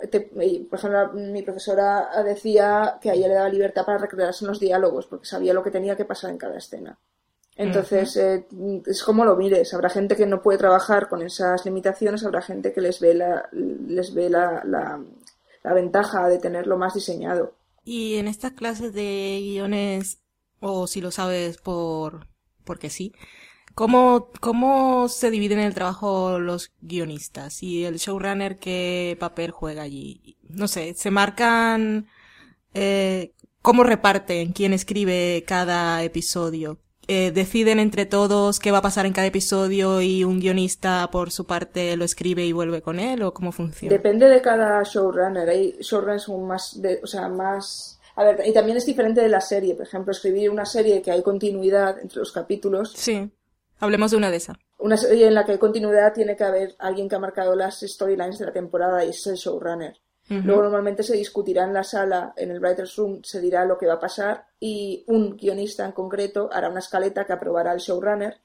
[0.70, 4.60] por ejemplo, mi profesora decía que a ella le daba libertad para recrearse en los
[4.60, 6.98] diálogos, porque sabía lo que tenía que pasar en cada escena.
[7.54, 8.46] Entonces, eh,
[8.86, 9.74] es como lo mires.
[9.74, 13.48] Habrá gente que no puede trabajar con esas limitaciones, habrá gente que les ve la,
[13.52, 17.54] les ve la, la, ventaja de tenerlo más diseñado.
[17.84, 20.22] Y en estas clases de guiones,
[20.60, 22.26] o si lo sabes por
[22.64, 23.12] porque sí,
[23.74, 30.36] ¿Cómo, ¿Cómo se dividen el trabajo los guionistas y el showrunner qué papel juega allí?
[30.48, 32.06] No sé, se marcan
[32.74, 33.32] eh,
[33.62, 36.78] cómo reparten quién escribe cada episodio.
[37.08, 41.30] Eh, deciden entre todos qué va a pasar en cada episodio y un guionista por
[41.30, 43.92] su parte lo escribe y vuelve con él o cómo funciona.
[43.92, 45.48] Depende de cada showrunner.
[45.48, 49.74] Hay showrunners más, o sea, más a ver, y también es diferente de la serie.
[49.74, 52.92] Por ejemplo, escribir una serie que hay continuidad entre los capítulos.
[52.94, 53.30] Sí.
[53.80, 54.56] Hablemos de una de esas.
[54.78, 57.80] Una serie en la que hay continuidad tiene que haber alguien que ha marcado las
[57.80, 59.96] storylines de la temporada y es el showrunner.
[60.28, 63.86] Luego normalmente se discutirá en la sala, en el writer's room, se dirá lo que
[63.86, 68.40] va a pasar y un guionista en concreto hará una escaleta que aprobará el showrunner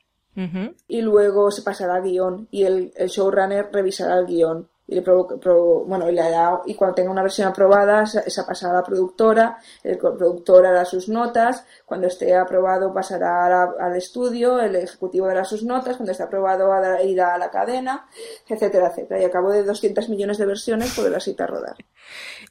[0.87, 5.01] y luego se pasará a guion y el, el showrunner revisará el guion y le
[5.01, 6.23] bueno, y, le
[6.65, 11.09] y cuando tenga una versión aprobada, esa pasará a la productora, el productor hará sus
[11.09, 16.69] notas, cuando esté aprobado pasará al estudio, el ejecutivo dará sus notas, cuando esté aprobado
[17.03, 18.07] irá a la cadena,
[18.47, 19.21] etcétera, etcétera.
[19.21, 21.75] Y a cabo de 200 millones de versiones podrás irte a rodar.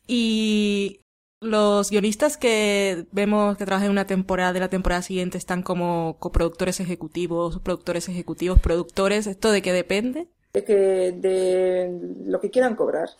[0.06, 1.00] Y
[1.40, 6.18] los guionistas que vemos que trabajan en una temporada de la temporada siguiente están como
[6.18, 10.28] coproductores ejecutivos, productores ejecutivos, productores, ¿esto de qué depende?
[10.56, 13.10] De, que, de lo que quieran cobrar.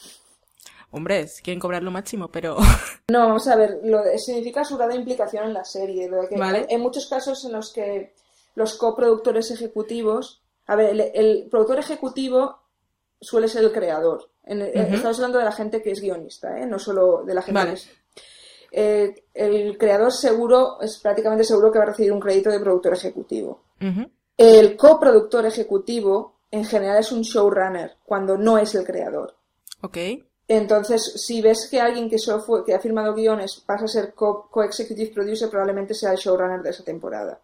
[0.90, 2.56] Hombre, quieren cobrar lo máximo, pero...
[3.08, 6.08] No, vamos a ver, lo significa su grado de implicación en la serie.
[6.08, 6.36] Lo que,
[6.68, 8.14] En muchos casos en los que
[8.54, 10.42] los coproductores ejecutivos...
[10.68, 12.58] A ver, el, productor ejecutivo
[13.20, 14.30] suele ser el creador.
[14.42, 16.66] Estamos hablando de la gente que es guionista, ¿eh?
[16.66, 17.90] no solo de la gente que es...
[18.72, 22.94] Eh, el creador seguro, es prácticamente seguro que va a recibir un crédito de productor
[22.94, 23.60] ejecutivo.
[24.36, 29.36] El coproductor ejecutivo en general es un showrunner cuando no es el creador.
[29.82, 29.98] Ok.
[30.48, 32.16] Entonces, si ves que alguien que,
[32.64, 36.84] que ha firmado guiones pasa a ser co-executive producer, probablemente sea el showrunner de esa
[36.84, 37.40] temporada.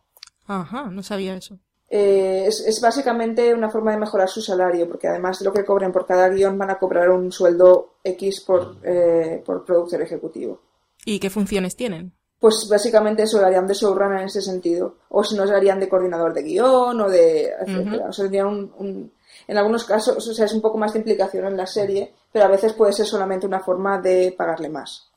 [0.46, 1.58] Ajá, no sabía eso.
[1.94, 5.92] Eh, es, básicamente una forma de mejorar su salario, porque además de lo que cobren
[5.92, 10.60] por cada guion, van a cobrar un sueldo X por, eh, por productor ejecutivo.
[11.04, 12.14] ¿Y qué funciones tienen?
[12.42, 14.96] Pues básicamente eso lo harían de showrunner en ese sentido.
[15.10, 18.08] O si no, se harían de coordinador de guion o de etcétera.
[18.08, 19.12] O sea, un,
[19.46, 22.46] en algunos casos, o sea, es un poco más de implicación en la serie, pero
[22.46, 25.08] a veces puede ser solamente una forma de pagarle más.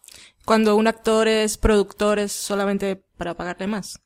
[0.46, 4.00] Cuando un actor es productor, ¿es solamente para pagarle más?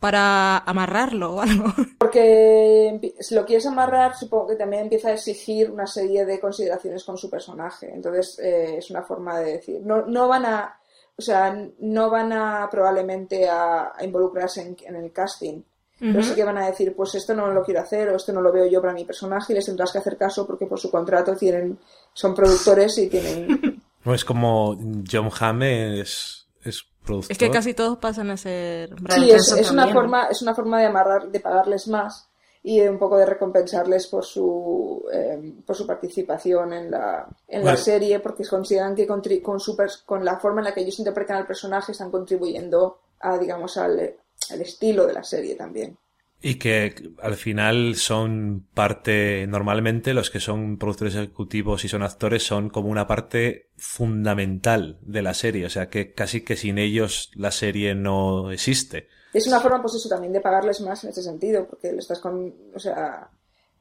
[0.00, 1.72] Para amarrarlo o algo.
[2.00, 7.04] Porque si lo quieres amarrar, supongo que también empieza a exigir una serie de consideraciones
[7.04, 7.88] con su personaje.
[7.94, 9.80] Entonces, eh, es una forma de decir.
[9.84, 10.76] No, no van a
[11.16, 15.62] o sea, no van a probablemente a, involucrarse en, el casting.
[15.98, 18.40] Pero sí que van a decir, pues esto no lo quiero hacer o esto no
[18.40, 20.90] lo veo yo para mi personaje y les tendrás que hacer caso porque por su
[20.90, 21.78] contrato tienen,
[22.12, 23.82] son productores y tienen...
[24.04, 24.76] No es como
[25.08, 27.30] John Hamm es, es productor.
[27.30, 28.96] Es que casi todos pasan a ser...
[29.10, 32.31] sí, es, una forma, es una forma de amarrar, de pagarles más
[32.64, 37.76] y un poco de recompensarles por su, eh, por su participación en la, en la
[37.76, 39.76] serie, porque consideran que con, su,
[40.06, 44.14] con la forma en la que ellos interpretan al personaje están contribuyendo a, digamos, al,
[44.50, 45.96] al estilo de la serie también.
[46.44, 52.42] Y que al final son parte, normalmente los que son productores ejecutivos y son actores
[52.44, 57.30] son como una parte fundamental de la serie, o sea que casi que sin ellos
[57.34, 59.08] la serie no existe.
[59.32, 62.18] Es una forma, pues eso, también de pagarles más en ese sentido, porque le estás
[62.18, 63.30] con, o sea,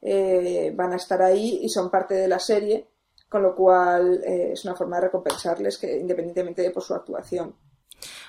[0.02, 2.88] eh, van a estar ahí y son parte de la serie,
[3.28, 7.56] con lo cual eh, es una forma de recompensarles que independientemente de por su actuación.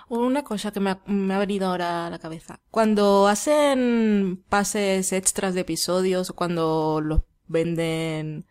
[0.09, 2.61] Una cosa que me ha, me ha, venido ahora a la cabeza.
[2.70, 8.44] Cuando hacen pases extras de episodios o cuando los venden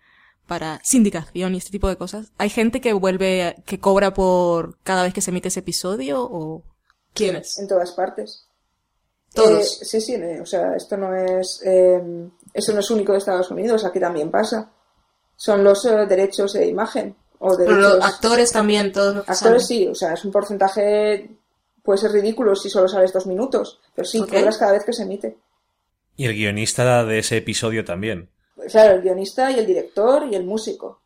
[0.48, 5.04] para sindicación y este tipo de cosas, ¿hay gente que vuelve, que cobra por cada
[5.04, 6.64] vez que se emite ese episodio o
[7.14, 7.60] quiénes?
[7.60, 8.48] En todas partes.
[9.34, 9.82] Todos.
[9.82, 12.02] Eh, sí, sí, o sea, esto no es, eh,
[12.54, 14.70] eso no es único de Estados Unidos, aquí también pasa.
[15.36, 17.16] Son los eh, derechos de imagen.
[17.40, 17.78] O derechos...
[17.78, 21.32] Pero los actores también, todos los Actores sí, o sea, es un porcentaje,
[21.82, 24.40] puede ser ridículo si solo sabes dos minutos, pero sí, Okay.
[24.40, 25.38] cobras cada vez que se emite.
[26.18, 28.30] Y el guionista de ese episodio también.
[28.70, 31.02] Claro, el guionista y el director y el músico.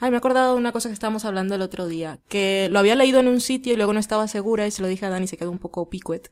[0.00, 2.78] Ay, me he acordado de una cosa que estábamos hablando el otro día, que lo
[2.78, 5.10] había leído en un sitio y luego no estaba segura y se lo dije a
[5.10, 6.30] Dani y se quedó un poco picuet.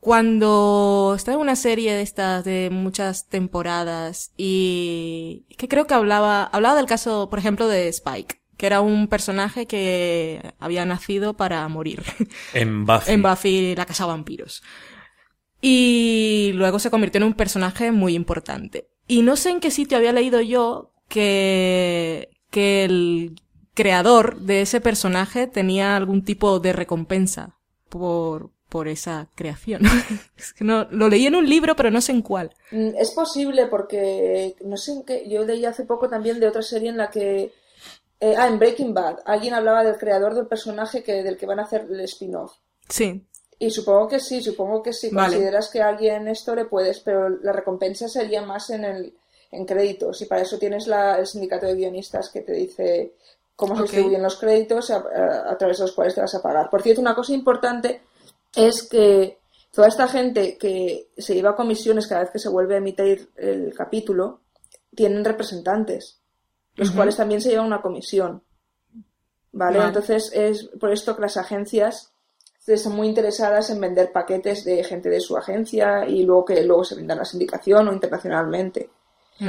[0.00, 6.44] Cuando estaba en una serie de estas de muchas temporadas y que creo que hablaba,
[6.44, 11.68] hablaba del caso, por ejemplo, de Spike, que era un personaje que había nacido para
[11.68, 12.02] morir
[12.54, 13.12] En Buffy.
[13.12, 14.62] en Buffy la casa de vampiros.
[15.60, 18.88] Y luego se convirtió en un personaje muy importante.
[19.06, 23.38] Y no sé en qué sitio había leído yo que, que el
[23.74, 27.58] creador de ese personaje tenía algún tipo de recompensa
[27.90, 29.82] por, por esa creación.
[30.38, 32.50] es que no, lo leí en un libro, pero no sé en cuál.
[32.70, 36.62] Mm, Es posible porque, no sé en qué, yo leí hace poco también de otra
[36.62, 37.52] serie en la que,
[38.20, 41.58] eh, ah, en Breaking Bad, alguien hablaba del creador del personaje que, del que van
[41.60, 42.52] a hacer el spin-off.
[42.88, 43.22] Sí.
[43.58, 45.34] Y supongo que sí, supongo que si Vale.
[45.34, 49.14] consideras que a alguien esto le puedes, pero la recompensa sería más en el
[49.52, 53.14] en créditos y para eso tienes la, el sindicato de guionistas que te dice
[53.56, 56.40] cómo se distribuyen los créditos a, a- a través de los cuales te vas a
[56.40, 56.70] pagar.
[56.70, 58.00] Por cierto, una cosa importante
[58.54, 59.38] es que
[59.72, 63.30] toda esta gente que se lleva a comisiones cada vez que se vuelve a emitir
[63.36, 64.40] el capítulo
[64.94, 66.20] tienen representantes,
[66.74, 68.42] los cuales también se llevan una comisión.
[69.52, 69.78] ¿Vale?
[69.78, 69.88] Vale.
[69.88, 72.12] Entonces es por esto que las agencias
[72.74, 76.84] están muy interesadas en vender paquetes de gente de su agencia y luego que luego
[76.84, 78.90] se vendan a la sindicación o internacionalmente.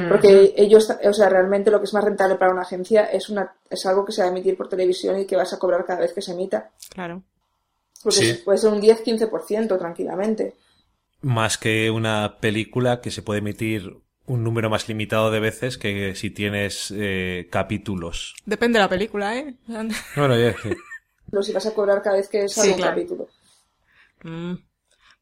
[0.08, 3.54] Porque ellos, o sea, realmente lo que es más rentable para una agencia es una
[3.68, 6.00] es algo que se va a emitir por televisión y que vas a cobrar cada
[6.00, 6.70] vez que se emita.
[6.88, 7.22] Claro.
[8.02, 8.40] Porque Sí.
[8.44, 10.54] puede ser un 10-15% tranquilamente.
[11.20, 13.96] Más que una película que se puede emitir
[14.26, 18.34] un número más limitado de veces que si tienes eh, capítulos.
[18.44, 19.56] Depende de la película, ¿eh?
[20.16, 20.70] Bueno, ya, sí.
[21.30, 22.94] Pero si vas a cobrar cada vez que sale Sí, un claro.
[22.96, 23.28] capítulo.
[24.24, 24.54] Mm.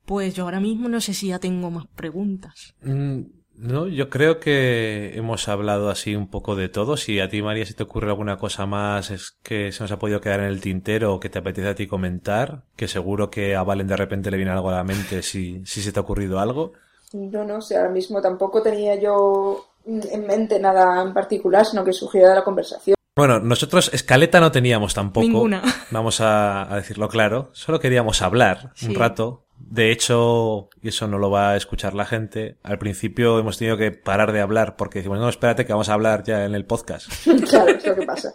[0.07, 2.75] Pues yo ahora mismo no sé si ya tengo más preguntas.
[2.83, 3.21] Mm,
[3.63, 6.97] No, yo creo que hemos hablado así un poco de todo.
[6.97, 9.99] Si a ti, María, si te ocurre alguna cosa más es que se nos ha
[9.99, 13.55] podido quedar en el tintero o que te apetece a ti comentar, que seguro que
[13.55, 16.03] a Valen de repente le viene algo a la mente si, si se te ha
[16.03, 16.73] ocurrido algo.
[17.13, 21.93] No, no sé, ahora mismo tampoco tenía yo en mente nada en particular, sino que
[21.93, 22.95] surgió de la conversación.
[23.17, 25.27] Bueno, nosotros escaleta no teníamos tampoco.
[25.27, 25.63] Ninguna.
[25.91, 27.51] Vamos a, a decirlo claro.
[27.53, 28.87] Solo queríamos hablar Sí.
[28.87, 29.45] un rato.
[29.69, 33.77] De hecho, y eso no lo va a escuchar la gente, al principio hemos tenido
[33.77, 36.65] que parar de hablar porque decimos, no, espérate que vamos a hablar ya en el
[36.65, 37.09] podcast.
[37.49, 38.35] claro, es lo que pasa.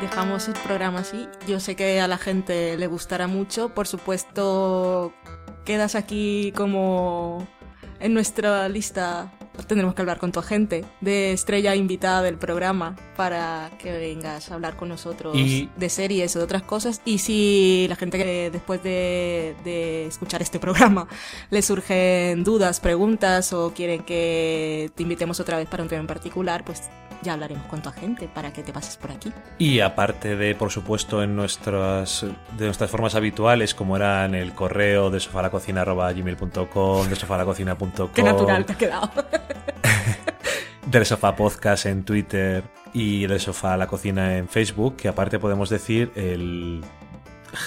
[0.00, 1.26] Dejamos el programa así.
[1.48, 3.70] Yo sé que a la gente le gustará mucho.
[3.70, 5.12] Por supuesto,
[5.64, 7.46] quedas aquí como
[7.98, 9.32] en nuestra lista.
[9.66, 14.54] Tendremos que hablar con tu agente de estrella invitada del programa para que vengas a
[14.54, 17.02] hablar con nosotros Y- de series o de otras cosas.
[17.04, 21.08] Y si la gente que después de, de escuchar este programa
[21.50, 26.06] le surgen dudas, preguntas o quieren que te invitemos otra vez para un tema en
[26.06, 26.82] particular, pues
[27.22, 29.32] ya hablaremos con tu agente para que te pases por aquí.
[29.58, 32.24] Y aparte de, por supuesto, en nuestras,
[32.56, 38.72] de nuestras formas habituales, como eran el correo de sofalacocina.gmail.com, de sofalacocina.com, Qué natural te
[38.72, 39.10] ha quedado.
[40.86, 42.64] del sofá podcast en Twitter
[42.94, 46.82] y del sofá a la cocina en Facebook, que aparte podemos decir el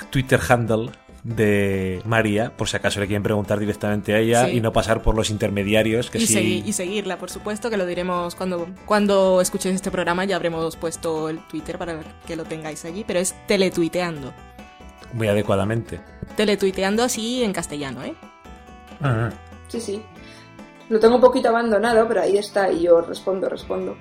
[0.10, 0.92] Twitter handle
[1.24, 4.58] de María, por si acaso le quieren preguntar directamente a ella Sí.
[4.58, 6.34] y no pasar por los intermediarios que y, sí.
[6.36, 10.26] segui- y seguirla, por supuesto, que lo diremos cuando, cuando escuchéis este programa.
[10.26, 14.34] Ya habremos puesto el Twitter para que lo tengáis allí, pero es teletuiteando.
[15.14, 16.00] muy adecuadamente.
[16.38, 18.16] Teletuiteando así en castellano, ¿eh?
[19.68, 20.02] Sí, sí.
[20.90, 23.96] Lo tengo un poquito abandonado, pero ahí está y yo respondo, respondo.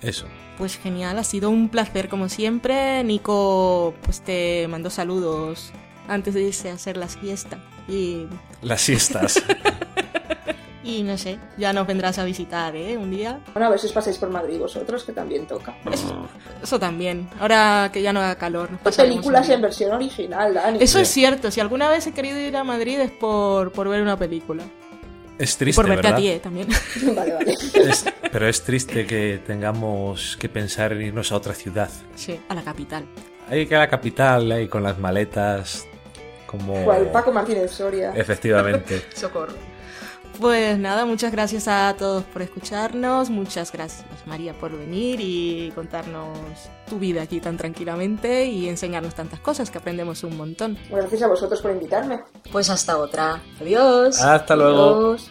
[0.00, 0.26] Eso.
[0.56, 3.02] Pues genial, ha sido un placer como siempre.
[3.04, 5.72] Nico, pues te mando saludos
[6.08, 7.58] antes de irse a hacer la siesta.
[7.88, 8.26] Y,
[8.62, 9.42] Las siestas.
[10.84, 12.96] y no sé, ya nos vendrás a visitar, ¿eh?
[12.96, 13.40] Un día.
[13.52, 15.74] Bueno, a ver si os pasáis por Madrid vosotros, que también toca.
[16.62, 17.28] Eso también.
[17.40, 18.70] Ahora que ya no haga calor.
[18.82, 20.78] pasaremos películas en versión original, Dani.
[20.80, 21.50] Eso es cierto.
[21.50, 24.62] Si alguna vez he querido ir a Madrid es por, por ver una película.
[25.38, 26.18] Es Y triste, por verte ¿verdad?
[26.18, 26.40] a ti, ¿eh?
[26.40, 26.68] también.
[27.14, 27.54] Vale, vale.
[27.74, 31.88] Es- pero es triste que tengamos que pensar en irnos a otra ciudad.
[32.14, 33.06] sí, a la capital.
[33.48, 35.86] Hay que ir a la capital, ahí con las maletas,
[36.48, 36.84] como...
[36.84, 38.12] Cual Paco Martínez Soria.
[38.16, 39.04] Efectivamente.
[39.14, 39.54] Socorro.
[40.40, 46.38] Pues nada, muchas gracias a todos por escucharnos, muchas gracias María por venir y contarnos
[46.88, 50.78] tu vida aquí tan tranquilamente y enseñarnos tantas cosas que aprendemos un montón.
[50.90, 52.20] Gracias a vosotros por invitarme.
[52.52, 53.42] Pues hasta otra.
[53.60, 54.20] Adiós.
[54.22, 55.08] Hasta luego.
[55.08, 55.30] Adiós.